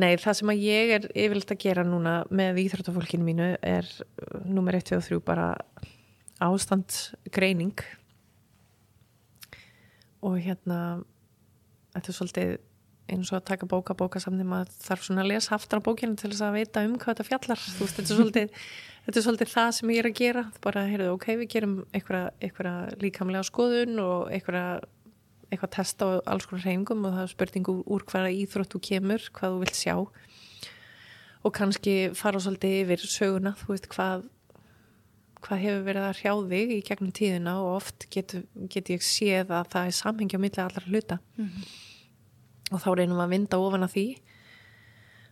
nei, 0.00 0.14
það 0.16 0.38
sem 0.40 0.52
að 0.54 0.64
ég 0.64 0.94
er 0.96 1.06
yfirleitt 1.12 1.52
að 1.52 1.60
gera 1.66 1.84
núna 1.84 2.14
með 2.32 2.62
íþróttafólkinu 2.64 3.26
mínu 3.28 3.50
er 3.60 3.88
nummer 4.48 4.80
1, 4.80 4.88
2 4.94 4.96
og 4.96 5.06
3 5.10 5.20
bara 5.28 5.50
ástandsgreining. 6.40 7.76
Og 10.24 10.40
hérna 10.40 10.80
þetta 11.94 12.12
er 12.12 12.16
svolítið 12.18 12.52
eins 13.10 13.32
og 13.32 13.40
að 13.40 13.48
taka 13.50 13.68
bóka 13.68 13.96
bókasamni 13.98 14.44
maður 14.46 14.70
þarf 14.84 15.06
svona 15.06 15.24
að 15.24 15.32
lesa 15.32 15.56
aftur 15.56 15.82
á 15.82 15.86
bókinu 15.86 16.16
til 16.18 16.30
þess 16.30 16.44
að 16.46 16.56
veita 16.58 16.84
um 16.86 16.94
hvað 17.00 17.16
þetta 17.16 17.26
fjallar. 17.26 17.64
Veist, 17.80 17.96
þetta 17.96 18.06
er 18.14 18.20
svolítið, 18.20 18.64
þetta 19.06 19.20
er 19.20 19.26
svolítið 19.26 19.52
það 19.54 19.70
sem 19.76 19.92
ég 19.92 20.00
er 20.02 20.08
að 20.10 20.16
gera. 20.20 20.44
Bara, 20.64 20.86
heyrðu, 20.90 21.10
ok, 21.16 21.26
við 21.40 21.52
gerum 21.56 21.76
einhverja, 21.96 22.80
líkamlega 23.02 23.46
skoðun 23.50 24.02
og 24.04 24.30
einhverja 24.30 25.68
testa 25.74 26.06
á 26.06 26.10
alls 26.30 26.46
konar 26.46 26.66
reyningum 26.68 27.06
og 27.08 27.16
það 27.16 27.24
er 27.24 27.32
spurningu 27.34 27.76
úr 27.90 28.06
hvaða 28.06 28.34
íþrótt 28.38 28.76
þú 28.76 28.82
kemur, 28.86 29.30
hvað 29.34 29.56
þú 29.56 29.62
vilt 29.64 29.80
sjá. 29.80 29.96
Og 31.40 31.56
kannski 31.56 31.96
fara 32.14 32.42
svolítið 32.42 32.84
yfir 32.84 33.08
söguna, 33.08 33.56
þú 33.58 33.74
veist 33.74 33.90
hvað 33.90 34.28
hvað 35.44 35.62
hefur 35.64 35.84
verið 35.86 36.06
að 36.06 36.18
hrjá 36.20 36.32
þig 36.52 36.72
í 36.74 36.80
gegnum 36.88 37.12
tíðina 37.16 37.54
og 37.62 37.76
oft 37.78 38.06
get, 38.12 38.34
get 38.72 38.90
ég 38.92 39.04
séð 39.04 39.52
að 39.56 39.70
það 39.74 39.90
er 39.90 39.96
samhengi 40.00 40.40
á 40.40 40.42
milli 40.42 40.62
allra 40.64 40.86
hluta. 40.86 41.18
Og 42.70 42.82
þá 42.82 42.90
reynum 42.94 43.18
við 43.18 43.24
að 43.24 43.32
vinda 43.34 43.60
ofan 43.60 43.86
að 43.86 43.94
því. 43.96 44.06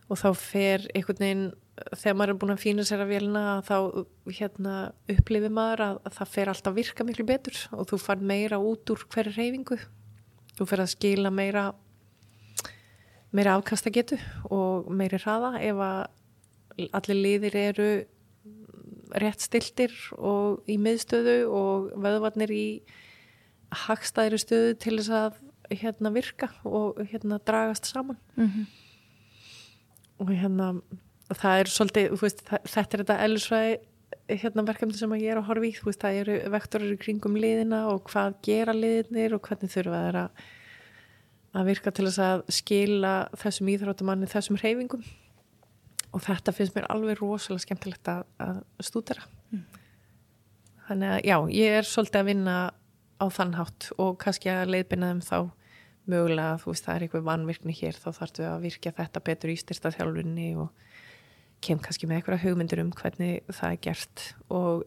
Og 0.09 0.19
þá 0.19 0.29
fer 0.41 0.87
einhvern 0.97 1.21
veginn 1.23 1.45
þegar 1.95 2.17
maður 2.19 2.33
er 2.33 2.39
búin 2.41 2.55
að 2.55 2.63
fína 2.63 2.83
sér 2.83 3.03
að 3.05 3.13
vélina 3.13 3.43
þá 3.63 3.75
hérna, 4.35 4.73
upplifir 5.13 5.53
maður 5.53 5.85
að, 5.85 6.01
að 6.09 6.17
það 6.17 6.33
fer 6.33 6.51
alltaf 6.51 6.75
virka 6.75 7.05
miklu 7.07 7.27
betur. 7.29 7.61
Og 7.77 7.87
þú 7.91 8.01
far 8.03 8.19
meira 8.33 8.59
út 8.59 8.91
úr 8.91 9.05
hverju 9.13 9.37
reyfingu 9.37 9.79
þú 10.59 10.67
fer 10.67 10.83
að 10.83 10.91
skila 10.91 11.31
meira 11.31 11.69
meira 13.31 13.55
afkastagetu 13.55 14.17
og 14.51 14.89
meiri 14.91 15.19
hraða 15.21 15.53
ef 15.63 15.83
að 15.85 16.89
allir 16.97 17.19
liðir 17.19 17.57
eru 17.59 17.89
rétt 19.21 19.41
stiltir 19.41 19.93
og 20.17 20.67
í 20.69 20.77
miðstöðu 20.81 21.37
og 21.49 21.93
vöðvarnir 21.97 22.51
í 22.53 22.67
hagstæðri 23.85 24.41
stöðu 24.41 24.75
til 24.81 24.97
þess 24.97 25.15
að 25.19 25.39
hérna 25.79 26.11
virka 26.13 26.49
og 26.65 26.97
hérna 27.11 27.37
dragast 27.45 27.89
saman. 27.89 28.17
Mm 28.35 28.67
og 30.19 30.33
hérna 30.35 30.73
það 31.29 31.61
er 31.61 31.71
svolítið, 31.71 32.15
veist, 32.19 32.43
það, 32.47 32.65
þetta 32.73 32.97
er 32.97 33.03
þetta 33.03 33.17
ellisvæði 33.25 33.77
hérna 34.41 34.65
verkefni 34.67 34.97
sem 34.97 35.13
að 35.13 35.23
ég 35.23 35.33
er 35.33 35.41
að 35.41 35.47
horfa 35.49 35.67
í, 35.67 35.73
þú 35.77 35.89
veist, 35.89 36.03
það 36.03 36.19
eru 36.21 36.37
vektorir 36.55 36.93
í 36.93 36.99
kringum 37.01 37.37
liðina 37.39 37.81
og 37.93 38.03
hvað 38.09 38.39
gera 38.45 38.75
liðinir 38.75 39.35
og 39.37 39.43
hvernig 39.45 39.73
þurfa 39.73 40.01
þeir 40.05 40.19
að 40.25 40.47
að 41.59 41.65
virka 41.65 41.91
til 41.95 42.05
þess 42.05 42.21
að 42.21 42.41
skila 42.53 43.13
þessum 43.41 43.71
íþróttamanni 43.73 44.27
þessum 44.29 44.59
hreyfingum 44.61 45.05
og 46.13 46.23
þetta 46.25 46.53
finnst 46.55 46.75
mér 46.75 46.89
alveg 46.89 47.19
rosalega 47.19 47.65
skemmtilegt 47.65 48.09
að, 48.11 48.25
að 48.41 48.59
stúdera. 48.85 49.25
Þannig 50.89 51.13
að 51.13 51.23
já, 51.29 51.35
ég 51.53 51.79
er 51.79 51.87
svolítið 51.87 52.21
að 52.21 52.29
vinna 52.31 52.57
á 53.19 53.25
þann 53.35 53.55
hátt 53.59 53.89
og 54.01 54.15
kannski 54.21 54.49
að 54.49 54.73
leiðbina 54.73 55.11
þeim 55.11 55.23
þá 55.27 55.39
mögulega, 56.09 56.57
þú 56.61 56.71
veist, 56.71 56.85
það 56.85 56.95
er 56.95 57.05
eitthvað 57.05 57.25
vanvirkni 57.27 57.75
hér 57.77 57.97
þá 57.99 58.09
þarftu 58.17 58.45
að 58.47 58.63
virkja 58.65 58.95
þetta 58.97 59.23
betur 59.27 59.53
í 59.53 59.57
styrsta 59.59 59.91
þjálfunni 59.93 60.47
og 60.63 60.87
kem 61.65 61.81
kannski 61.83 62.07
með 62.09 62.21
eitthvað 62.21 62.45
hugmyndur 62.45 62.81
um 62.81 62.93
hvernig 62.95 63.43
það 63.51 63.75
er 63.75 63.81
gert. 63.85 64.25
Og 64.49 64.85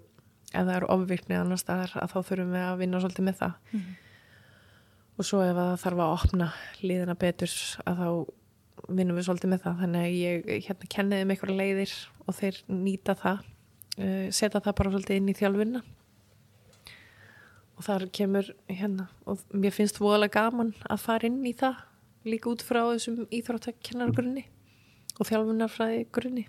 ef 0.53 0.65
það 0.67 0.75
er 0.75 0.89
ofvirkni 0.97 1.39
annar 1.39 1.61
staðar 1.61 1.95
að 2.01 2.15
þá 2.15 2.19
þurfum 2.31 2.55
við 2.57 2.65
að 2.67 2.81
vinna 2.83 3.03
svolítið 3.03 3.29
með 3.29 3.39
það. 3.43 3.59
Og 5.13 5.29
svo 5.29 5.43
ef 5.45 5.59
það 5.59 5.75
þarf 5.85 6.03
að 6.03 6.15
opna 6.17 6.53
liðina 6.83 7.19
betur 7.21 7.57
að 7.87 8.03
þá 8.03 8.09
vinnum 8.89 9.19
við 9.19 9.27
svolítið 9.29 9.53
með 9.53 9.65
það 9.65 9.83
þannig 9.83 10.05
að 10.07 10.19
ég 10.19 10.67
hérna 10.67 10.91
kenniði 10.95 11.27
með 11.27 11.35
eitthvað 11.37 11.61
leiðir 11.61 11.95
og 12.27 12.39
þeir 12.39 12.61
nýta 12.83 13.17
það 13.19 13.43
uh, 13.43 14.29
setja 14.35 14.61
það 14.61 14.79
bara 14.81 14.95
svolítið 14.95 15.21
inn 15.21 15.31
í 15.33 15.37
þjálfunna 15.39 15.83
og 17.73 17.87
þar 17.87 18.07
kemur 18.19 18.51
hérna 18.71 19.09
og 19.27 19.45
mér 19.55 19.75
finnst 19.75 20.01
voðalega 20.03 20.43
gaman 20.43 20.75
að 20.87 21.05
fara 21.05 21.29
inn 21.29 21.41
í 21.47 21.55
það 21.59 21.81
líka 22.29 22.51
út 22.53 22.63
frá 22.63 22.83
þessum 22.93 23.25
íþróttakennargrunni 23.35 24.45
og 25.19 25.29
þjálfunarfræði 25.29 26.05
grunni 26.15 26.47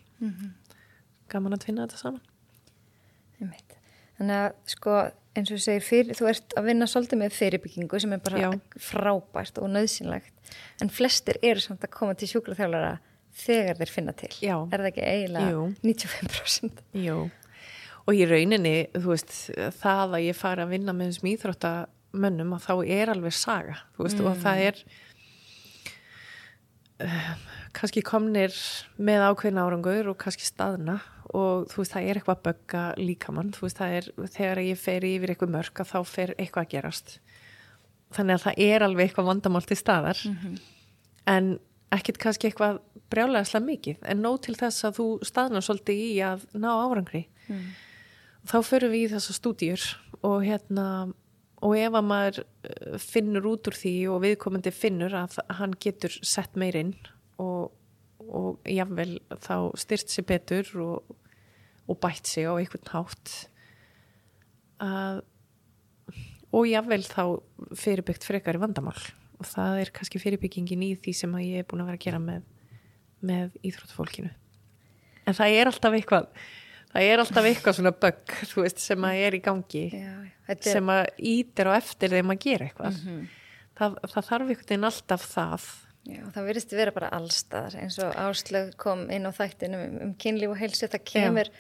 gaman 1.31 1.55
að 1.55 1.63
tvinna 1.65 1.87
þetta 1.87 1.99
saman. 1.99 2.21
Þannig 4.17 4.35
að 4.37 4.49
sko 4.71 4.97
eins 5.33 5.49
og 5.53 5.61
segir, 5.61 5.83
fyrir, 5.85 6.17
þú 6.17 6.27
ert 6.29 6.55
að 6.59 6.67
vinna 6.69 6.87
svolítið 6.89 7.21
með 7.23 7.37
fyrirbyggingu 7.37 8.01
sem 8.01 8.13
er 8.13 8.21
bara 8.23 8.41
Já. 8.43 8.49
frábært 8.89 9.57
og 9.61 9.71
nöðsynlegt 9.73 10.53
en 10.83 10.91
flestir 10.93 11.39
eru 11.41 11.63
samt 11.63 11.85
að 11.85 11.93
koma 11.95 12.17
til 12.17 12.29
sjúkraþjálfara 12.29 12.97
þegar 13.43 13.79
þeir 13.79 13.89
finna 13.89 14.13
til. 14.13 14.29
Já. 14.43 14.57
Er 14.69 14.83
það 14.83 14.89
ekki 14.91 15.07
eiginlega 15.07 15.53
Jú. 15.55 15.63
95%? 15.81 16.83
Jú, 17.01 17.17
og 18.03 18.19
í 18.19 18.27
rauninni 18.29 18.75
þú 18.93 19.07
veist, 19.09 19.33
það 19.79 20.17
að 20.19 20.27
ég 20.27 20.37
fara 20.37 20.67
að 20.67 20.75
vinna 20.75 20.95
með 20.95 21.13
þessum 21.13 21.31
íþróttamönnum 21.31 22.53
að 22.57 22.67
þá 22.67 22.73
er 22.99 23.13
alveg 23.15 23.37
saga, 23.37 23.79
þú 23.95 24.07
veist, 24.07 24.21
og 24.21 24.37
það 24.43 24.63
er 24.67 24.83
um, 27.07 27.49
kannski 27.73 28.05
komnir 28.05 28.53
með 29.01 29.27
ákveðin 29.31 29.63
árangur 29.63 30.13
og 30.13 30.19
kannski 30.21 30.45
staðna 30.45 30.99
og 31.33 31.67
þú 31.71 31.81
veist, 31.81 31.93
það 31.95 32.07
er 32.07 32.19
eitthvað 32.19 32.37
að 32.37 32.47
bögga 32.47 32.83
líkamann, 32.99 33.51
þú 33.55 33.65
veist, 33.65 33.79
það 33.79 33.97
er 33.97 34.09
þegar 34.37 34.63
ég 34.63 34.81
fer 34.81 35.07
yfir 35.09 35.33
eitthvað 35.33 35.53
mörg 35.57 35.83
að 35.83 35.91
þá 35.91 35.99
fer 36.13 36.33
eitthvað 36.37 36.65
að 36.65 36.73
gerast. 36.75 37.15
Þannig 38.13 38.37
að 38.37 38.43
það 38.43 38.59
er 38.67 38.85
alveg 38.85 39.07
eitthvað 39.07 39.29
vandamál 39.31 39.63
til 39.65 39.77
staðar 39.79 40.19
en 41.33 41.55
ekkit 41.93 42.19
kannski 42.21 42.49
eitthvað 42.49 42.79
brjálega 43.13 43.47
slega 43.47 43.65
mikið 43.65 44.05
en 44.09 44.21
nóg 44.21 44.39
til 44.45 44.55
þess 44.57 44.85
að 44.87 44.99
þú 44.99 45.07
staðnar 45.25 45.65
svolítið 45.65 46.03
í 46.03 46.13
að 46.25 46.45
ná 46.53 46.69
árangri. 46.73 47.25
Þá 48.49 48.57
förum 48.67 48.93
við 48.93 49.05
í 49.07 49.11
þessa 49.13 49.33
stúdíur 49.37 49.83
og 50.23 50.43
hérna 50.43 50.87
og 51.63 51.77
ef 51.79 51.95
að 51.95 52.07
maður 52.09 52.39
eh, 52.43 52.97
finnur 52.99 53.47
út 53.53 53.69
úr 53.69 53.77
því 53.77 53.93
og 54.11 54.21
viðkomandi 54.25 54.73
finnur 54.75 55.15
að 55.15 55.37
hann 55.59 55.75
getur 55.79 56.15
sett 56.19 56.57
meir 56.59 56.75
inn 56.75 56.93
og, 57.41 57.71
og 58.27 58.59
jáfnvel 58.67 59.21
þá 59.43 59.55
styrt 59.79 60.11
sér 60.11 60.27
betur 60.27 60.73
og, 60.83 61.13
og 61.87 61.99
bætt 62.03 62.29
sig 62.29 62.47
á 62.47 62.53
einhvern 62.55 62.91
hátt 62.93 63.33
að 64.83 65.23
og 66.53 66.67
jável 66.69 67.01
þá 67.01 67.41
fyrirbyggt 67.73 68.27
frekar 68.27 68.59
í 68.59 68.61
vandamál. 68.61 68.99
Og 69.41 69.47
það 69.49 69.79
er 69.81 69.89
kannski 69.95 70.21
fyrirbyggingin 70.21 70.83
í 70.85 70.91
því 71.01 71.13
sem 71.17 71.31
ég 71.41 71.63
er 71.63 71.65
búin 71.65 71.81
að 71.81 71.89
vera 71.89 71.97
að 71.97 72.05
gera 72.05 72.19
með, 72.21 72.43
með 73.25 73.55
íþróttfólkinu 73.65 74.29
en 75.27 75.37
það 75.37 75.57
er 75.59 75.71
alltaf 75.71 75.95
eitthvað 75.97 76.27
það 76.93 77.07
er 77.07 77.23
alltaf 77.23 77.47
eitthvað 77.49 77.77
svona 77.79 77.93
bögg 78.03 78.35
sem 78.81 79.07
að 79.07 79.21
er 79.27 79.37
í 79.37 79.41
gangi 79.43 79.85
Já, 79.89 80.11
er... 80.47 80.59
sem 80.65 80.91
að 80.93 81.23
ítir 81.33 81.69
á 81.69 81.71
eftir 81.77 82.13
þeim 82.13 82.33
að 82.33 82.43
gera 82.43 82.67
eitthvað. 82.67 82.99
Mm 82.99 83.07
-hmm. 83.07 83.23
það, 83.79 83.97
það 84.03 84.29
þarf 84.29 84.47
einhvern 84.47 84.69
veginn 84.69 84.89
alltaf 84.89 85.27
það 85.31 85.67
Já, 86.03 86.19
það 86.35 86.47
verðist 86.49 86.73
vera 86.75 86.91
bara 86.91 87.09
allstaðar 87.15 87.77
eins 87.79 87.97
og 88.03 88.15
áslög 88.19 88.73
kom 88.79 89.05
inn 89.13 89.23
á 89.23 89.31
þættinu 89.31 89.77
um, 89.79 89.99
um 90.07 90.15
kynlíf 90.19 90.51
og 90.51 90.59
helsu, 90.59 90.89
það 90.91 91.05
kemur 91.07 91.47
Já. 91.47 91.59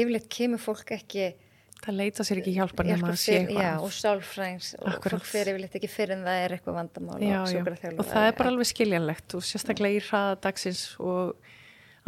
yfirleitt 0.00 0.26
kemur 0.32 0.60
fólk 0.60 0.92
ekki 0.98 1.30
það 1.78 1.96
leita 1.96 2.26
sér 2.26 2.40
ekki 2.42 2.54
hjálpar 2.56 2.88
nema 2.88 3.12
að 3.12 3.20
sé 3.22 3.36
eitthvað 3.38 3.64
já, 3.64 3.70
og 3.86 3.94
sálfræns 3.94 4.70
og 4.80 4.98
fólk 5.06 5.24
fyrir 5.28 5.54
yfirleitt 5.54 5.78
ekki 5.78 5.90
fyrir 5.92 6.16
en 6.16 6.26
það 6.26 6.40
er 6.42 6.54
eitthvað 6.56 6.78
vandamál 6.80 7.20
já, 7.22 7.38
og, 7.38 7.70
og 7.94 8.10
það 8.10 8.26
er 8.26 8.36
bara 8.40 8.52
alveg 8.52 8.70
skiljanlegt 8.72 9.36
og 9.38 9.46
sérstaklega 9.46 10.00
í 10.00 10.04
hraðadagsins 10.08 10.84
og 11.00 11.48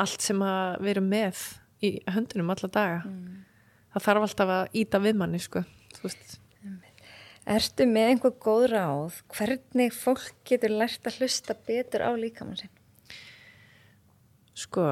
allt 0.00 0.26
sem 0.26 0.44
að 0.44 0.76
vera 0.84 1.04
með 1.04 1.44
í 1.86 1.94
höndunum 2.12 2.52
alla 2.52 2.68
daga. 2.72 3.00
Mm. 3.08 3.40
það 3.94 4.06
þarf 4.08 4.26
alltaf 4.28 4.54
að 4.58 4.78
íta 4.82 5.00
við 5.00 5.20
manni 5.22 5.40
sko 5.40 5.64
Ertu 7.50 7.82
með 7.88 8.12
einhver 8.12 8.34
góð 8.38 8.64
ráð 8.70 9.16
hvernig 9.34 9.94
fólk 9.96 10.36
getur 10.46 10.70
lært 10.70 11.06
að 11.08 11.16
hlusta 11.18 11.56
betur 11.66 12.04
á 12.06 12.10
líkamann 12.14 12.60
sinn? 12.60 12.76
Sko 14.54 14.84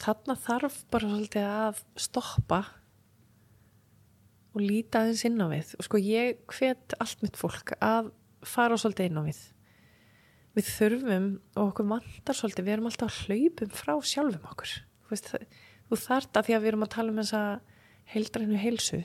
þarna 0.00 0.36
þarf 0.36 0.76
bara 0.92 1.08
svolítið 1.08 1.46
að 1.48 1.80
stoppa 2.00 2.60
og 4.50 4.60
líta 4.60 5.00
aðeins 5.00 5.24
inn 5.28 5.40
á 5.40 5.46
við. 5.48 5.72
Og 5.78 5.86
sko 5.86 6.00
ég 6.02 6.42
hvet 6.52 6.96
allt 7.00 7.24
mitt 7.24 7.38
fólk 7.40 7.72
að 7.78 8.10
fara 8.44 8.76
svolítið 8.80 9.10
inn 9.10 9.20
á 9.20 9.24
við. 9.24 9.40
Við 10.58 10.70
þurfum 10.74 11.30
og 11.54 11.62
okkur 11.70 11.88
vantar 11.94 12.36
svolítið, 12.36 12.66
við 12.66 12.74
erum 12.74 12.90
alltaf 12.90 13.14
að 13.14 13.30
hlaupum 13.30 13.72
frá 13.80 13.94
sjálfum 14.12 14.48
okkur. 14.50 14.74
Þú, 15.08 15.40
þú 15.88 16.00
þart 16.04 16.36
að 16.36 16.48
því 16.48 16.56
að 16.56 16.64
við 16.64 16.72
erum 16.72 16.86
að 16.86 16.92
tala 16.96 17.14
um 17.14 17.20
þessa 17.22 17.42
heildrænu 18.10 18.60
heilsu 18.60 19.00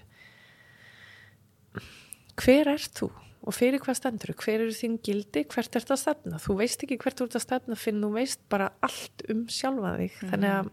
hver 2.42 2.72
er 2.76 2.90
þú 3.00 3.12
og 3.46 3.54
fyrir 3.54 3.82
hvað 3.84 4.00
stendur 4.00 4.34
þú, 4.34 4.38
hver 4.42 4.64
eru 4.64 4.74
þín 4.74 4.96
gildi? 5.06 5.44
Hvert 5.52 5.78
ert 5.78 5.92
að 5.94 6.02
stefna, 6.02 6.40
þú 6.42 6.56
veist 6.62 6.86
ekki 6.86 6.98
hvert 7.02 7.20
þú 7.20 7.28
ert 7.28 7.38
að 7.38 7.46
stefna 7.46 7.78
finn 7.78 8.02
þú 8.02 8.10
veist 8.16 8.42
bara 8.50 8.72
allt 8.86 9.26
um 9.30 9.46
sjálfa 9.54 9.94
þig, 10.00 10.16
mm. 10.18 10.32
þannig 10.34 10.56
að 10.56 10.72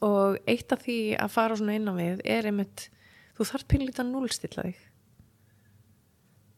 og 0.00 0.38
eitt 0.48 0.72
af 0.72 0.80
því 0.86 0.98
að 1.20 1.34
fara 1.34 1.58
svona 1.60 1.76
inn 1.76 1.90
á 1.90 1.94
við 1.94 2.22
er 2.24 2.48
einmitt 2.48 2.86
þú 3.36 3.46
þarf 3.50 3.66
pinlítið 3.68 4.02
að 4.02 4.12
núlstilla 4.14 4.64
þig. 4.66 4.86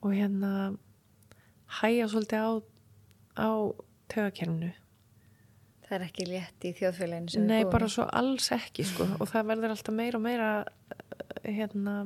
Og 0.02 0.14
hérna 0.14 0.52
hæja 1.80 2.06
svolítið 2.10 2.46
á, 2.46 2.50
á 3.42 3.50
tögakerfinu 4.12 4.72
Það 5.92 5.98
er 5.98 6.04
ekki 6.06 6.24
létt 6.24 6.64
í 6.64 6.70
þjóðfélaginu 6.78 7.42
Nei, 7.44 7.64
bara 7.68 7.88
svo 7.92 8.06
alls 8.16 8.46
ekki 8.54 8.84
sko. 8.88 9.04
Og 9.20 9.28
það 9.28 9.50
verður 9.50 9.74
alltaf 9.74 9.92
meira 9.92 10.16
og 10.16 10.22
meira 10.24 10.50
hérna 11.44 11.96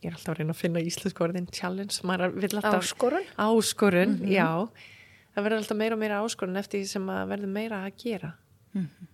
ég 0.00 0.08
er 0.08 0.16
alltaf 0.16 0.32
að 0.32 0.40
reyna 0.40 0.54
að 0.54 0.62
finna 0.62 0.80
íslensku 0.80 1.24
orðin 1.24 1.48
challenge 1.52 2.00
Áskorun 2.00 3.26
Áskorun, 3.36 4.16
mm 4.16 4.24
-hmm. 4.24 4.32
já 4.32 4.68
það 5.34 5.44
verður 5.44 5.58
alltaf 5.58 5.76
meira 5.76 5.94
og 5.94 6.00
meira 6.00 6.20
áskorun 6.24 6.56
eftir 6.60 6.80
því 6.80 6.86
sem 6.86 7.08
að 7.08 7.28
verður 7.28 7.54
meira 7.54 7.84
að 7.84 7.96
gera 7.96 8.32
mm 8.72 8.86
-hmm. 8.86 9.06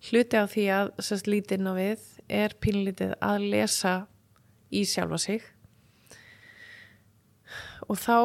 Hluti 0.00 0.36
á 0.36 0.46
því 0.48 0.64
að 0.72 0.90
sérst 0.98 1.26
lítinn 1.26 1.66
á 1.68 1.72
við 1.76 2.00
er 2.28 2.54
pínlítið 2.60 3.14
að 3.20 3.50
lesa 3.50 4.06
í 4.72 4.84
sjálfa 4.84 5.18
sig 5.18 5.42
og 7.88 7.98
þá 7.98 8.16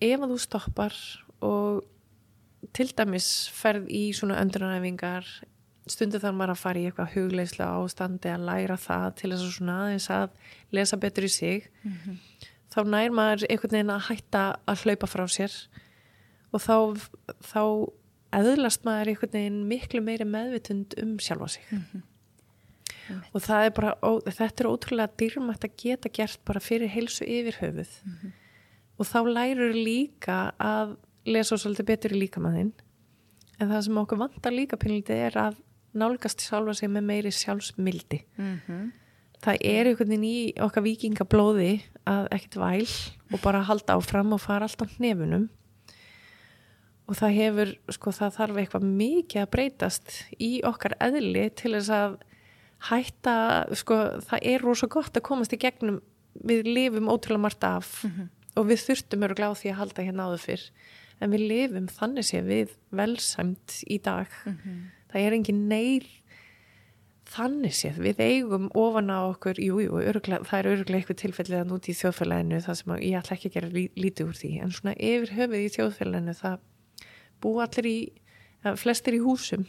ef 0.00 0.20
að 0.20 0.30
þú 0.30 0.38
stoppar 0.38 0.94
og 1.40 1.84
til 2.72 2.88
dæmis 2.96 3.48
ferð 3.54 3.88
í 3.88 4.12
svona 4.12 4.40
öndrunæfingar 4.42 5.24
stundu 5.90 6.20
þarf 6.22 6.36
maður 6.36 6.54
að 6.54 6.62
fara 6.62 6.80
í 6.80 6.84
eitthvað 6.88 7.12
hugleislega 7.14 7.80
ástandi 7.82 8.32
að 8.32 8.46
læra 8.48 8.76
það 8.80 9.08
til 9.20 9.30
þess 9.32 9.44
að 9.44 9.56
svona 9.58 9.78
aðeins 9.82 10.08
að 10.10 10.30
lesa 10.72 10.96
betur 10.96 11.24
í 11.24 11.32
sig. 11.32 11.68
Mm 11.82 11.98
-hmm. 12.04 12.16
þá 12.74 12.80
nær 12.84 13.10
maður 13.10 13.46
einhvern 13.50 13.76
veginn 13.76 13.96
að 13.96 14.06
hætta 14.08 14.44
að 14.66 14.80
hlaupa 14.84 15.06
frá 15.06 15.26
sér 15.28 15.52
og 16.52 16.60
þá, 16.60 16.76
þá 17.42 17.62
eðlast 18.32 18.84
maður 18.84 19.12
einhvern 19.12 19.36
veginn 19.36 19.68
miklu 19.68 20.00
meiri 20.00 20.24
meðvitund 20.24 20.94
um 21.02 21.18
sjálfa 21.18 21.48
sig. 21.48 21.62
Mm 21.70 21.84
-hmm 21.92 22.02
og 23.34 23.42
það 23.44 23.66
er 23.66 23.74
bara, 23.76 23.92
ó, 24.00 24.10
þetta 24.24 24.64
er 24.64 24.70
ótrúlega 24.70 25.18
dýrmætt 25.20 25.66
að 25.66 25.76
geta 25.82 26.10
gert 26.14 26.40
bara 26.48 26.62
fyrir 26.62 26.92
heilsu 26.92 27.26
yfir 27.26 27.58
höfuð. 27.60 27.92
Mm 28.04 28.14
-hmm. 28.22 28.32
og 28.98 29.06
þá 29.06 29.18
lærur 29.28 29.74
líka 29.74 30.54
að 30.58 30.96
lesa 31.26 31.56
svolítið 31.56 31.86
betur 31.86 32.12
í 32.12 32.20
líkamæðin 32.20 32.72
en 33.60 33.68
það 33.68 33.84
sem 33.84 33.98
okkur 33.98 34.18
vantar 34.18 34.52
líka 34.52 34.76
pinlítið 34.76 35.16
er 35.28 35.38
að 35.38 35.56
nálgast 35.94 36.44
sjálfa 36.44 36.74
sig 36.74 36.90
með 36.90 37.08
meiri 37.10 37.32
sjálfsmildi 37.34 38.20
mm 38.36 38.54
-hmm. 38.66 38.92
það 39.44 39.56
er 39.60 39.90
einhvern 39.90 40.08
veginn 40.14 40.24
í 40.24 40.52
okkar 40.60 40.86
vikingablóði 40.86 41.82
að 42.04 42.28
ekkert 42.30 42.56
væl 42.56 42.88
og 43.32 43.40
bara 43.42 43.62
halda 43.62 43.96
áfram 43.98 44.32
og 44.32 44.40
fara 44.40 44.68
alltaf 44.68 44.98
nefnum 44.98 45.48
og 47.04 47.18
það 47.18 47.36
hefur, 47.38 47.72
sko 47.92 48.12
það 48.16 48.36
þarf 48.38 48.60
eitthvað 48.60 48.86
mikið 48.88 49.42
að 49.42 49.50
breytast 49.52 50.14
í 50.40 50.52
okkar 50.64 50.96
eðli 51.04 51.50
til 51.56 51.74
þess 51.76 51.92
að 51.92 52.16
hætta, 52.88 53.36
sko, 53.76 53.98
það 54.24 54.48
er 54.52 54.64
rosa 54.64 54.88
gott 54.92 55.16
að 55.16 55.26
komast 55.28 55.52
í 55.52 55.60
gegnum, 55.60 56.00
við 56.34 56.66
lifum 56.68 57.08
ótrúlega 57.12 57.44
margt 57.44 57.64
af 57.64 58.04
mm 58.04 58.10
-hmm. 58.10 58.28
og 58.56 58.66
við 58.66 58.84
þurftum 58.86 59.24
öruglega 59.24 59.52
á 59.52 59.60
því 59.60 59.70
að 59.70 59.80
halda 59.80 60.02
hérna 60.02 60.26
áður 60.26 60.44
fyrr 60.46 60.64
en 61.20 61.30
við 61.30 61.46
lifum 61.48 61.86
þannig 61.88 62.26
sé 62.26 62.42
við 62.42 62.74
velsæmt 62.90 63.84
í 63.86 63.98
dag 63.98 64.28
mm 64.44 64.56
-hmm. 64.56 64.80
Það 65.14 65.28
er 65.28 65.36
engin 65.38 65.64
neyr 65.70 66.06
þannig 67.34 67.74
séð, 67.74 68.00
við 68.04 68.20
eigum 68.22 68.66
ofan 68.78 69.10
á 69.10 69.26
okkur, 69.26 69.58
jújú, 69.62 69.98
jú, 70.02 70.12
það 70.46 70.58
er 70.58 70.68
öruglega 70.72 71.00
eitthvað 71.00 71.20
tilfellið 71.22 71.60
að 71.60 71.70
núti 71.70 71.92
í 71.92 71.98
þjóðfélaginu 71.98 72.60
það 72.64 72.78
sem 72.80 72.94
ég 72.98 73.16
ætla 73.18 73.36
ekki 73.36 73.50
að 73.50 73.56
gera 73.56 73.70
lí, 73.72 73.84
lítið 73.98 74.30
úr 74.30 74.38
því. 74.38 74.50
En 74.62 74.74
svona 74.74 74.94
yfir 74.94 75.32
höfuð 75.38 75.62
í 75.62 75.72
þjóðfélaginu 75.74 76.34
það 76.38 76.56
bú 77.42 77.54
allir 77.64 77.88
í, 77.90 77.98
flestir 78.80 79.18
í 79.18 79.22
húsum. 79.24 79.66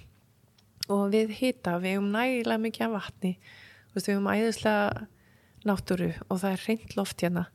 Og 0.92 1.06
við 1.16 1.34
hita, 1.40 1.78
við 1.82 1.96
hefum 1.96 2.12
nægilega 2.14 2.64
mikið 2.66 2.88
af 2.88 2.96
vatni, 3.00 3.34
við 3.96 4.10
hefum 4.12 4.32
æðislega 4.34 5.08
náttúru 5.66 6.12
og 6.28 6.42
það 6.44 6.52
er 6.52 6.66
reynd 6.68 6.98
loft 7.00 7.26
hérna. 7.26 7.48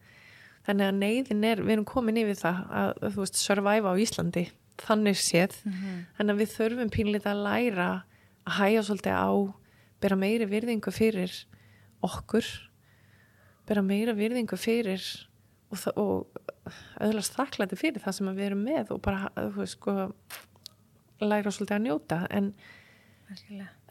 Þannig 0.67 0.89
að 0.89 0.99
neyðin 1.05 1.47
er, 1.47 1.63
við 1.63 1.77
erum 1.77 1.87
komin 1.89 2.19
yfir 2.21 2.41
það 2.41 2.65
að 2.81 2.91
þú 3.05 3.23
veist, 3.23 3.39
survive 3.39 3.93
á 3.93 3.95
Íslandi 4.01 4.49
þannig 4.79 5.17
séð, 5.17 5.57
mm 5.65 5.73
-hmm. 5.73 6.31
að 6.31 6.37
við 6.37 6.49
þurfum 6.57 6.91
pínlítið 6.91 7.31
að 7.31 7.45
læra 7.45 8.05
að 8.47 8.53
hæja 8.53 8.83
svolítið 8.83 9.15
á, 9.17 9.31
bera 10.01 10.17
meiri 10.17 10.47
virðingu 10.47 10.91
fyrir 10.91 11.33
okkur 12.01 12.47
bera 13.69 13.83
meira 13.83 14.15
virðingu 14.17 14.57
fyrir 14.57 15.05
og, 15.71 15.87
og 15.97 16.71
öðlast 17.03 17.37
þakklæti 17.39 17.79
fyrir 17.79 18.03
það 18.03 18.17
sem 18.17 18.31
við 18.35 18.47
erum 18.49 18.65
með 18.67 18.93
og 18.97 19.03
bara, 19.05 19.31
veist, 19.57 19.79
sko 19.79 20.11
læra 21.21 21.53
svolítið 21.53 21.77
að 21.77 21.87
njóta 21.87 22.21
en 22.31 22.53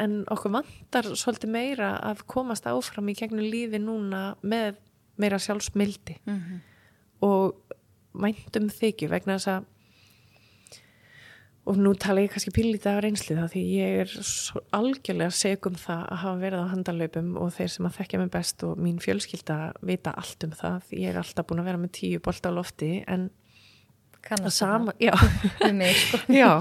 en 0.04 0.16
okkur 0.28 0.52
vantar 0.52 1.08
svolítið 1.16 1.52
meira 1.54 1.94
að 2.04 2.26
komast 2.28 2.66
áfram 2.68 3.08
í 3.08 3.16
gegnum 3.16 3.46
lífi 3.46 3.80
núna 3.80 4.34
með 4.42 4.82
meira 5.20 5.40
sjálfsmildi 5.40 6.18
mm 6.26 6.36
-hmm. 6.36 6.60
og 7.24 7.76
mæntum 8.12 8.68
þykju 8.68 9.10
vegna 9.10 9.38
þess 9.38 9.48
að 9.48 9.66
og 11.70 11.78
nú 11.78 11.92
tala 12.02 12.24
ég 12.24 12.32
kannski 12.34 12.54
pínlítið 12.56 12.90
af 12.92 13.04
reynsli 13.06 13.36
það 13.38 13.52
því 13.54 13.64
ég 13.76 14.00
er 14.04 14.14
algjörlega 14.76 15.36
segum 15.38 15.76
það 15.78 16.02
að 16.02 16.22
hafa 16.24 16.42
verið 16.42 16.64
á 16.66 16.72
handalöpum 16.72 17.28
og 17.42 17.52
þeir 17.58 17.74
sem 17.76 17.90
að 17.90 18.00
þekkja 18.00 18.22
mig 18.22 18.32
best 18.34 18.66
og 18.66 18.82
mín 18.82 18.98
fjölskylda 19.04 19.58
vita 19.86 20.16
allt 20.18 20.48
um 20.48 20.56
það 20.58 20.96
ég 20.98 21.12
er 21.12 21.22
alltaf 21.22 21.50
búin 21.50 21.62
að 21.62 21.70
vera 21.70 21.82
með 21.82 21.94
tíu 22.00 22.24
bolt 22.26 22.50
á 22.50 22.52
lofti 22.56 22.92
en 23.06 23.30
kannast 24.26 24.64
það 24.64 24.90
já. 25.00 25.14
sko. 26.02 26.22
já 26.34 26.52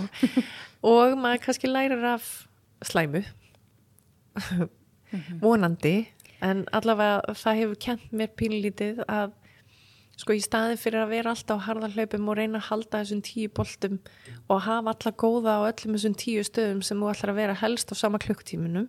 og 0.92 1.16
maður 1.18 1.42
kannski 1.46 1.72
lærir 1.72 2.04
af 2.12 2.28
slæmu 2.84 3.24
-hmm. 4.34 5.40
vonandi 5.40 5.96
en 6.44 6.66
allavega 6.72 7.34
það 7.34 7.60
hefur 7.62 7.80
kent 7.86 8.12
mér 8.12 8.34
pínlítið 8.36 9.02
að 9.08 9.32
sko 10.18 10.34
í 10.34 10.42
staði 10.42 10.76
fyrir 10.80 11.04
að 11.04 11.12
vera 11.14 11.32
alltaf 11.34 11.62
á 11.62 11.66
harðarhlaupum 11.68 12.30
og 12.30 12.38
reyna 12.38 12.58
að 12.58 12.68
halda 12.72 13.02
þessum 13.02 13.22
tíu 13.26 13.50
boltum 13.54 13.98
og 14.50 14.64
hafa 14.66 14.94
alla 14.94 15.12
góða 15.22 15.56
á 15.62 15.68
öllum 15.70 15.94
þessum 15.94 16.16
tíu 16.18 16.44
stöðum 16.46 16.82
sem 16.82 16.98
þú 16.98 17.10
ætlar 17.12 17.32
að 17.34 17.40
vera 17.42 17.58
helst 17.62 17.92
á 17.92 17.94
sama 17.98 18.20
klukktíminum 18.22 18.88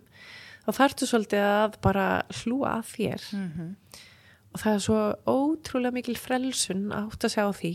þá 0.64 0.70
þarftu 0.80 1.08
svolítið 1.08 1.46
að 1.46 1.78
bara 1.84 2.06
hlúa 2.40 2.74
að 2.80 2.90
þér 2.94 3.28
mm 3.36 3.48
-hmm. 3.54 3.70
og 4.52 4.60
það 4.64 4.74
er 4.74 4.84
svo 4.86 5.00
ótrúlega 5.26 5.96
mikil 5.96 6.16
frelsun 6.18 6.90
átt 6.92 7.24
að 7.24 7.34
segja 7.34 7.48
á 7.48 7.52
því 7.54 7.74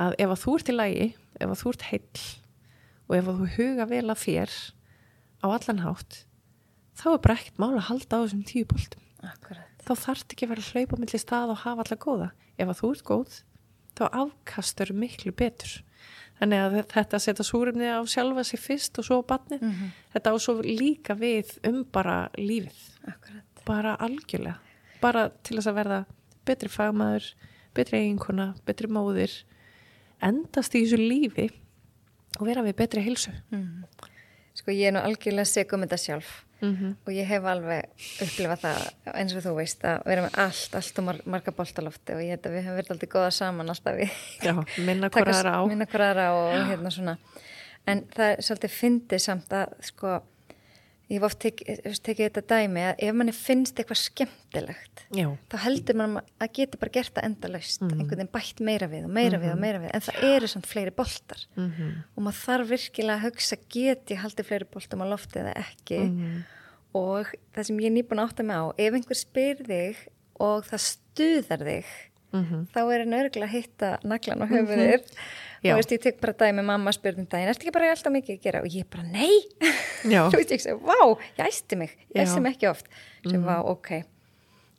að 0.00 0.14
ef 0.18 0.30
að 0.30 0.42
þú 0.42 0.56
ert 0.56 0.68
í 0.68 0.74
lægi, 0.74 1.08
ef 1.40 1.48
að 1.50 1.60
þú 1.60 1.68
ert 1.70 1.88
heill 1.90 2.20
og 3.08 3.16
ef 3.16 3.28
að 3.28 3.38
þú 3.40 3.46
huga 3.56 3.84
vel 3.90 4.08
að 4.10 4.22
þér 4.24 4.50
á 5.44 5.46
allan 5.50 5.84
hátt 5.84 6.24
þá 6.96 7.06
er 7.12 7.22
bara 7.24 7.34
ekkert 7.34 7.58
mál 7.58 7.74
að 7.76 7.88
halda 7.90 8.16
á 8.16 8.22
þessum 8.24 8.44
tíu 8.44 8.64
boltum 8.64 9.04
Akkurat. 9.20 9.69
Þá 9.90 9.94
þarf 10.06 10.24
ekki 10.30 10.46
að 10.46 10.52
vera 10.54 10.62
að 10.64 10.72
hlaupa 10.74 10.98
milli 11.02 11.18
stað 11.20 11.52
og 11.54 11.62
hafa 11.64 11.84
alla 11.86 11.96
góða. 12.04 12.28
Ef 12.60 12.68
að 12.72 12.80
þú 12.80 12.90
ert 12.94 13.04
góð, 13.10 13.38
þá 13.98 14.02
afkastur 14.22 14.92
miklu 14.94 15.32
betur. 15.36 15.82
Þannig 16.40 16.62
að 16.64 16.76
þetta 16.94 17.18
setja 17.20 17.44
súrumni 17.44 17.84
á 17.92 18.00
sjálfa 18.08 18.44
sig 18.48 18.60
fyrst 18.62 18.98
og 18.98 19.04
svo 19.04 19.18
á 19.20 19.24
batnið, 19.28 19.60
Mhm. 19.60 19.90
þetta 20.14 20.32
á 20.32 20.36
svo 20.40 20.54
líka 20.62 21.14
við 21.18 21.58
um 21.68 21.84
bara 21.84 22.30
lífið, 22.38 22.78
Akkurat. 23.06 23.44
bara 23.66 23.96
algjörlega. 23.98 24.56
Bara 25.02 25.28
til 25.42 25.56
þess 25.58 25.66
að 25.66 25.74
verða 25.84 26.06
betri 26.46 26.68
fagmaður, 26.68 27.34
betri 27.74 27.98
eiginkona, 27.98 28.54
betri 28.64 28.88
móðir, 28.88 29.42
endast 30.22 30.72
í 30.74 30.82
þessu 30.84 30.96
lífi 30.98 31.50
og 32.40 32.46
vera 32.46 32.62
við 32.62 32.74
betri 32.76 33.02
hilsu. 33.04 33.32
Mm. 33.52 33.84
Sko 34.60 34.70
ég 34.76 34.90
er 34.90 34.94
nú 34.96 35.00
algjörlega 35.02 35.48
segum 35.48 35.84
þetta 35.86 36.00
sjálf 36.04 36.30
Mm 36.60 36.74
-hmm. 36.76 36.96
og 37.06 37.12
ég 37.16 37.24
hef 37.24 37.44
alveg 37.44 37.84
upplifað 38.20 38.58
það 38.60 39.14
eins 39.16 39.32
og 39.34 39.42
þú 39.42 39.54
veist 39.56 39.84
að 39.84 40.02
vera 40.04 40.22
með 40.26 40.34
allt, 40.42 40.74
allt 40.76 40.98
og 40.98 41.04
mar 41.04 41.16
marga 41.24 41.50
boltalofti 41.56 42.12
og 42.12 42.20
ég 42.20 42.28
held 42.34 42.44
að 42.46 42.52
við 42.52 42.62
hefum 42.66 42.76
verið 42.76 42.90
alltaf 42.90 43.08
góða 43.14 43.30
saman 43.32 43.68
alltaf 43.70 43.94
við 43.96 44.10
Já, 44.42 44.52
minna 44.84 45.08
taka- 45.08 45.30
aðra 45.32 45.54
á. 45.56 45.60
minna 45.66 45.86
hvora 45.86 46.10
aðra 46.10 46.26
og 46.36 46.68
hérna 46.68 46.90
svona 46.90 47.16
en 47.86 48.02
það 48.16 48.26
er 48.32 48.36
svolítið 48.42 48.70
fyndið 48.80 49.18
samt 49.20 49.48
að 49.52 49.68
sko 49.80 50.20
ég 51.10 51.18
hef 51.18 51.24
oft 51.26 51.40
tekið 51.42 51.98
teki 52.06 52.26
þetta 52.28 52.42
dæmi 52.52 52.82
að 52.86 53.00
ef 53.08 53.14
manni 53.18 53.32
finnst 53.34 53.80
eitthvað 53.82 53.98
skemmtilegt 54.04 55.02
Já, 55.16 55.26
þá 55.50 55.56
heldur 55.64 55.96
mann 55.98 56.20
að 56.40 56.52
geta 56.60 56.78
bara 56.78 56.94
gert 56.94 57.14
það 57.16 57.26
endalaust, 57.26 57.80
Mhm. 57.82 57.90
einhvern 57.98 58.20
veginn 58.20 58.32
bætt 58.36 58.60
meira 58.60 58.86
við 58.88 59.04
og 59.08 59.10
meira 59.10 59.38
við 59.42 59.52
og 59.52 59.58
meira 59.60 59.80
við, 59.82 59.90
en 59.94 60.00
það 60.06 60.22
eru 60.36 60.46
samt 60.46 60.66
fleiri 60.70 60.90
boltar. 60.94 61.42
Mm 61.56 62.04
og 62.16 62.22
maður 62.22 62.40
þarf 62.46 62.68
virkilega 62.70 63.18
að 63.18 63.24
hugsa 63.26 63.56
get 63.68 64.06
ég 64.14 64.18
haldið 64.22 64.46
fleiri 64.46 64.70
boltum 64.70 65.02
á 65.02 65.06
lofti 65.10 65.38
eða 65.42 65.54
ekki? 65.56 65.98
Mhm. 66.06 66.44
og 66.94 67.26
það 67.54 67.66
sem 67.66 67.78
ég 67.78 67.86
er 67.86 67.94
nýbúin 68.02 68.18
að 68.18 68.28
átta 68.30 68.42
mig 68.44 68.56
á 68.56 68.64
ef 68.78 68.94
einhver 68.94 69.14
spyr 69.18 69.56
þig 69.66 69.96
og 70.40 70.64
það 70.66 70.80
stuðar 70.90 71.62
þig 71.68 71.84
Mhm. 72.32 72.66
þá 72.70 72.78
er 72.94 72.98
hann 73.04 73.14
örgulega 73.18 73.48
að 73.48 73.54
hitta 73.56 73.88
naglan 74.06 74.42
á 74.42 74.46
höfuðir 74.46 75.02
Já. 75.64 75.72
og 75.74 75.80
veist, 75.80 75.90
ég 75.92 76.00
tek 76.04 76.20
bara 76.20 76.32
dæmi 76.32 76.62
mamma 76.64 76.92
spurðum 76.94 77.26
daginn, 77.28 77.48
ertu 77.50 77.66
ekki 77.66 77.72
bara 77.74 77.90
alltaf 77.90 78.12
mikið 78.14 78.36
að 78.38 78.42
gera? 78.44 78.60
Og 78.62 78.70
ég 78.70 78.86
bara, 78.88 79.02
nei. 79.02 79.40
Þú 80.06 80.36
veist 80.38 80.54
ég 80.54 80.62
segi, 80.62 80.76
vá, 80.78 80.96
ég 81.36 81.42
æsti 81.48 81.76
mig 81.76 81.90
ég 82.14 82.22
æsti 82.22 82.40
mig 82.40 82.54
ekki 82.56 82.70
oft. 82.70 82.86
Sem 83.26 83.42
vá, 83.44 83.58
ok. 83.66 83.90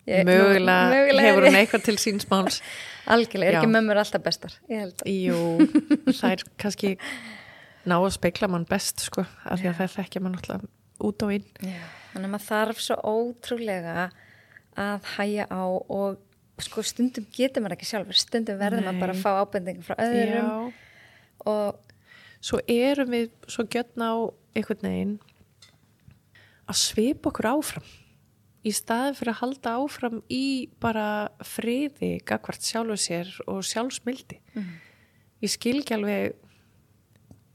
Ég- 0.07 0.25
mögulega, 0.25 0.77
mögulega 0.95 1.27
hefur 1.27 1.45
ég- 1.45 1.57
eitthvað 1.61 1.83
til 1.89 1.97
síns 2.01 2.25
máls. 2.31 2.61
algjörlega, 3.05 3.51
er 3.51 3.53
Já. 3.53 3.61
ekki 3.61 3.73
mömmur 3.75 3.99
alltaf 4.01 4.23
bestar 4.23 4.55
ég 4.71 4.79
held 4.79 5.03
að. 5.03 5.11
Jú, 5.11 5.67
það 6.21 6.31
er 6.31 6.43
kannski 6.57 6.95
ná 7.85 7.97
að 7.99 8.11
speikla 8.15 8.47
mann 8.49 8.65
best 8.69 8.99
sko, 9.05 9.27
af 9.45 9.59
því 9.59 9.69
að 9.73 9.77
það 9.83 9.95
þekkja 9.99 10.21
mann 10.23 10.35
alltaf 10.39 10.65
út 11.01 11.23
og 11.27 11.31
inn. 11.35 11.45
Já, 11.61 11.77
þannig 12.13 12.27
að 12.29 12.33
maður 12.33 12.47
þarf 12.49 12.81
svo 12.87 12.97
ótrúlega 13.11 14.09
að 14.79 15.07
hæja 15.17 15.45
á 15.51 15.61
og 15.67 16.17
sko 16.59 16.83
stundum 16.85 17.25
getur 17.33 17.63
maður 17.63 17.77
ekki 17.77 17.89
sjálfur, 17.89 18.17
stundum 18.19 18.59
verður 18.59 18.85
maður 18.85 18.99
bara 18.99 19.15
að 19.15 19.21
fá 19.23 19.31
ábendingu 19.41 19.85
frá 19.85 19.95
öðrum 19.97 20.49
Já, 20.49 20.73
og 21.51 21.79
svo 22.41 22.59
erum 22.69 23.13
við 23.13 23.31
svo 23.47 23.65
gjörn 23.65 24.03
á 24.05 24.13
einhvern 24.57 24.85
veginn 24.85 25.15
að 26.69 26.79
svipa 26.79 27.31
okkur 27.31 27.49
áfram. 27.51 27.87
Í 28.61 28.71
staðin 28.77 29.17
fyrir 29.17 29.33
að 29.33 29.39
halda 29.41 29.73
áfram 29.81 30.19
í 30.29 30.69
bara 30.81 31.05
friði 31.45 32.11
gagvart 32.29 32.61
sjálfu 32.61 32.97
sér 33.01 33.31
og 33.49 33.63
sjálfsmildi. 33.65 34.37
Mhm. 34.53 34.73
Ég 35.41 35.49
skil 35.49 35.79
ekki 35.81 35.95
alveg 35.97 36.35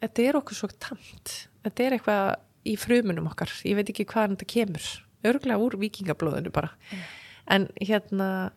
þetta 0.03 0.25
er 0.27 0.39
okkur 0.41 0.59
svo 0.59 0.69
tamt. 0.83 1.49
Þetta 1.63 1.85
er 1.85 1.97
eitthvað 1.97 2.37
í 2.67 2.75
frumunum 2.77 3.29
okkar. 3.31 3.53
Ég 3.65 3.77
veit 3.79 3.91
ekki 3.93 4.07
hvaðan 4.11 4.37
þetta 4.37 4.51
kemur. 4.51 4.87
Örglega 5.27 5.63
úr 5.63 5.79
vikingablóðinu 5.79 6.53
bara. 6.53 6.73
En 7.47 7.69
hérna 7.81 8.53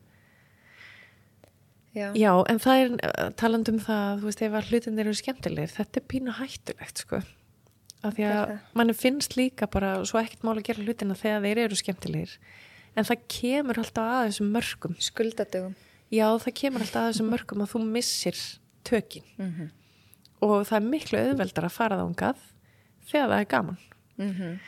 já, 1.96 2.08
já, 2.18 2.32
en 2.52 2.62
það 2.62 2.84
er 2.84 2.94
uh, 2.96 3.28
talandi 3.40 3.74
um 3.74 3.82
það, 3.84 4.22
þú 4.22 4.30
veist, 4.30 4.44
ef 4.46 4.70
hlutin 4.70 5.04
eru 5.04 5.16
skemmtilegir, 5.18 5.74
þetta 5.76 6.02
er 6.02 6.08
pínu 6.14 6.36
hættulegt 6.38 7.04
sko, 7.04 7.20
af 8.04 8.16
því 8.16 8.30
að 8.30 8.56
manni 8.80 8.96
finnst 8.98 9.36
líka 9.40 9.70
bara, 9.72 9.98
svo 10.08 10.22
ekkert 10.22 10.46
mál 10.48 10.56
að 10.56 10.66
gera 10.70 10.86
hlutina 10.86 11.18
þegar 11.20 11.46
þeir 11.48 11.64
eru 11.66 11.80
skemmtilegir. 11.80 12.38
En 12.98 13.06
það 13.06 13.28
kemur 13.32 13.80
alltaf 13.80 14.14
að 14.16 14.24
þessum 14.30 14.50
mörgum 14.56 14.96
skuldadögum. 15.04 15.76
Já, 16.10 16.26
það 16.42 16.56
kemur 16.58 16.86
alltaf 16.86 17.04
að 17.04 17.12
þessum 17.12 17.30
mörgum 17.36 17.64
að 17.64 17.76
þú 17.76 17.84
missir 17.86 18.42
tökin. 18.88 19.28
Mm 19.38 19.52
-hmm. 19.52 19.70
og 20.42 20.58
það 20.68 20.80
er 20.80 20.90
miklu 20.90 21.20
auðveldar 21.20 21.68
að 21.68 21.78
fara 21.78 22.00
þángað 22.02 22.44
þegar 23.12 23.30
það 23.30 23.40
er 23.40 23.50
gaman. 23.54 23.80
Mm 24.18 24.60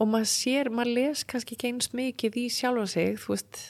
og 0.00 0.10
maður 0.10 0.30
sér, 0.30 0.70
maður 0.74 0.96
les 0.98 1.22
kannski 1.28 1.56
ekki 1.56 1.70
eins 1.70 1.92
mikið 1.94 2.38
í 2.42 2.44
sjálfa 2.52 2.86
sig 2.90 3.18
þú 3.22 3.34
veist, 3.34 3.60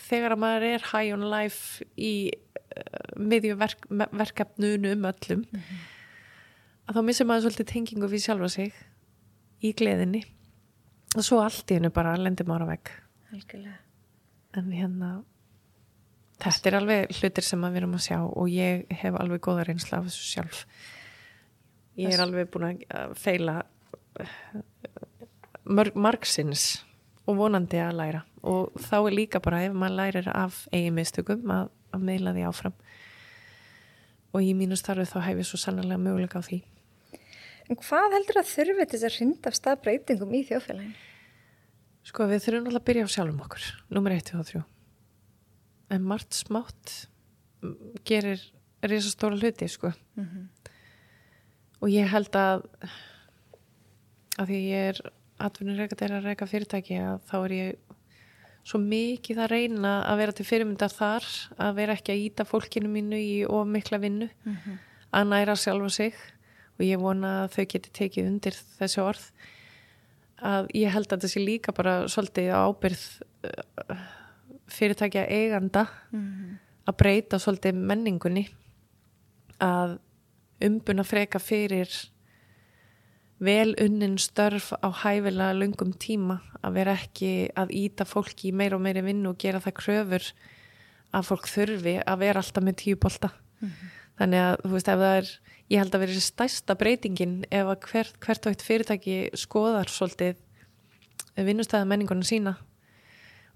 þegar 0.00 0.34
að 0.36 0.40
maður 0.44 0.66
er 0.70 0.86
high 0.92 1.12
on 1.14 1.24
life 1.30 1.84
í 1.96 2.12
uh, 2.32 3.16
miðju 3.20 3.56
verk, 3.60 3.88
me- 3.90 4.08
verkefnunum 4.12 5.04
öllum 5.10 5.42
að 6.88 6.96
þá 6.96 7.02
missir 7.06 7.28
maður 7.28 7.46
svolítið 7.48 7.70
tengingu 7.72 8.08
við 8.10 8.24
sjálfa 8.24 8.48
sig 8.52 8.72
í 9.62 9.70
gleðinni. 9.78 10.24
Og 11.16 11.22
svo 11.26 11.38
allt 11.44 11.70
í 11.70 11.76
hennu 11.78 11.90
bara 11.94 12.16
lendir 12.18 12.48
maður 12.48 12.64
á 12.66 12.72
vegg. 12.72 12.90
Algjörlega. 13.32 13.76
En 14.58 14.72
hérna 14.74 15.10
þetta 16.42 16.68
er 16.72 16.76
alveg 16.80 17.12
hlutir 17.20 17.44
sem 17.46 17.62
við 17.68 17.76
erum 17.82 17.94
að 17.94 18.02
sjá 18.08 18.16
og 18.26 18.48
ég 18.50 18.88
hef 19.02 19.14
alveg 19.20 19.44
góða 19.44 19.68
reynsla 19.68 20.00
af 20.00 20.08
þessu 20.08 20.26
sjálf. 20.32 20.64
Ég 22.00 22.08
er 22.08 22.16
Þess- 22.16 22.24
alveg 22.26 22.50
búin 22.50 22.80
að 22.88 23.14
feila 23.20 23.54
mörg, 25.68 25.94
margsins 25.94 26.64
og 27.28 27.36
vonandi 27.38 27.78
að 27.80 27.96
læra 28.00 28.22
og 28.42 28.74
þá 28.82 28.96
er 28.98 29.14
líka 29.16 29.40
bara 29.42 29.62
ef 29.66 29.76
maður 29.76 29.98
lærir 30.00 30.28
af 30.34 30.64
eigin 30.72 30.96
mistökum 30.96 31.50
að, 31.54 31.70
að 31.94 32.04
meila 32.08 32.34
því 32.34 32.46
áfram. 32.48 32.74
Og 34.32 34.42
í 34.42 34.52
mínu 34.56 34.78
starfi 34.80 35.06
þá 35.10 35.18
hef 35.28 35.42
ég 35.42 35.48
svo 35.48 35.60
sannlega 35.60 36.00
möguleika 36.00 36.40
á 36.40 36.46
því. 36.46 36.62
En 37.70 37.78
hvað 37.78 38.16
heldur 38.16 38.40
að 38.40 38.50
þurfi 38.50 38.86
til 38.86 38.98
þess 38.98 39.08
að 39.08 39.16
hrinda 39.18 39.52
af 39.52 39.58
stað 39.58 39.82
breytingum 39.84 40.34
í 40.34 40.42
þjóðfélaginu? 40.48 41.08
Sko 42.02 42.26
við 42.26 42.42
þurfum 42.42 42.66
alltaf 42.66 42.82
að 42.82 42.88
byrja 42.88 43.06
á 43.06 43.14
sjálfum 43.14 43.44
okkur. 43.44 43.68
Númer 43.94 44.16
1 44.16 44.34
og 44.34 44.48
3 44.48 44.62
En 45.92 46.04
margt 46.08 46.34
smátt 46.34 46.92
gerir 48.08 48.40
risastóra 48.82 49.38
hluti 49.38 49.68
sko. 49.68 49.92
Mm 50.16 50.24
-hmm. 50.24 50.46
og 51.80 51.88
ég 51.88 52.08
held 52.08 52.34
að 52.34 52.62
að 54.38 54.46
því 54.48 54.58
ég 54.70 54.88
er 54.90 55.00
atvinnur 55.38 55.76
reyka 55.76 55.96
þeirra 55.96 56.20
reyka 56.24 56.46
fyrirtæki 56.46 56.98
að 56.98 57.20
þá 57.28 57.36
er 57.44 57.52
ég 57.52 57.91
svo 58.62 58.78
mikið 58.78 59.40
að 59.42 59.50
reyna 59.50 59.92
að 60.06 60.20
vera 60.22 60.34
til 60.36 60.46
fyrirmyndar 60.46 60.92
þar 60.94 61.26
að 61.58 61.74
vera 61.80 61.96
ekki 61.98 62.14
að 62.14 62.22
íta 62.28 62.46
fólkinu 62.46 62.90
mínu 62.92 63.18
í 63.18 63.34
of 63.48 63.66
mikla 63.66 63.98
vinnu 64.02 64.28
að 65.12 65.28
næra 65.32 65.56
sjálfa 65.58 65.90
sig. 65.90 66.14
Og 66.78 66.86
ég 66.86 67.02
vona 67.02 67.44
að 67.44 67.56
þau 67.56 67.64
geti 67.74 67.90
tekið 67.92 68.28
undir 68.30 68.56
þessi 68.78 69.02
orð. 69.02 69.26
Að 70.42 70.70
ég 70.74 70.90
held 70.90 71.12
að 71.12 71.26
sé 71.30 71.42
líka 71.42 71.74
bara 71.74 72.08
svolítið 72.10 72.48
ábyrð 72.54 73.02
uh, 73.46 74.06
fyrirtækja 74.72 75.26
eiganda 75.28 75.84
að 76.86 76.96
breyta 76.98 77.38
svolítið 77.38 77.76
menningunni. 77.76 78.48
Að 79.62 79.98
umbuna 80.62 81.04
freka 81.04 81.38
fyrir 81.38 81.90
vel 83.42 83.74
unnin 83.82 84.18
störf 84.22 84.70
á 84.78 84.88
hæfilega 85.02 85.56
lungum 85.56 85.92
tíma 85.98 86.38
að 86.62 86.76
vera 86.78 86.96
ekki 86.98 87.50
að 87.58 87.74
íta 87.74 88.06
fólki 88.06 88.50
í 88.50 88.56
meira 88.56 88.78
og 88.78 88.84
meiri 88.84 89.02
vinnu 89.04 89.32
og 89.32 89.40
gera 89.42 89.60
það 89.62 89.78
kröfur 89.80 90.28
að 91.12 91.28
fólk 91.28 91.48
þurfi 91.50 91.96
að 92.00 92.22
vera 92.22 92.42
alltaf 92.42 92.64
með 92.64 92.78
tíu 92.84 92.98
bolta. 93.00 93.32
Þannig 94.20 94.44
að 94.46 94.54
þú 94.62 94.72
veist 94.76 94.90
ef 94.92 95.02
það 95.02 95.16
er 95.18 95.30
ég 95.72 95.82
held 95.82 95.94
að 95.96 96.04
vera 96.04 96.24
stærsta 96.26 96.76
breytingin 96.78 97.36
ef 97.50 97.70
að 97.72 97.86
hvert, 97.90 98.18
hvert 98.22 98.46
og 98.46 98.54
eitt 98.54 98.66
fyrirtæki 98.66 99.16
skoðar 99.40 99.90
svolítið 99.90 100.40
vinnustæða 101.36 101.88
menningunum 101.88 102.26
sína 102.26 102.56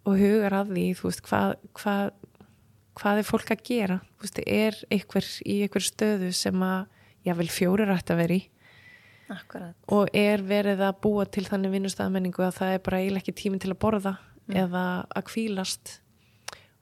og 0.07 0.19
hugar 0.21 0.55
að 0.63 0.73
því 0.73 0.87
þú 0.97 1.11
veist 1.11 1.25
hvað, 1.27 1.57
hvað 1.77 2.15
hvað 2.97 3.21
er 3.21 3.29
fólk 3.29 3.53
að 3.53 3.65
gera? 3.67 3.99
Þú 4.17 4.27
veist, 4.27 4.43
er 4.47 4.79
einhver 4.95 5.31
í 5.45 5.57
einhver 5.67 5.85
stöðu 5.85 6.33
sem 6.37 6.63
að 6.65 6.87
jável 7.27 7.49
fjórir 7.53 7.93
ætti 7.93 8.15
að 8.15 8.23
vera 8.23 8.39
í 8.39 8.45
Akkurat. 9.33 9.75
og 9.91 10.11
er 10.15 10.43
verið 10.47 10.85
að 10.87 10.99
búa 11.03 11.25
til 11.27 11.47
þannig 11.49 11.73
vinnustæðamenningu 11.75 12.45
að 12.47 12.59
það 12.61 12.75
er 12.75 12.83
bara 12.87 13.01
eiginlega 13.03 13.25
ekki 13.25 13.39
tími 13.41 13.59
til 13.63 13.73
að 13.73 13.81
borða 13.83 14.13
eða 14.47 14.85
að 15.11 15.27
kvílast 15.33 15.97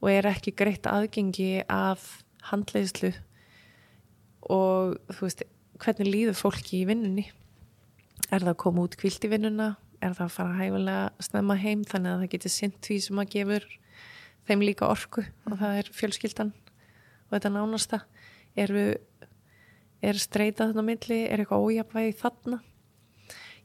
og 0.03 0.11
er 0.13 0.29
ekki 0.29 0.53
greitt 0.53 0.89
aðgengi 0.91 1.65
af 1.73 2.25
handleiðslu 2.51 3.15
og 4.53 4.99
þú 5.09 5.25
veist, 5.25 5.45
hvernig 5.81 6.11
líður 6.11 6.37
fólki 6.37 6.83
í 6.83 6.89
vinnunni? 6.89 7.25
Er 8.29 8.43
það 8.43 8.53
að 8.53 8.61
koma 8.61 8.85
út 8.85 8.99
kvilt 9.01 9.25
í 9.25 9.31
vinnuna? 9.33 9.71
Er 10.05 10.13
það 10.13 10.27
að 10.27 10.35
fara 10.35 10.59
hæfilega 10.59 11.25
snemma 11.25 11.57
heim 11.61 11.85
þannig 11.89 12.13
að 12.13 12.21
það 12.21 12.33
getur 12.35 12.53
sint 12.53 12.79
því 12.85 12.99
sem 13.07 13.23
að 13.23 13.33
gefur 13.33 13.67
þeim 14.45 14.65
líka 14.67 14.91
orku 14.91 15.25
og 15.49 15.57
það 15.63 15.81
er 15.81 15.91
fjölskyldan 15.97 16.53
og 16.53 17.37
þetta 17.37 17.55
nánasta? 17.55 18.03
Eru 18.55 18.85
er 20.05 20.21
streitað 20.21 20.73
þarna 20.73 20.87
milli, 20.91 21.21
er 21.27 21.43
eitthvað 21.43 21.67
ójafvægi 21.69 22.17
þarna? 22.21 22.61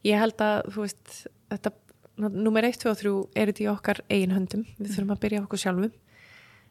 Ég 0.06 0.20
held 0.20 0.44
að 0.44 0.70
þú 0.72 0.84
veist 0.86 1.16
þetta 1.50 1.72
nummer 2.20 2.66
1, 2.66 2.78
2 2.82 2.90
og 2.90 3.00
3 3.00 3.12
er 3.40 3.50
þetta 3.50 3.64
í 3.64 3.68
okkar 3.72 4.00
eigin 4.10 4.36
höndum, 4.36 4.64
við 4.78 4.94
þurfum 4.94 5.14
að 5.14 5.22
byrja 5.24 5.42
okkur 5.44 5.62
sjálfum. 5.62 5.92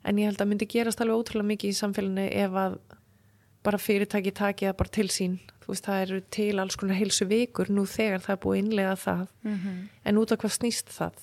En 0.08 0.20
ég 0.22 0.30
held 0.30 0.42
að 0.42 0.50
myndi 0.52 0.68
gerast 0.70 1.02
alveg 1.04 1.20
ótrúlega 1.20 1.52
mikið 1.52 1.74
í 1.74 1.78
samfélaginu 1.78 2.28
ef 2.44 2.58
að 2.62 2.78
bara 3.66 3.82
fyrirtæki 3.82 4.34
taki 4.36 4.70
það 4.70 4.78
bara 4.80 4.94
til 4.96 5.10
sín. 5.12 5.40
Þú 5.64 5.74
veist 5.74 5.90
það 5.90 6.04
eru 6.06 6.20
til 6.36 6.54
alls 6.62 6.78
konar 6.80 7.00
heilsu 7.00 7.28
vikur 7.30 7.72
nú 7.74 7.84
þegar 7.90 8.24
það 8.24 8.36
er 8.36 8.42
búið 8.46 8.62
innlega 8.62 8.96
það. 8.96 9.26
Mm 9.44 9.58
-hmm. 9.58 9.82
en 10.06 10.18
út 10.18 10.32
af 10.32 10.40
hvað 10.40 10.58
snýst 10.58 10.90
það. 10.96 11.16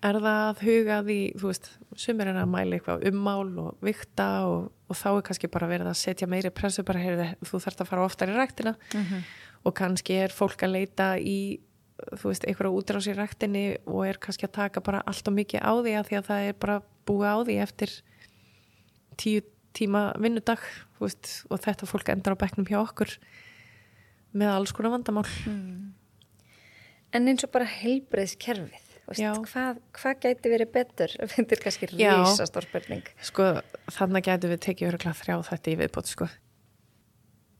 Er 0.00 0.16
það 0.16 0.42
að 0.48 0.60
huga 0.64 0.98
því 1.04 1.18
þú 1.36 1.50
veist, 1.50 1.70
sumir 2.00 2.30
er 2.30 2.38
að 2.40 2.52
mæla 2.52 2.78
eitthvað 2.78 3.06
ummál 3.10 3.50
og 3.60 3.84
vikta 3.84 4.28
og, 4.48 4.70
og 4.88 4.96
þá 4.96 5.08
er 5.10 5.24
kannski 5.28 5.50
bara 5.52 5.68
verið 5.70 5.90
að 5.90 5.98
setja 6.00 6.28
meiri 6.30 6.52
pressu 6.54 6.84
bara 6.88 7.02
heyrðu, 7.02 7.26
þú 7.44 7.60
þarfst 7.64 7.82
að 7.84 7.90
fara 7.90 8.06
oftar 8.06 8.32
í 8.32 8.36
ræktina. 8.36 8.76
Mm 8.94 9.04
-hmm. 9.04 9.26
og 9.64 9.74
kannski 9.74 10.14
er 10.16 10.32
fólk 10.32 10.62
að 10.62 10.74
leita 10.78 11.18
í 11.18 11.60
þú 12.16 12.30
veist, 12.30 12.46
einhverja 12.48 12.72
útrás 12.72 13.08
í 13.10 13.16
ræktinni 13.16 13.64
og 13.84 14.06
er 14.08 14.18
kannski 14.18 14.46
að 14.46 14.56
taka 14.56 14.80
bara 14.80 15.02
allt 15.06 15.28
og 15.28 15.34
mikið 15.36 15.60
á 15.60 15.72
því 15.84 15.92
að 15.98 16.06
því 16.08 16.16
að 16.16 16.28
það 16.28 16.48
er 16.48 16.54
bara 16.64 16.82
búið 17.06 17.28
á 17.28 17.36
því 17.44 17.56
eftir 17.60 17.90
tíu 19.20 19.42
tíma 19.76 20.02
vinnudag 20.18 20.62
þú 20.98 21.06
veist, 21.06 21.44
og 21.50 21.60
þetta 21.60 21.86
fólk 21.86 22.08
endar 22.08 22.34
á 22.34 22.42
bekknum 22.42 22.66
hjá 22.66 22.80
okkur 22.80 23.18
með 24.32 24.52
alls 24.54 24.72
konar 24.72 24.94
vandamál. 24.94 25.26
En 27.12 27.26
eins 27.28 27.44
og 27.44 27.50
bara 27.50 27.66
veist, 27.66 28.89
hvað, 29.18 29.80
hvað 29.96 30.20
gæti 30.22 30.52
verið 30.52 30.70
betur? 30.74 31.16
Þetta 31.32 31.56
er 31.56 31.64
kannski 31.64 31.88
Já. 31.98 32.12
rísastór 32.20 32.68
spurning. 32.68 33.10
sko, 33.26 33.48
þannig 33.90 34.28
gætu 34.28 34.52
við 34.52 34.62
tekið 34.66 34.98
þrjá 35.00 35.36
þetta 35.50 35.72
í 35.72 35.76
viðbót 35.80 36.10
sko. 36.10 36.28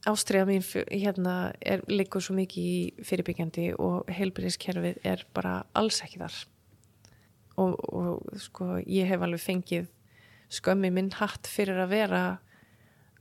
ástriða 0.07 0.47
mín 0.49 0.63
hérna 0.89 1.53
er 1.61 1.83
liggur 1.91 2.23
svo 2.23 2.33
mikið 2.37 2.69
í 2.71 3.05
fyrirbyggjandi 3.05 3.67
og 3.77 4.09
heilbyrðiskerfið 4.09 5.03
er 5.05 5.25
bara 5.35 5.59
alls 5.77 6.01
ekki 6.01 6.21
þar 6.23 6.37
og, 7.61 7.75
og 7.93 8.39
sko 8.41 8.79
ég 8.87 9.11
hef 9.11 9.21
alveg 9.21 9.43
fengið 9.43 9.91
skömmi 10.51 10.89
minn 10.91 11.11
hatt 11.19 11.47
fyrir 11.47 11.77
að 11.83 11.93
vera 11.93 12.23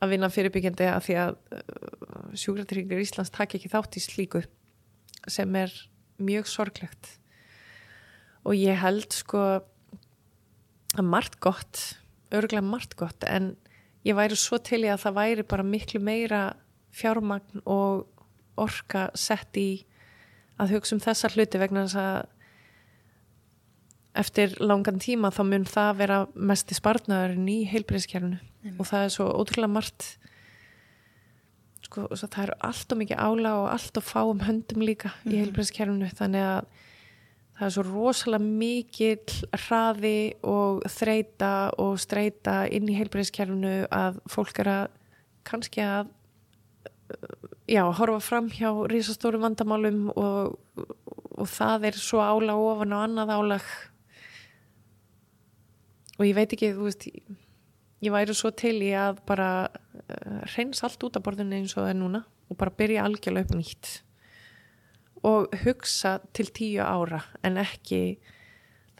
að 0.00 0.14
vinna 0.14 0.30
fyrirbyggjandi 0.32 0.88
að 0.88 1.04
því 1.06 1.16
að 1.20 1.36
uh, 1.52 2.32
sjúkratryggur 2.32 3.02
Íslands 3.02 3.32
taki 3.34 3.58
ekki 3.58 3.70
þátt 3.74 3.98
í 4.00 4.02
slíku 4.04 4.42
sem 5.28 5.56
er 5.60 5.74
mjög 6.20 6.48
sorglegt 6.48 7.19
og 8.44 8.56
ég 8.56 8.78
held 8.80 9.12
sko 9.14 9.42
að 10.96 11.06
margt 11.06 11.38
gott 11.42 11.82
örgulega 12.34 12.64
margt 12.64 12.96
gott 12.98 13.24
en 13.26 13.54
ég 14.06 14.16
væri 14.16 14.38
svo 14.38 14.58
til 14.62 14.82
í 14.84 14.90
að 14.90 15.04
það 15.04 15.18
væri 15.18 15.46
bara 15.50 15.66
miklu 15.66 16.00
meira 16.02 16.42
fjármagn 16.96 17.62
og 17.68 18.06
orka 18.60 19.08
sett 19.18 19.56
í 19.60 19.84
að 20.60 20.76
hugsa 20.76 20.96
um 20.96 21.02
þessa 21.02 21.30
hluti 21.34 21.60
vegna 21.60 21.86
þess 21.86 22.00
að 22.00 22.20
eftir 24.20 24.56
langan 24.58 24.98
tíma 25.02 25.30
þá 25.34 25.42
mun 25.46 25.66
það 25.68 25.92
vera 26.00 26.18
mest 26.34 26.72
í 26.72 26.78
spartnaðurinn 26.78 27.50
í 27.50 27.60
heilbreyðskerfinu 27.70 28.40
og 28.76 28.88
það 28.88 29.04
er 29.06 29.14
svo 29.14 29.28
ótrúlega 29.30 29.72
margt 29.76 30.08
sko, 31.86 32.08
það 32.10 32.42
eru 32.44 32.58
allt 32.68 32.92
og 32.92 33.00
mikið 33.00 33.22
ála 33.22 33.54
og 33.62 33.68
allt 33.70 34.00
og 34.00 34.06
fáum 34.06 34.42
höndum 34.44 34.84
líka 34.84 35.14
í 35.24 35.38
heilbreyðskerfinu 35.38 36.10
þannig 36.18 36.48
að 36.48 36.88
það 37.60 37.66
er 37.66 37.74
svo 37.74 37.82
rosalega 37.84 38.46
mikill 38.46 39.34
hraði 39.66 40.32
og 40.48 40.80
þreita 40.88 41.50
og 41.82 41.98
streita 42.00 42.62
inn 42.72 42.88
í 42.88 42.96
heilbreyðskerfinu 42.96 43.74
að 43.92 44.16
fólk 44.32 44.62
er 44.62 44.72
að 44.72 44.96
kannski 45.50 45.84
að 45.84 46.08
já, 47.68 47.82
horfa 47.84 48.22
fram 48.24 48.48
hjá 48.54 48.70
risastóru 48.88 49.42
vandamálum 49.42 50.08
og, 50.14 50.56
og 51.36 51.52
það 51.52 51.90
er 51.90 52.00
svo 52.00 52.24
álag 52.24 52.64
ofan 52.64 52.96
á 52.96 52.98
annað 53.04 53.34
álag. 53.36 53.70
Og 56.16 56.26
ég 56.28 56.36
veit 56.36 56.52
ekki, 56.56 56.74
þú 56.76 56.88
veist 56.88 57.08
ég 58.00 58.12
væri 58.14 58.36
svo 58.36 58.52
til 58.56 58.78
í 58.80 58.92
að 58.96 59.20
bara 59.28 59.50
uh, 59.68 60.40
reyns 60.54 60.80
allt 60.86 61.02
út 61.04 61.18
af 61.20 61.24
borðinu 61.26 61.60
eins 61.60 61.76
og 61.76 61.84
það 61.84 61.92
er 61.92 62.00
núna 62.00 62.22
og 62.48 62.58
bara 62.60 62.72
byrja 62.76 63.04
algjörlega 63.04 63.50
upp 63.50 63.58
nýtt 63.58 63.98
og 65.26 65.56
hugsa 65.64 66.18
til 66.36 66.48
tíu 66.56 66.84
ára 66.84 67.22
en 67.44 67.58
ekki 67.60 68.18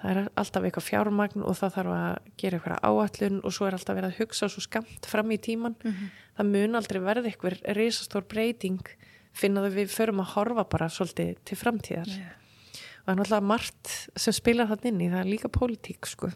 það 0.01 0.11
er 0.11 0.19
alltaf 0.41 0.65
eitthvað 0.65 0.89
fjármagn 0.89 1.45
og 1.45 1.57
það 1.59 1.77
þarf 1.77 1.95
að 1.97 2.33
gera 2.41 2.59
eitthvað 2.59 2.83
áallun 2.89 3.41
og 3.45 3.55
svo 3.57 3.69
er 3.69 3.77
alltaf 3.77 3.97
verið 3.99 4.11
að 4.11 4.21
hugsa 4.21 4.49
svo 4.49 4.65
skamt 4.65 5.09
fram 5.09 5.33
í 5.33 5.41
tíman 5.41 5.77
það 5.85 6.53
mun 6.53 6.81
aldrei 6.81 7.01
verði 7.05 7.33
eitthvað 7.33 7.63
risastór 7.77 8.29
breyting 8.29 8.93
finnaðu 9.37 9.73
við 9.79 9.93
förum 9.95 10.23
að 10.25 10.33
horfa 10.35 10.67
bara 10.71 10.89
svolítið 10.93 11.35
til 11.47 11.59
framtíðar. 11.59 12.11
Já, 12.11 12.31
og 12.31 13.07
það 13.07 13.13
er 13.13 13.21
náttúrulega 13.21 13.49
margt 13.51 13.93
sem 14.25 14.37
spilar 14.37 14.71
það 14.71 14.89
inn 14.91 15.05
í 15.05 15.11
það 15.13 15.23
er 15.23 15.31
líka 15.31 15.53
pólitík 15.55 16.09
sko. 16.11 16.31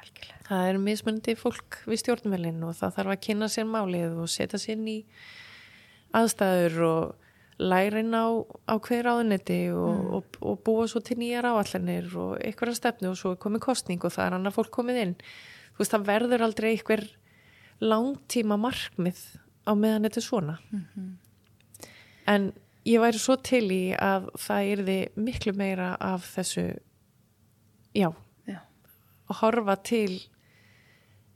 Algjörlega. 0.00 0.42
það 0.48 0.68
er 0.70 0.80
mismunandi 0.86 1.36
fólk 1.38 1.80
við 1.86 2.02
stjórnvelin 2.02 2.62
og 2.66 2.76
það 2.78 2.94
þarf 2.98 3.14
að 3.14 3.22
kynna 3.26 3.50
sér 3.52 3.68
málið 3.68 4.20
og 4.22 4.30
setja 4.32 4.60
sér 4.60 4.78
inn 4.78 4.88
í 4.90 4.98
aðstæður 6.16 6.78
og 6.88 7.19
læra 7.60 8.00
inn 8.00 8.16
á, 8.16 8.24
á 8.64 8.74
hver 8.80 9.08
áðunetti 9.10 9.60
og, 9.76 9.98
og, 10.16 10.38
og 10.40 10.60
búa 10.64 10.86
svo 10.88 11.02
til 11.04 11.18
nýjar 11.20 11.48
áallanir 11.50 12.08
og 12.16 12.38
einhverja 12.40 12.78
stefnu 12.78 13.12
og 13.12 13.18
svo 13.20 13.34
komið 13.40 13.64
kostning 13.66 14.04
og 14.04 14.14
það 14.14 14.26
er 14.26 14.36
annar 14.38 14.54
fólk 14.56 14.72
komið 14.74 15.00
inn. 15.04 15.14
Þú 15.74 15.82
veist 15.82 15.94
það 15.96 16.08
verður 16.08 16.46
aldrei 16.46 16.70
einhver 16.72 17.04
langtíma 17.80 18.56
markmið 18.60 19.20
á 19.68 19.72
meðan 19.76 20.08
þetta 20.08 20.20
er 20.20 20.26
svona. 20.26 20.56
En 22.30 22.50
ég 22.88 23.02
væri 23.02 23.20
svo 23.20 23.36
til 23.44 23.66
í 23.74 23.82
að 23.96 24.30
það 24.40 24.72
yrði 24.74 24.98
miklu 25.20 25.54
meira 25.56 25.92
af 26.00 26.26
þessu 26.34 26.66
já, 27.96 28.10
Já. 28.48 28.60
að 29.28 29.40
horfa 29.42 29.76
til 29.84 30.20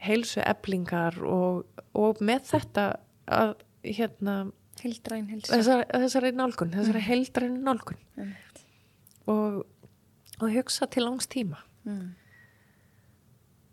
heilsu 0.04 0.42
eblingar 0.44 1.16
og, 1.24 1.64
og 1.96 2.20
með 2.24 2.50
þetta 2.52 2.90
að 3.32 3.56
hérna 3.84 4.36
Hildræn 4.82 5.28
hilsa. 5.30 5.54
þessari, 5.56 5.84
þessari 6.02 6.32
nálgun, 6.36 6.72
þessari 6.74 7.00
mm. 7.00 7.06
heildræn 7.08 7.54
nálgun 7.64 7.98
Einmitt. 8.18 8.60
og, 9.30 9.62
og 10.40 10.50
hugsa 10.56 10.86
til 10.90 11.06
langs 11.06 11.26
tíma 11.30 11.62
Mm. 11.84 12.14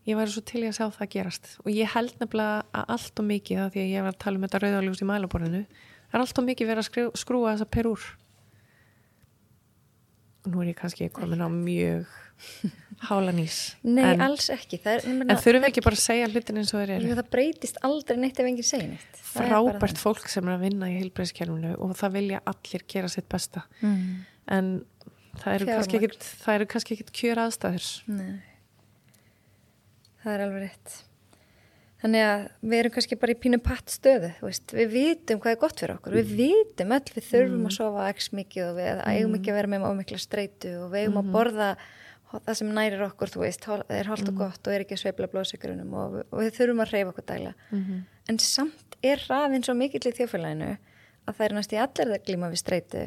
ég 0.04 0.18
væri 0.20 0.32
svo 0.34 0.42
til 0.44 0.66
í 0.66 0.68
að 0.68 0.74
sjá 0.76 0.88
það 0.98 1.10
gerast 1.14 1.46
og 1.64 1.70
ég 1.72 1.88
held 1.94 2.12
nefnilega 2.20 2.66
að 2.76 2.90
allt 2.98 3.22
og 3.22 3.26
mikið 3.30 3.62
að 3.64 3.70
því 3.72 3.80
að 3.86 3.92
ég 3.94 4.04
var 4.04 4.12
að 4.12 4.18
tala 4.20 4.36
um 4.36 4.44
þetta 4.44 4.60
rauðaljús 4.66 5.02
í 5.04 5.08
mælaborðinu 5.08 5.62
það 5.70 6.18
er 6.18 6.24
allt 6.26 6.42
og 6.42 6.48
mikið 6.50 6.68
verið 6.68 6.82
að 6.84 6.90
skrú, 6.90 7.06
skrúa 7.16 7.54
þessa 7.54 7.70
perúr 7.72 8.04
og 10.44 10.52
nú 10.52 10.64
er 10.64 10.72
ég 10.74 10.80
kannski 10.82 11.08
komin 11.16 11.46
á 11.46 11.48
mjög 11.48 12.12
hálanís 13.08 13.58
Nei, 13.82 14.14
en, 14.14 14.24
alls 14.28 14.50
ekki. 14.54 14.80
Er, 14.86 15.04
en 15.06 15.34
þurfum 15.34 15.64
við 15.64 15.70
ekki 15.72 15.84
bara 15.86 15.98
að 15.98 16.04
segja 16.04 16.30
hlutin 16.30 16.62
eins 16.62 16.74
og 16.74 16.84
þeir 16.84 16.94
eru 16.98 17.10
Jú, 17.10 17.18
það 17.20 17.32
breytist 17.36 17.82
aldrei 17.88 18.20
neitt 18.22 18.42
ef 18.42 18.50
enginn 18.50 18.68
segir 18.68 18.90
neitt. 18.94 19.22
Frábært 19.32 20.02
fólk 20.02 20.30
sem 20.32 20.48
er 20.48 20.58
að 20.58 20.66
vinna 20.68 20.90
í 20.92 20.98
heilbreyðskerfinu 21.00 21.76
og 21.82 21.94
það 22.00 22.18
vilja 22.20 22.42
allir 22.52 22.88
gera 22.94 23.12
sitt 23.12 23.30
besta. 23.32 23.66
Mm. 23.82 24.26
en 24.58 24.74
það 25.42 25.54
eru 25.58 25.70
Fjármagn. 25.70 26.68
kannski 26.74 26.98
ekkit 26.98 27.14
kjör 27.16 27.46
aðstæður 27.46 27.88
Nei. 28.12 28.34
Það 30.22 30.36
er 30.36 30.44
alveg 30.46 30.68
rétt. 30.68 31.00
Þannig 32.02 32.24
að 32.26 32.44
við 32.66 32.80
erum 32.80 32.94
kannski 32.96 33.18
bara 33.22 33.34
í 33.34 33.38
pínu 33.38 33.58
patt 33.62 33.92
stöðu, 33.94 34.32
veist, 34.42 34.72
við 34.74 34.94
vitum 34.96 35.42
hvað 35.42 35.54
er 35.54 35.60
gott 35.62 35.82
fyrir 35.84 36.00
okkur, 36.00 36.16
við 36.18 36.32
vitum 36.40 36.94
öll, 36.96 37.10
við 37.14 37.28
þurfum 37.28 37.68
að 37.70 37.76
sofa 37.76 38.06
x 38.10 38.32
mikið 38.34 38.64
og 38.66 38.80
við 38.80 39.02
eigum 39.06 39.36
ekki 39.38 39.52
að 39.54 39.60
vera 39.60 39.70
með 39.70 39.86
ómikla 39.86 40.22
streitu 40.22 40.72
og 40.82 40.88
við 40.94 41.04
eigum 41.04 41.20
að 41.22 41.30
borða 41.36 41.68
það 42.46 42.56
sem 42.62 42.70
nærir 42.76 43.02
okkur, 43.08 43.30
þú 43.34 43.40
veist, 43.44 43.68
er 43.90 44.08
holdt 44.12 44.30
og 44.32 44.36
gott 44.40 44.68
og 44.68 44.74
er 44.74 44.84
ekki 44.86 44.96
að 44.98 45.02
sveifla 45.04 45.28
blóðsikurunum 45.34 45.94
og, 45.94 46.16
og 46.32 46.40
við 46.40 46.54
þurfum 46.58 46.82
að 46.86 46.92
reyfa 46.96 47.10
okkur 47.14 47.26
daglega. 47.28 47.56
En 48.30 48.38
samt 48.40 48.98
er 49.04 49.18
raðin 49.30 49.64
svo 49.66 49.74
mikill 49.76 50.06
í 50.08 50.14
þjófélaginu 50.16 50.72
að 51.28 51.36
það 51.38 51.46
er 51.48 51.54
næst 51.58 51.74
í 51.74 51.78
allir 51.82 52.14
að 52.16 52.24
glíma 52.28 52.50
við 52.52 52.62
streitu. 52.64 53.04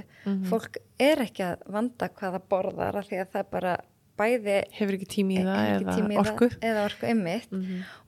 Fólk 0.50 0.76
er 1.02 1.22
ekki 1.24 1.42
að 1.48 1.64
vanda 1.74 2.08
hvað 2.08 2.36
það 2.38 2.48
borðar 2.52 2.96
af 3.00 3.08
því 3.08 3.20
að 3.24 3.30
það 3.34 3.48
bara 3.50 3.76
bæði 4.16 4.58
hefur 4.78 4.94
ekki 4.94 5.08
tími 5.16 5.38
í 5.40 5.42
það 5.42 5.70
eða 5.74 5.94
það, 5.94 6.18
orku 6.22 6.48
eða 6.62 6.84
orku 6.86 7.06
einmitt 7.10 7.48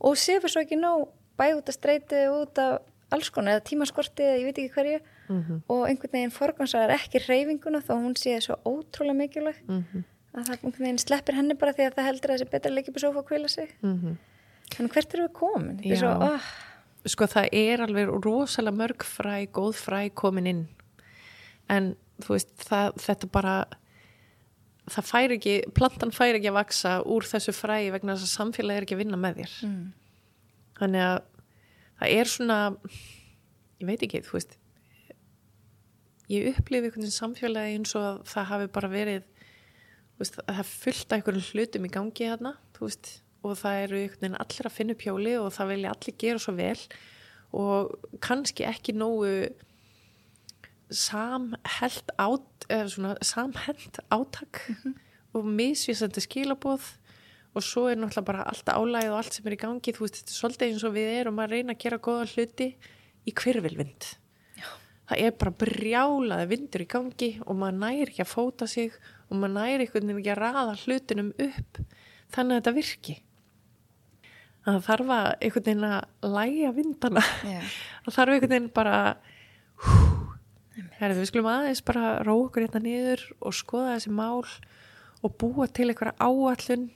og 0.07 0.17
sefur 0.23 0.53
svo 0.53 0.61
ekki 0.63 0.77
nóg 0.79 1.09
bæði 1.37 1.57
út 1.59 1.69
af 1.73 1.75
streyti 1.75 2.21
út 2.31 2.59
af 2.63 2.77
alls 3.11 3.31
konar 3.35 3.57
eða 3.59 3.65
tímaskorti 3.67 4.23
eða 4.23 4.39
ég 4.39 4.45
veit 4.51 4.59
ekki 4.63 4.75
hverju 4.77 5.01
Mhm. 5.27 5.57
og 5.69 5.89
einhvern 5.89 6.13
veginn 6.13 6.31
forgansaðar 6.31 6.93
ekki 6.95 7.19
reyfinguna 7.27 7.81
þó 7.83 7.97
hún 7.99 8.15
sé 8.15 8.37
svo 8.41 8.55
ótrúlega 8.63 9.17
mikilvæg 9.19 9.57
Mhm. 9.67 10.05
Að 10.37 10.51
það 10.63 11.01
sleppir 11.03 11.37
henni 11.39 11.57
bara 11.59 11.73
því 11.77 11.87
að 11.89 11.95
það 11.99 12.09
heldur 12.11 12.31
að 12.33 12.39
þessi 12.41 12.51
betra 12.53 12.73
leikja 12.75 12.93
upp 12.93 12.97
í 13.01 13.05
sofa 13.05 13.19
og 13.23 13.29
kvila 13.31 13.49
sig 13.49 13.75
Mhm. 13.83 14.17
en 14.81 14.89
hvert 14.89 15.15
eru 15.15 15.29
við 15.29 15.33
komin? 15.33 15.81
Er. 15.87 15.97
Svo, 15.97 16.11
oh, 16.27 16.41
sko 17.07 17.25
það 17.27 17.49
er 17.53 17.79
alveg 17.87 18.09
rosalega 18.25 18.77
mörg 18.77 19.05
fræ, 19.07 19.47
góð 19.53 19.75
fræ 19.79 20.11
komin 20.15 20.47
inn 20.47 20.69
en 21.71 21.97
þú 22.21 22.35
veist 22.35 22.53
það, 22.59 22.95
þetta 22.97 23.31
bara 23.33 23.55
það 24.91 25.05
fær 25.11 25.35
ekki, 25.37 25.55
plantan 25.75 26.13
fær 26.15 26.35
ekki 26.39 26.51
að 26.51 26.59
vaksa 26.61 27.03
úr 27.05 27.23
þessu 27.27 27.53
fræi 27.55 27.91
vegna 27.91 28.15
þess 28.15 28.27
að 28.29 28.37
samfélagi 28.39 28.77
er 28.77 28.87
ekki 28.87 28.95
að 28.95 29.03
vinna 29.03 29.17
með 29.19 29.41
þér 29.41 29.55
mm, 29.67 29.87
þannig 30.79 31.03
að 31.07 31.19
það 32.01 32.15
er 32.21 32.31
svona 32.31 32.59
ég 33.81 33.87
veit 33.91 34.03
ekki, 34.07 34.23
þú 34.27 34.33
veist 34.39 34.57
ég 36.31 36.51
upplifi 36.53 36.87
einhvern 36.89 37.03
veginn 37.07 37.15
samfélagi 37.17 37.77
eins 37.79 37.95
og 37.99 38.03
að 38.07 38.21
það 38.33 38.49
hafi 38.51 38.69
bara 38.77 38.89
verið 38.91 39.23
veist, 40.21 40.39
að 40.47 40.59
það 40.59 40.61
af 40.63 41.15
einhverjum 41.17 41.47
hlutum 41.51 41.87
í 41.87 41.93
gangi 41.93 42.29
hérna 42.29 42.57
veist, 42.79 43.21
og 43.45 43.57
það 43.61 43.83
eru 43.85 44.03
allir 44.41 44.69
að 44.69 44.75
finna 44.75 44.99
pjóli 44.99 45.37
og 45.41 45.53
það 45.55 45.73
vilja 45.75 45.95
allir 45.95 46.19
gera 46.23 46.43
svo 46.43 46.57
vel 46.57 46.83
og 47.57 47.95
kannski 48.25 48.67
ekki 48.69 48.95
nógu 48.97 49.33
samheld 50.91 52.13
át, 52.19 52.67
átak 54.11 54.63
mm 54.69 54.77
-hmm. 54.83 54.95
og 55.35 55.45
misvísandi 55.45 56.21
skilaboð 56.21 56.85
og 57.55 57.63
svo 57.63 57.89
er 57.89 57.97
náttúrulega 57.97 58.25
bara 58.25 58.43
allt 58.43 58.69
álægið 58.69 59.11
og 59.11 59.17
allt 59.17 59.35
sem 59.35 59.47
er 59.47 59.53
í 59.53 59.57
gangi, 59.57 59.93
þú 59.93 60.01
veist, 60.01 60.17
þetta 60.17 60.31
er 60.31 60.41
svolítið 60.41 60.69
eins 60.69 60.85
og 60.85 60.93
við 60.93 61.09
erum 61.21 61.39
að 61.39 61.51
reyna 61.51 61.73
að 61.73 61.79
gera 61.79 61.99
goða 61.99 62.27
hluti 62.27 62.77
í 63.27 63.33
hverfylvind 63.33 64.17
það 65.07 65.23
er 65.23 65.35
bara 65.39 65.59
brjálaði 65.63 66.49
vindur 66.51 66.85
í 66.85 66.89
gangi 66.91 67.31
og 67.47 67.59
maður 67.61 67.79
næri 67.83 68.07
ekki 68.11 68.25
að 68.25 68.33
fóta 68.33 68.69
sig 68.71 68.97
og 69.31 69.39
maður 69.39 69.55
næri 69.57 69.87
einhvern 69.87 70.11
veginn 70.11 70.21
ekki 70.23 70.35
að 70.35 70.43
raða 70.43 70.75
hlutunum 70.83 71.31
upp 71.47 71.81
þannig 72.35 72.53
að 72.53 72.61
þetta 72.61 72.75
virki. 72.77 73.17
Það 74.67 74.81
þarf 74.89 75.15
að 75.17 75.29
einhvern 75.47 75.67
veginn 75.69 75.89
að 75.91 76.31
læja 76.37 76.75
vindana. 76.77 77.25
Yeah. 77.47 77.75
það 78.05 78.19
þarf 78.19 78.37
einhvern 78.37 78.55
veginn 78.57 78.71
bara 78.75 78.99
Herðu, 80.97 81.23
við 81.23 81.29
skulum 81.31 81.49
aðeins 81.49 81.83
bara 81.85 82.19
róa 82.25 82.47
okkur 82.47 82.67
hérna 82.67 82.81
niður 82.85 83.23
og 83.41 83.55
skoða 83.57 83.97
þessi 83.97 84.13
mál 84.13 84.45
og 85.25 85.35
búa 85.41 85.67
til 85.69 85.91
einhverja 85.91 86.17
áallun 86.21 86.87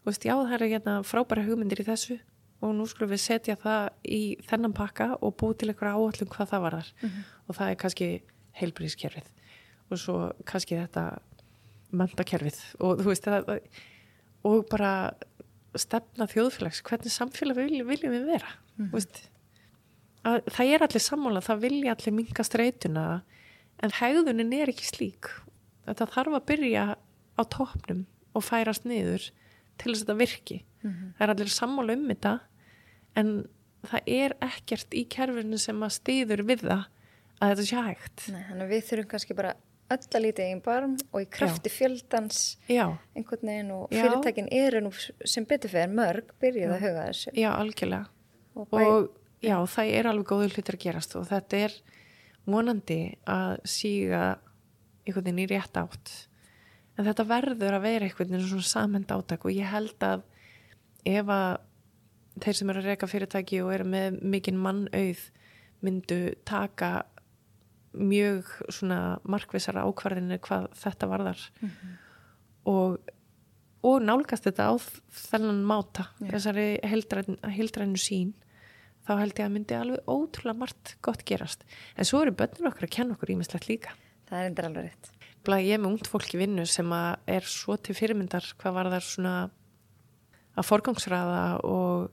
þú 0.00 0.08
veist, 0.08 0.24
já 0.24 0.34
það 0.36 0.54
eru 0.56 0.68
hérna 0.72 0.94
frábæra 1.04 1.44
hugmyndir 1.44 1.82
í 1.82 1.86
þessu 1.88 2.18
og 2.60 2.74
nú 2.76 2.86
skulum 2.88 3.12
við 3.12 3.22
setja 3.24 3.56
það 3.60 3.88
í 4.04 4.20
þennan 4.48 4.76
pakka 4.76 5.10
og 5.20 5.36
búa 5.40 5.56
til 5.56 5.70
einhverja 5.72 5.96
áallun 5.96 6.32
hvað 6.32 6.52
það 6.52 6.64
varðar. 6.66 6.92
Mm 7.00 7.08
-hmm. 7.08 7.24
og 7.46 7.56
það 7.56 7.70
er 7.70 7.80
kannski 7.82 8.08
heilbríðskerfið 8.60 9.28
og 9.90 9.98
svo 9.98 10.16
kannski 10.44 10.76
þetta 10.76 11.04
mendakerfið 11.90 12.60
og 12.80 13.02
þú 13.02 13.10
veist 13.10 13.26
það 13.26 13.50
og 14.46 14.64
bara 14.70 14.92
stefna 15.78 16.26
þjóðfélags, 16.30 16.80
hvernig 16.86 17.12
samfélag 17.14 17.58
viljum, 17.60 17.88
viljum 17.88 18.14
við 18.14 18.24
vera 18.32 18.48
mm 18.50 18.86
-hmm. 18.86 18.92
veist, 18.92 19.30
það 20.24 20.72
er 20.74 20.82
allir 20.82 21.04
sammála, 21.04 21.40
það 21.40 21.60
vilja 21.60 21.94
allir 21.94 22.14
minga 22.14 22.44
streytuna 22.44 23.22
en 23.82 23.90
hægðunin 23.90 24.52
er 24.52 24.68
ekki 24.68 24.84
slík 24.84 25.30
þetta 25.86 26.06
þarf 26.06 26.34
að 26.38 26.46
byrja 26.46 26.84
á 27.38 27.42
toppnum 27.44 28.06
og 28.34 28.44
færast 28.44 28.84
niður 28.84 29.30
til 29.78 29.92
þess 29.92 30.02
að 30.02 30.06
þetta 30.06 30.20
virki 30.20 30.64
mm 30.82 30.90
-hmm. 30.90 31.12
það 31.16 31.24
er 31.24 31.30
allir 31.30 31.48
sammála 31.48 31.92
um 31.92 32.08
þetta 32.08 32.40
en 33.16 33.46
það 33.86 34.00
er 34.06 34.36
ekkert 34.44 34.94
í 34.94 35.04
kerfinu 35.08 35.58
sem 35.58 35.82
að 35.82 35.96
stýður 35.96 36.42
við 36.42 36.60
það 36.68 36.84
að 37.40 37.48
þetta 37.48 37.66
sé 37.66 37.76
hægt 37.76 38.28
Nei, 38.28 38.44
að 38.52 38.68
við 38.68 38.84
þurfum 38.88 39.10
kannski 39.14 39.34
bara 39.34 39.54
öll 39.90 40.06
að 40.16 40.24
lítið 40.24 40.46
einn 40.46 40.62
barm 40.64 40.96
og 41.10 41.24
í 41.24 41.28
krafti 41.32 41.70
Já. 41.70 41.74
fjöldans 41.76 42.40
Já. 42.70 42.84
einhvern 43.16 43.50
veginn 43.50 43.72
og 43.74 43.92
fyrirtækin 43.92 44.50
eru 44.54 44.82
nú 44.84 44.92
sem 45.26 45.46
betur 45.48 45.72
fyrir 45.72 45.90
mörg 45.92 46.30
byrjuð 46.42 46.74
að 46.76 46.84
huga 46.84 47.06
þessu. 47.08 47.32
Já, 47.34 47.50
algjörlega. 47.54 48.06
Og, 48.54 48.68
bæ... 48.70 48.78
og 48.80 49.08
já, 49.42 49.56
það 49.74 49.94
er 49.98 50.10
alveg 50.10 50.30
góður 50.30 50.56
hlutir 50.56 50.78
að 50.78 50.84
gerast 50.84 51.16
og 51.18 51.26
þetta 51.30 51.62
er 51.66 51.76
vonandi 52.50 53.00
að 53.30 53.56
síga 53.68 54.24
einhvern 55.04 55.26
veginn 55.26 55.42
í 55.44 55.48
rétt 55.50 55.80
átt. 55.80 56.14
En 56.98 57.06
þetta 57.08 57.26
verður 57.26 57.78
að 57.78 57.86
vera 57.86 58.06
einhvern 58.06 58.34
veginn 58.34 58.48
svona 58.52 58.70
samhend 58.70 59.12
átak 59.14 59.46
og 59.48 59.54
ég 59.56 59.70
held 59.70 60.06
að 60.06 60.24
ef 61.08 61.34
að 61.34 61.58
þeir 62.40 62.56
sem 62.56 62.72
eru 62.72 62.82
að 62.82 62.90
reyka 62.92 63.08
fyrirtæki 63.10 63.62
og 63.64 63.74
eru 63.74 63.86
með 63.90 64.20
mikinn 64.22 64.60
mannauð 64.60 65.26
myndu 65.84 66.20
taka 66.48 66.90
mjög 67.92 68.50
svona 68.70 69.18
markvisara 69.26 69.86
ákvarðinu 69.88 70.38
hvað 70.44 70.68
þetta 70.78 71.08
varðar 71.10 71.40
mm 71.60 71.70
-hmm. 71.70 71.96
og, 72.72 72.98
og 73.82 74.02
nálgast 74.02 74.46
þetta 74.46 74.70
á 74.70 74.74
þennan 75.10 75.64
máta 75.64 76.06
yeah. 76.20 76.34
þessari 76.34 76.68
heildrænu 76.84 77.98
sín 77.98 78.34
þá 79.06 79.16
held 79.18 79.38
ég 79.38 79.46
að 79.46 79.54
myndi 79.54 79.74
alveg 79.74 80.06
ótrúlega 80.06 80.58
margt 80.58 80.96
gott 81.02 81.24
gerast 81.24 81.64
en 81.96 82.04
svo 82.04 82.22
eru 82.22 82.36
börnur 82.36 82.70
okkar 82.70 82.86
að 82.86 82.96
kenna 82.96 83.16
okkur 83.16 83.34
ímislegt 83.34 83.68
líka 83.68 83.96
það 84.28 84.38
er 84.38 84.46
endur 84.46 84.68
alveg 84.68 84.84
rétt 84.84 85.10
ég 85.48 85.74
er 85.74 85.80
með 85.80 85.90
ungt 85.90 86.06
fólk 86.06 86.34
í 86.34 86.38
vinnu 86.38 86.66
sem 86.66 86.92
er 87.26 87.42
svo 87.48 87.76
til 87.76 87.94
fyrirmyndar 87.94 88.44
hvað 88.60 88.76
var 88.76 88.90
þar 88.90 89.06
svona 89.06 89.34
að 90.58 90.66
forgangsraða 90.68 91.60
og 91.64 92.10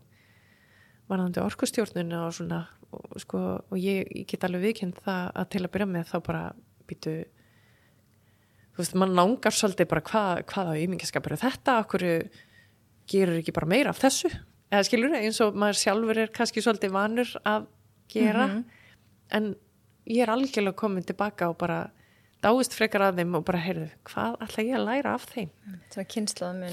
varðandi 1.07 1.43
orkustjórnuna 1.43 2.25
og 2.27 2.33
svona 2.33 2.61
og, 2.97 3.17
sko, 3.23 3.41
og 3.61 3.77
ég, 3.77 4.07
ég 4.11 4.27
get 4.29 4.45
alveg 4.47 4.67
viðkjönd 4.67 5.01
það 5.05 5.31
að 5.33 5.49
til 5.53 5.63
að 5.63 5.73
byrja 5.75 5.89
með 5.93 6.11
þá 6.11 6.17
bara 6.27 6.43
býtu 6.89 7.15
þú 8.77 8.83
veist, 8.83 8.97
mann 9.01 9.15
langar 9.17 9.55
svolítið 9.57 9.89
bara 9.89 10.05
hvað, 10.05 10.43
hvað 10.51 10.67
á 10.69 10.73
ymingaskapur 10.83 11.33
er 11.33 11.41
þetta, 11.41 11.79
okkur 11.81 12.05
gerur 13.09 13.39
ekki 13.39 13.55
bara 13.55 13.69
meira 13.71 13.93
af 13.93 14.01
þessu? 14.03 14.29
Eða 14.67 14.85
skilur 14.85 15.15
eins 15.17 15.39
og 15.41 15.57
maður 15.57 15.79
sjálfur 15.81 16.19
er 16.21 16.33
kannski 16.35 16.61
svolítið 16.61 16.93
vanur 16.93 17.31
að 17.47 17.69
gera. 18.11 18.47
Mm 18.47 18.53
-hmm. 18.53 18.63
en 19.29 19.55
ég 20.05 20.23
er 20.23 20.29
algjörlega 20.29 20.75
komin 20.75 21.03
tilbaka 21.03 21.49
og 21.49 21.57
bara 21.57 21.89
dáist 22.43 22.75
frekar 22.75 23.01
að 23.01 23.19
þeim 23.19 23.35
og 23.35 23.45
bara 23.45 23.59
heyrðu, 23.59 23.89
hvað 24.05 24.35
ætla 24.45 24.63
ég 24.63 24.75
að 24.77 24.85
læra 24.85 25.13
af 25.13 25.25
þeim? 25.25 25.49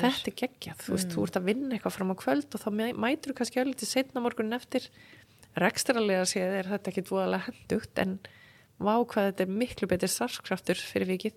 Þetta 0.00 0.30
er 0.30 0.36
geggjað, 0.42 0.76
þú 0.84 0.92
veist, 0.92 1.08
mm. 1.08 1.14
þú 1.14 1.24
ert 1.24 1.36
að 1.36 1.44
vinna 1.48 1.74
eitthvað 1.74 1.96
fram 1.96 2.12
á 2.12 2.16
kvöld 2.20 2.54
og 2.54 2.60
þá 2.60 2.68
mætur 3.00 3.32
þú 3.32 3.36
kannski 3.38 3.60
öll 3.62 3.74
til 3.74 3.88
setna 3.88 4.20
morgunin 4.20 4.58
eftir 4.58 4.90
rekstralega 5.60 6.24
séð 6.28 6.58
er 6.58 6.68
þetta 6.72 6.90
ekki 6.90 7.04
dvoðalega 7.08 7.48
hendugt 7.48 8.00
en 8.02 8.18
vá 8.82 8.94
hvað 8.98 9.30
þetta 9.30 9.44
er 9.44 9.56
miklu 9.62 9.88
betur 9.90 10.10
starfskraftur 10.10 10.80
fyrir 10.80 11.12
vikið. 11.14 11.36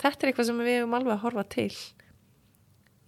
Þetta 0.00 0.26
er 0.26 0.30
eitthvað 0.30 0.48
sem 0.50 0.62
við 0.62 0.78
hefum 0.80 0.96
alveg 0.98 1.14
að 1.14 1.22
horfa 1.24 1.44
til. 1.54 1.70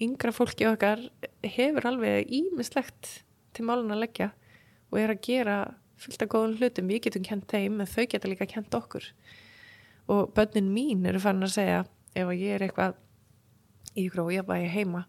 Yngra 0.07 0.33
fólki 0.37 0.69
okkar 0.69 1.03
hefur 1.45 1.89
alveg 1.91 2.31
ímislegt 2.39 3.11
til 3.57 3.67
málun 3.69 3.95
að 3.95 4.05
leggja 4.05 4.31
og 4.93 5.01
er 5.01 5.13
að 5.13 5.25
gera 5.27 5.57
fullt 6.01 6.23
af 6.23 6.31
góðum 6.31 6.57
hlutum, 6.61 6.89
við 6.93 7.07
getum 7.07 7.25
kent 7.25 7.49
þeim 7.51 7.81
en 7.81 7.89
þau 7.89 8.05
geta 8.05 8.29
líka 8.29 8.49
kent 8.49 8.75
okkur. 8.77 9.05
Og 10.13 10.31
börnin 10.37 10.71
mín 10.73 11.07
eru 11.09 11.21
fann 11.21 11.43
að 11.43 11.57
segja 11.57 11.83
ef 12.17 12.33
ég 12.37 12.57
er 12.57 12.67
eitthvað 12.67 12.97
í 13.97 14.07
grói 14.13 14.37
að 14.41 14.49
bæja 14.51 14.73
heima 14.73 15.07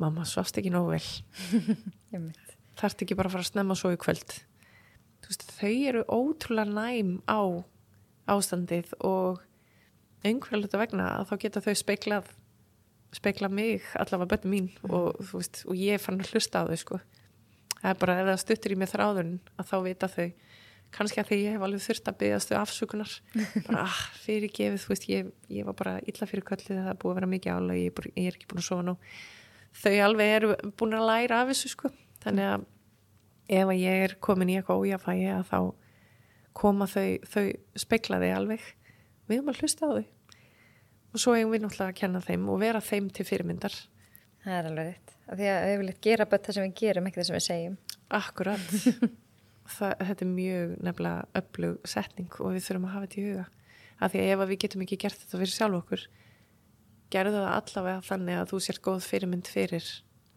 mamma 0.00 0.24
svast 0.28 0.56
ekki 0.60 0.72
nóg 0.72 0.94
vel 0.94 1.04
þarf 2.80 3.04
ekki 3.04 3.18
bara 3.18 3.30
að 3.30 3.36
fara 3.36 3.46
að 3.46 3.52
snemma 3.52 3.76
svo 3.78 3.92
í 3.94 4.00
kvöld. 4.00 4.34
Veist, 5.26 5.46
þau 5.60 5.72
eru 5.90 6.02
ótrúlega 6.08 6.72
næm 6.72 7.14
á 7.30 7.40
ástandið 8.30 8.94
og 9.06 9.42
einhverja 10.26 10.62
luta 10.62 10.80
vegna 10.80 11.08
að 11.18 11.30
þá 11.30 11.34
geta 11.44 11.64
þau 11.64 11.74
speiklað 11.78 12.30
speikla 13.14 13.48
mig 13.50 13.82
allavega 13.98 14.30
börnum 14.30 14.52
mín 14.54 14.68
mm. 14.70 14.92
og, 14.94 15.18
veist, 15.32 15.64
og 15.66 15.78
ég 15.78 15.98
fann 16.02 16.20
að 16.22 16.30
hlusta 16.30 16.62
á 16.62 16.68
þau 16.68 16.78
sko. 16.78 17.00
það 17.80 17.90
er 17.90 17.98
bara 18.04 18.16
ef 18.20 18.28
það 18.28 18.40
stuttur 18.44 18.74
í 18.74 18.78
mig 18.78 18.90
þráðun 18.92 19.34
að 19.56 19.70
þá 19.72 19.76
vita 19.86 20.10
þau. 20.10 20.30
Kannski 20.90 21.20
að 21.22 21.28
því 21.28 21.36
ég 21.38 21.52
hef 21.54 21.64
alveg 21.66 21.82
þurft 21.84 22.08
að 22.10 22.16
byggjastu 22.18 22.54
afsökunar. 22.58 23.10
Bara 23.68 23.84
ah, 23.84 23.98
fyrir 24.24 24.50
gefið, 24.50 24.86
veist 24.90 25.04
ég, 25.06 25.28
ég 25.46 25.68
var 25.68 25.76
bara 25.78 25.92
illa 26.02 26.26
fyrir 26.26 26.42
köllið 26.48 26.80
það 26.82 26.96
búið 26.98 27.12
að 27.12 27.20
vera 27.20 27.28
mikið 27.30 27.54
ála 27.54 27.76
ég, 27.78 28.00
ég 28.16 28.26
er 28.26 28.34
ekki 28.34 28.48
búin 28.50 28.62
að 28.64 28.66
sofa 28.66 28.86
nú 28.88 28.96
þau 29.76 29.92
alveg 30.04 30.32
eru 30.34 30.54
búin 30.78 30.96
að 30.98 31.06
læra 31.06 31.42
af 31.42 31.52
þessu 31.52 31.70
sko 31.74 31.92
þannig 32.24 32.48
að 32.48 32.66
ef 33.50 33.66
að 33.66 33.80
ég 33.82 34.04
er 34.06 34.16
komin 34.22 34.50
í 34.52 34.56
eitthvað 34.58 34.84
ójafægi 34.84 35.28
að 35.34 35.44
þá 35.50 35.58
koma 36.60 36.88
þau, 36.90 37.06
þau 37.26 37.44
speiklaði 37.78 38.32
alveg. 38.34 38.66
Við 39.30 39.40
höfum 39.40 39.52
að 39.52 39.62
hlusta 39.62 39.86
á 39.86 39.90
þau. 39.94 40.04
Og 41.10 41.22
svo 41.22 41.34
hefum 41.34 41.54
við 41.54 41.64
náttúrulega 41.64 41.94
að 41.94 41.98
kenna 41.98 42.22
þeim 42.22 42.44
og 42.52 42.60
vera 42.62 42.82
þeim 42.84 43.08
til 43.14 43.26
fyrirmyndar. 43.26 43.78
Það 44.44 44.56
er 44.56 44.68
alveg 44.70 44.90
rétt, 44.90 45.16
af 45.26 45.40
því 45.40 45.48
að 45.52 45.64
við 45.68 45.80
viljum 45.80 45.98
gera 46.06 46.26
bara 46.30 46.44
það 46.46 46.56
sem 46.56 46.66
við 46.66 46.76
gerum, 46.80 47.08
ekki 47.08 47.20
það 47.20 47.28
sem 47.28 47.36
við 47.36 47.46
segjum. 47.48 47.80
Akkurat. 48.20 48.70
Það, 49.70 49.92
þetta 50.02 50.24
er 50.24 50.30
mjög 50.34 50.70
nefnilega 50.82 51.26
öflug 51.38 51.84
setning 51.86 52.32
og 52.42 52.56
við 52.56 52.64
þurfum 52.64 52.86
að 52.88 52.94
hafa 52.96 53.06
þetta 53.06 53.20
í 53.20 53.26
huga. 53.28 53.42
Af 54.02 54.10
því 54.10 54.22
að 54.22 54.30
ef 54.32 54.40
við 54.40 54.58
getum 54.64 54.82
ekki 54.82 54.96
gert 55.04 55.20
þetta 55.20 55.38
fyrir 55.38 55.52
sjálf 55.52 55.76
okkur 55.78 56.06
gerðu 57.14 57.42
það 57.42 57.52
allavega 57.54 58.06
þannig 58.06 58.40
að 58.40 58.50
þú 58.50 58.60
sér 58.64 58.80
góð 58.84 59.06
fyrirmynd 59.06 59.50
fyrir 59.50 59.86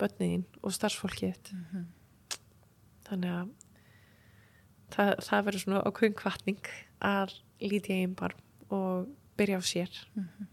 börniðin 0.01 0.45
og 0.61 0.73
starfsfólkið 0.73 1.51
mm 1.53 1.65
-hmm. 1.71 1.85
þannig 3.09 3.35
að 3.39 3.49
það, 4.93 5.11
það 5.27 5.45
verður 5.45 5.63
svona 5.65 5.83
ákveðin 5.87 6.19
kvartning 6.21 6.71
að 7.01 7.35
líti 7.61 7.93
einn 7.93 8.15
barm 8.15 8.39
og 8.69 9.07
byrja 9.37 9.59
á 9.59 9.63
sér 9.63 9.91
mm 10.15 10.23
-hmm. 10.23 10.47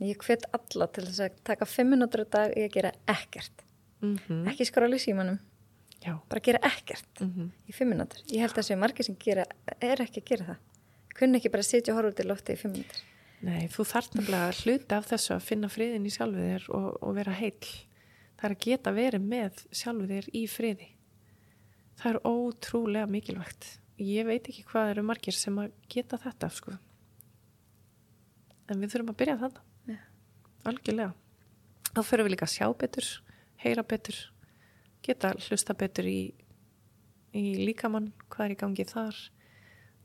Ég 0.00 0.16
hvet 0.16 0.46
alla 0.56 0.86
til 0.86 1.04
þess 1.04 1.20
að 1.20 1.40
taka 1.44 1.66
fimm 1.68 1.90
minútur 1.90 2.24
á 2.24 2.26
dag 2.32 2.50
og 2.50 2.56
ég 2.56 2.72
gera 2.72 2.92
ekkert 3.06 3.64
mm 4.00 4.16
-hmm. 4.16 4.48
ekki 4.48 4.64
skráli 4.64 4.98
símanum 4.98 5.38
Já. 6.00 6.18
bara 6.28 6.40
gera 6.40 6.58
ekkert 6.62 7.20
-hmm. 7.20 7.50
í 7.68 7.72
fimm 7.72 7.90
minútur 7.90 8.20
ég 8.32 8.40
held 8.40 8.52
að 8.52 8.62
þessi 8.62 8.76
margir 8.76 9.04
sem 9.04 9.16
gera, 9.18 9.44
er 9.80 10.00
ekki 10.00 10.20
að 10.20 10.28
gera 10.30 10.44
það 10.44 10.56
kunni 11.14 11.36
ekki 11.36 11.50
bara 11.50 11.62
sitja 11.62 11.92
og 11.92 11.96
horfa 11.96 12.10
út 12.10 12.24
í 12.24 12.28
lofti 12.28 12.52
í 12.52 12.56
fimm 12.56 12.72
minútur 12.72 13.00
Nei, 13.40 13.68
þú 13.68 13.84
þarf 13.84 14.14
nefnilega 14.14 14.48
að 14.48 14.58
hluta 14.64 14.96
af 14.96 15.06
þessu 15.08 15.34
að 15.34 15.46
finna 15.48 15.68
friðin 15.68 16.06
í 16.06 16.10
sjálfu 16.10 16.40
þér 16.44 16.64
og, 16.76 16.88
og 17.02 17.14
vera 17.14 17.32
heil 17.32 17.66
það 18.40 18.48
er 18.48 18.56
að 18.56 18.64
geta 18.66 18.94
verið 18.96 19.28
með 19.30 19.62
sjálfu 19.68 20.08
þér 20.10 20.28
í 20.32 20.44
friði. 20.48 20.90
Það 22.00 22.10
er 22.10 22.20
ótrúlega 22.30 23.10
mikilvægt. 23.12 23.66
Ég 24.00 24.24
veit 24.24 24.46
ekki 24.48 24.64
hvað 24.70 24.94
eru 24.94 25.04
margir 25.04 25.36
sem 25.36 25.58
að 25.60 25.74
geta 25.92 26.16
þetta 26.20 26.48
sko. 26.56 26.76
En 28.70 28.80
við 28.80 28.94
þurfum 28.94 29.12
að 29.12 29.20
byrja 29.20 29.40
þetta 29.42 29.66
Já. 29.92 29.98
algjörlega. 30.70 31.12
Þá 31.90 32.00
fyrir 32.06 32.24
við 32.24 32.34
líka 32.36 32.46
að 32.46 32.54
sjá 32.54 32.66
betur 32.80 33.10
heyra 33.60 33.84
betur 33.84 34.16
geta 35.04 35.32
hlusta 35.36 35.76
betur 35.76 36.08
í, 36.08 36.20
í 37.36 37.44
líkamann 37.60 38.10
hvað 38.28 38.46
er 38.46 38.54
í 38.54 38.60
gangi 38.62 38.86
þar 38.88 39.18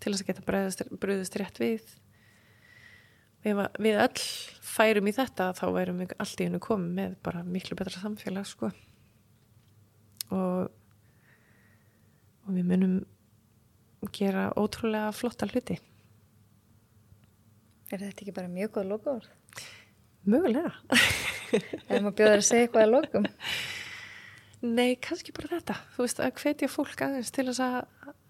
til 0.03 0.11
þess 0.11 0.23
að 0.23 0.29
geta 0.31 0.89
bröðust 0.99 1.37
rétt 1.39 1.61
við 1.61 1.95
ef 3.45 3.59
við 3.85 3.99
öll 4.01 4.23
færum 4.65 5.09
í 5.09 5.13
þetta 5.15 5.51
þá 5.57 5.65
værum 5.75 6.01
við 6.03 6.15
allt 6.19 6.41
í 6.41 6.47
hennu 6.47 6.61
komið 6.63 6.95
með 6.99 7.15
bara 7.25 7.43
miklu 7.47 7.77
betra 7.79 8.01
samfélag 8.01 8.47
sko 8.49 8.71
og 10.33 10.71
og 12.45 12.53
við 12.53 12.65
munum 12.69 12.95
gera 14.13 14.49
ótrúlega 14.57 15.13
flotta 15.17 15.47
hluti 15.49 15.79
Er 17.93 18.01
þetta 18.01 18.23
ekki 18.23 18.33
bara 18.33 18.49
mjög 18.49 18.71
góð 18.79 18.87
lokaord? 18.91 19.27
mögulega 20.25 20.71
Ef 21.55 22.01
maður 22.01 22.15
bjóður 22.17 22.39
að 22.41 22.45
segja 22.47 22.65
eitthvað 22.65 22.83
að 22.83 22.93
lokum. 22.95 23.25
Nei, 24.65 24.95
kannski 24.97 25.33
bara 25.35 25.51
þetta. 25.53 25.75
Þú 25.93 26.01
veist, 26.01 26.21
að 26.25 26.39
hvetja 26.41 26.69
fólk 26.73 27.03
aðeins 27.05 27.29
til 27.31 27.45
þess 27.47 27.61
að, 27.63 27.75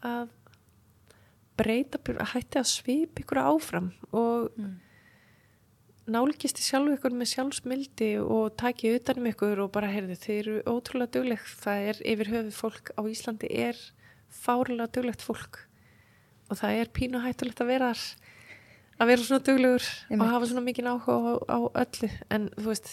að 0.05 0.33
breyta, 1.57 2.01
að 2.11 2.33
hætti 2.33 2.59
að 2.59 2.67
svip 2.73 3.21
ykkur 3.23 3.41
áfram 3.45 3.87
og 4.11 4.51
Mm. 4.59 4.75
Nálgist 6.11 6.59
í 6.61 6.65
sjálfu 6.65 6.95
ykkur 6.97 7.15
með 7.17 7.31
sjálfsmildi 7.33 8.09
og 8.21 8.55
taki 8.61 8.91
utanum 8.97 9.29
ykkur 9.31 9.63
og 9.65 9.71
bara 9.73 9.89
heyrðu, 9.89 10.17
þið 10.21 10.39
eru 10.41 10.57
ótrúlega 10.69 11.13
duglegt. 11.17 11.53
Það 11.63 11.87
er 11.91 12.01
yfir 12.13 12.31
höfuð 12.33 12.59
fólk 12.59 12.91
á 12.93 13.01
Íslandi 13.09 13.49
er 13.49 13.79
fárlega 14.35 14.91
duglegt 14.93 15.23
fólk 15.25 15.63
og 16.49 16.59
það 16.59 16.79
er 16.83 16.91
pínu 16.93 17.23
hættulegt 17.23 17.61
að 17.63 17.71
vera 17.71 17.89
að 17.95 19.09
vera 19.09 19.23
svona 19.25 19.43
duglegur 19.43 19.85
Einmitt. 19.85 20.21
og 20.21 20.29
hafa 20.31 20.49
svona 20.51 20.63
mikið 20.65 20.89
áhuga 20.91 21.15
á, 21.15 21.33
á 21.51 21.59
öllu 21.83 22.09
en 22.31 22.49
þú 22.55 22.67
veist, 22.69 22.91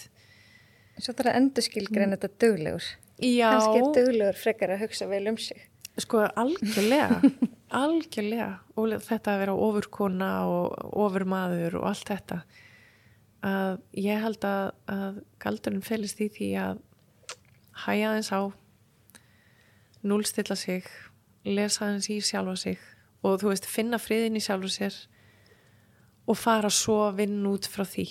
Svo 1.00 1.14
þarf 1.16 1.30
að 1.32 1.36
endurskilgreina 1.40 2.16
þetta 2.20 2.40
duglegur. 2.42 2.86
já 3.18 3.48
Kannski 3.48 3.78
er 3.80 3.94
duglegur 3.96 4.36
frekar 4.40 4.72
að 4.74 4.82
hugsa 4.84 5.06
vel 5.08 5.22
um 5.30 5.38
sig. 5.40 5.60
Sko 6.00 6.20
algjörlega, 6.24 7.20
algjörlega 7.82 8.48
og 8.76 8.92
þetta 9.04 9.34
að 9.34 9.40
vera 9.42 9.54
ofurkona 9.68 10.28
og 10.48 10.92
ofurmaður 11.04 11.78
og 11.80 11.88
allt 11.90 12.08
þetta 12.08 12.38
að 13.42 13.78
ég 13.98 14.20
held 14.22 14.44
að, 14.46 14.72
að 14.86 15.20
galdurinn 15.42 15.82
felist 15.86 16.20
í 16.22 16.28
því 16.30 16.48
að 16.62 16.82
hæja 17.86 18.10
aðeins 18.12 18.30
á 18.34 18.40
núlstilla 20.06 20.56
sig 20.58 20.86
lesa 21.46 21.86
aðeins 21.86 22.08
í 22.12 22.18
sjálfa 22.22 22.56
sig 22.58 22.78
og 23.22 23.38
þú 23.42 23.52
veist 23.52 23.66
finna 23.70 23.98
friðin 24.02 24.38
í 24.38 24.42
sjálfu 24.42 24.70
sér 24.70 24.96
og 26.30 26.38
fara 26.38 26.70
svo 26.70 27.00
að 27.08 27.16
vinna 27.22 27.50
út 27.54 27.66
frá 27.70 27.82
því. 27.86 28.06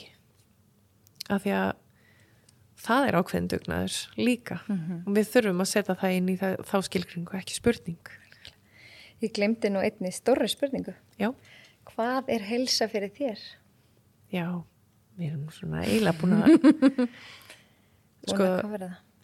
Af 1.32 1.44
því 1.46 1.54
að 1.56 1.70
það 2.82 3.08
er 3.08 3.18
ákveðin 3.22 3.50
dugnaður 3.54 3.98
líka. 4.20 4.58
Og 5.06 5.14
við 5.16 5.30
þurfum 5.32 5.64
að 5.64 5.70
setja 5.72 5.96
það 6.02 6.16
inn 6.18 6.32
í 6.34 6.36
það, 6.42 6.56
þá 6.68 6.76
skilgringu 6.88 7.38
ekki 7.40 7.56
spurning. 7.56 8.12
Ég 9.22 9.34
glemdi 9.38 9.70
nú 9.72 9.80
einni 9.84 10.12
stórri 10.12 10.50
spurningu. 10.52 10.96
já, 11.20 11.32
Hvað 11.92 12.32
er 12.36 12.44
helsa 12.48 12.88
fyrir 12.92 13.12
þér? 13.16 13.40
já 14.32 14.48
við 15.22 15.32
erum 15.32 15.48
svona 15.54 15.86
eiginlega 15.86 16.20
búin 16.20 16.38
að 16.38 16.52
Sko, 18.30 18.46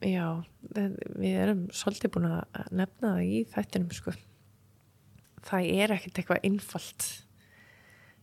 já, 0.01 0.25
við 0.73 1.35
erum 1.37 1.67
svolítið 1.75 2.13
búin 2.15 2.31
að 2.31 2.71
nefna 2.73 3.11
það 3.11 3.27
í 3.27 3.43
þættinum 3.53 3.93
sko. 3.93 4.13
það 5.45 5.69
er 5.83 5.93
ekkert 5.93 6.21
eitthvað 6.21 6.47
einfalt. 6.49 7.07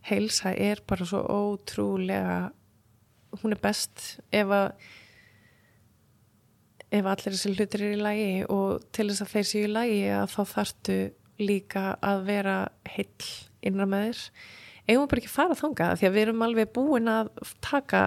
Heilsa 0.05 0.53
er 0.59 0.83
bara 0.87 1.07
svo 1.09 1.23
ótrúlega 1.23 2.51
hún 3.41 3.55
er 3.55 3.61
best 3.63 4.19
ef 4.35 4.51
að 4.53 4.67
ef 6.95 7.07
allir 7.11 7.35
þessi 7.35 7.55
hlutir 7.55 7.83
eru 7.83 7.97
í 7.97 8.03
lagi 8.03 8.35
og 8.53 8.85
til 8.95 9.09
þess 9.09 9.25
að 9.25 9.33
þeir 9.33 9.49
séu 9.51 9.65
í 9.65 9.73
lagi 9.73 10.03
að 10.15 10.27
þá 10.35 10.43
þarftu 10.53 10.99
líka 11.43 11.87
að 12.05 12.27
vera 12.29 12.59
heill 12.95 13.31
innra 13.67 13.89
með 13.91 14.05
þér 14.11 14.21
eigum 14.89 15.05
við 15.05 15.11
bara 15.11 15.23
ekki 15.23 15.31
að 15.31 15.39
fara 15.39 15.57
þangað 15.59 15.99
því 16.01 16.09
að 16.09 16.15
við 16.15 16.25
erum 16.27 16.45
alveg 16.45 16.73
búin 16.75 17.11
að 17.11 17.31
taka 17.65 18.03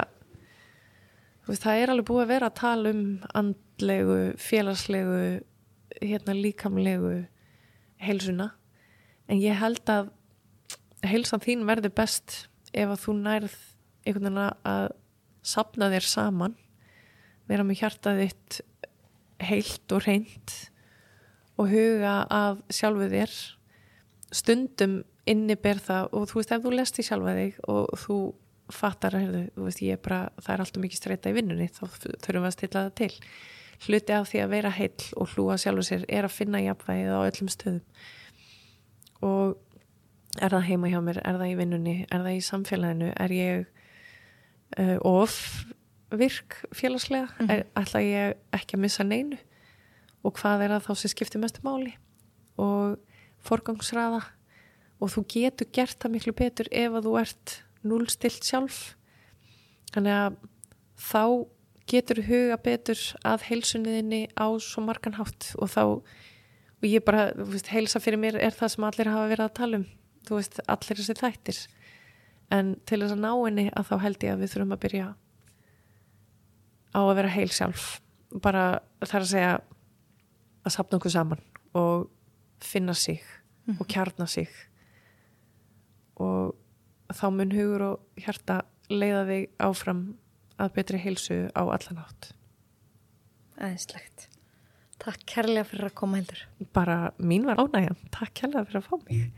veist, 1.47 1.63
það 1.63 1.81
er 1.81 1.93
alveg 1.93 2.09
búið 2.09 2.23
að 2.25 2.33
vera 2.33 2.49
að 2.49 2.59
tala 2.59 2.93
um 2.93 3.03
andlegu, 3.37 4.19
félagslegu 4.41 5.21
hérna 5.97 6.35
líkamlegu 6.37 7.15
heilsuna. 8.03 8.51
En 9.27 9.41
ég 9.41 9.57
held 9.57 9.89
að 9.89 10.11
heilsan 11.07 11.43
þín 11.43 11.65
verður 11.67 11.95
best 11.97 12.47
ef 12.73 12.91
að 12.91 13.03
þú 13.03 13.17
nærð 13.23 13.57
einhvern 14.07 14.27
veginn 14.27 14.71
að 14.71 14.87
sapna 15.47 15.89
þér 15.91 16.07
saman 16.07 16.55
vera 17.47 17.63
með 17.63 17.81
hjartað 17.81 18.23
þitt 18.23 18.59
heilt 19.47 19.93
og 19.95 20.03
reynd 20.03 20.55
og 21.57 21.69
huga 21.71 22.15
að 22.33 22.61
sjálfu 22.73 23.07
þér. 23.11 23.35
Stundum 24.35 24.97
inniber 25.27 25.79
það 25.83 26.09
og 26.17 26.27
þú 26.29 26.39
veist 26.39 26.51
ef 26.55 26.63
þú 26.63 26.73
lest 26.77 26.99
í 27.01 27.05
sjálfa 27.07 27.33
þig 27.37 27.59
og 27.73 27.93
þú 28.03 28.17
fattar 28.77 29.15
að 29.15 29.21
heyrðu, 29.23 29.43
þú 29.55 29.63
veist 29.67 29.81
ég 29.85 29.93
er 29.95 30.01
bara 30.03 30.19
það 30.41 30.53
er 30.53 30.63
alltaf 30.65 30.81
mikið 30.83 30.99
streyta 31.01 31.31
í 31.31 31.35
vinnunni 31.37 31.67
þá 31.71 31.83
þurfum 31.87 32.41
við 32.43 32.49
að 32.49 32.55
stilla 32.57 32.83
það 32.87 32.95
til. 32.99 33.13
Hluti 33.87 34.13
af 34.17 34.27
því 34.31 34.39
að 34.43 34.49
vera 34.55 34.69
heill 34.73 35.07
og 35.21 35.33
hlúa 35.35 35.55
sjálfu 35.61 35.83
sér 35.87 36.05
er 36.09 36.25
að 36.27 36.33
finna 36.35 36.59
jafnvægið 36.65 37.13
á 37.13 37.19
öllum 37.29 37.51
stöðum. 37.53 37.81
Og 39.21 39.57
er 40.41 40.53
það 40.53 40.65
heima 40.67 40.89
hjá 40.91 40.99
mér, 41.01 41.19
er 41.25 41.37
það 41.39 41.51
í 41.51 41.57
vinnunni 41.61 41.95
er 42.11 42.23
það 42.25 42.35
í 42.37 42.41
samfélaginu, 42.45 43.11
er 43.17 43.33
ég 43.33 43.65
uh, 44.77 44.97
of 45.07 45.37
virk 46.11 46.59
félagslega, 46.75 47.27
Mhm. 47.39 47.49
er, 47.51 47.63
ætla 47.75 48.01
ég 48.03 48.35
ekki 48.53 48.75
að 48.77 48.83
missa 48.83 49.03
neinu? 49.03 49.37
Og 50.23 50.33
hvað 50.39 50.61
er 50.65 50.69
það 50.75 50.85
þá 50.87 50.93
sem 50.97 51.09
skiptir 51.13 51.39
mestu 51.41 51.61
máli? 51.63 51.93
Og 52.57 52.97
forgangsraða 53.43 54.23
og 54.97 55.11
þú 55.13 55.23
getur 55.29 55.69
gert 55.73 55.99
það 56.01 56.13
miklu 56.15 56.33
betur 56.37 56.69
ef 56.71 56.95
að 56.97 57.07
þú 57.07 57.17
ert 57.21 57.53
núlstilt 57.87 58.47
sjálf. 58.47 58.79
Þannig 59.93 60.17
að 60.17 60.39
þá 60.97 61.23
getur 61.87 62.23
huga 62.27 62.57
betur 62.59 63.03
að 63.27 63.45
heilsunniðinni 63.47 64.23
á 64.35 64.47
svo 64.63 64.83
margan 64.85 65.17
hátt. 65.19 65.53
Og 65.61 65.71
þá 65.71 65.83
og 66.77 66.85
ég 66.85 67.05
bara, 67.05 67.29
þú 67.33 67.51
veist, 67.53 67.71
heilsa 67.73 68.01
fyrir 68.01 68.21
mér 68.21 68.37
er 68.41 68.53
það 68.53 68.73
sem 68.73 68.87
allir 68.87 69.11
hafa 69.11 69.29
verið 69.31 69.45
að 69.47 69.55
tala 69.59 69.79
um. 69.81 69.87
Þú 70.27 70.41
veist, 70.41 70.59
allir 70.67 70.99
þessi 70.99 71.15
þættir. 71.17 71.61
En 72.53 72.75
til 72.87 73.01
þess 73.01 73.15
að 73.15 73.23
ná 73.23 73.31
henni 73.31 73.65
að 73.71 73.89
þá 73.89 73.95
held 74.03 74.25
ég 74.25 74.35
að 74.35 74.43
við 74.43 74.53
þurfum 74.53 74.75
að 74.75 74.83
byrja 74.85 75.07
á 76.97 76.99
að 77.01 77.15
vera 77.19 77.33
heil 77.33 77.49
sjálf. 77.53 77.87
Bara 78.43 78.63
þar 79.03 79.23
að 79.23 79.31
segja 79.31 79.55
að 80.67 80.75
sapna 80.75 80.99
okkur 80.99 81.13
saman 81.13 81.43
og 81.77 82.07
finna 82.63 82.95
sig 82.97 83.21
og 83.77 83.85
kjarna 83.91 84.27
sig 84.29 84.51
og 86.23 86.55
þá 87.13 87.27
mun 87.33 87.53
hugur 87.55 87.85
og 87.91 88.23
hjarta 88.23 88.61
leiða 88.89 89.25
þig 89.29 89.45
áfram 89.67 90.01
að 90.57 90.73
betri 90.77 91.01
heilsu 91.01 91.37
á 91.53 91.61
allan 91.63 92.01
átt 92.03 92.33
Æðislegt. 93.57 94.27
Takk 95.01 95.23
kærlega 95.29 95.65
fyrir 95.65 95.87
að 95.87 95.95
koma 95.97 96.19
heldur. 96.19 96.43
bara 96.73 97.11
mín 97.17 97.45
var 97.45 97.57
ánægjan, 97.57 97.97
takk 98.13 98.35
kærlega 98.37 98.67
fyrir 98.67 98.81
að 98.83 98.89
fá 98.89 98.95
mig 99.07 99.31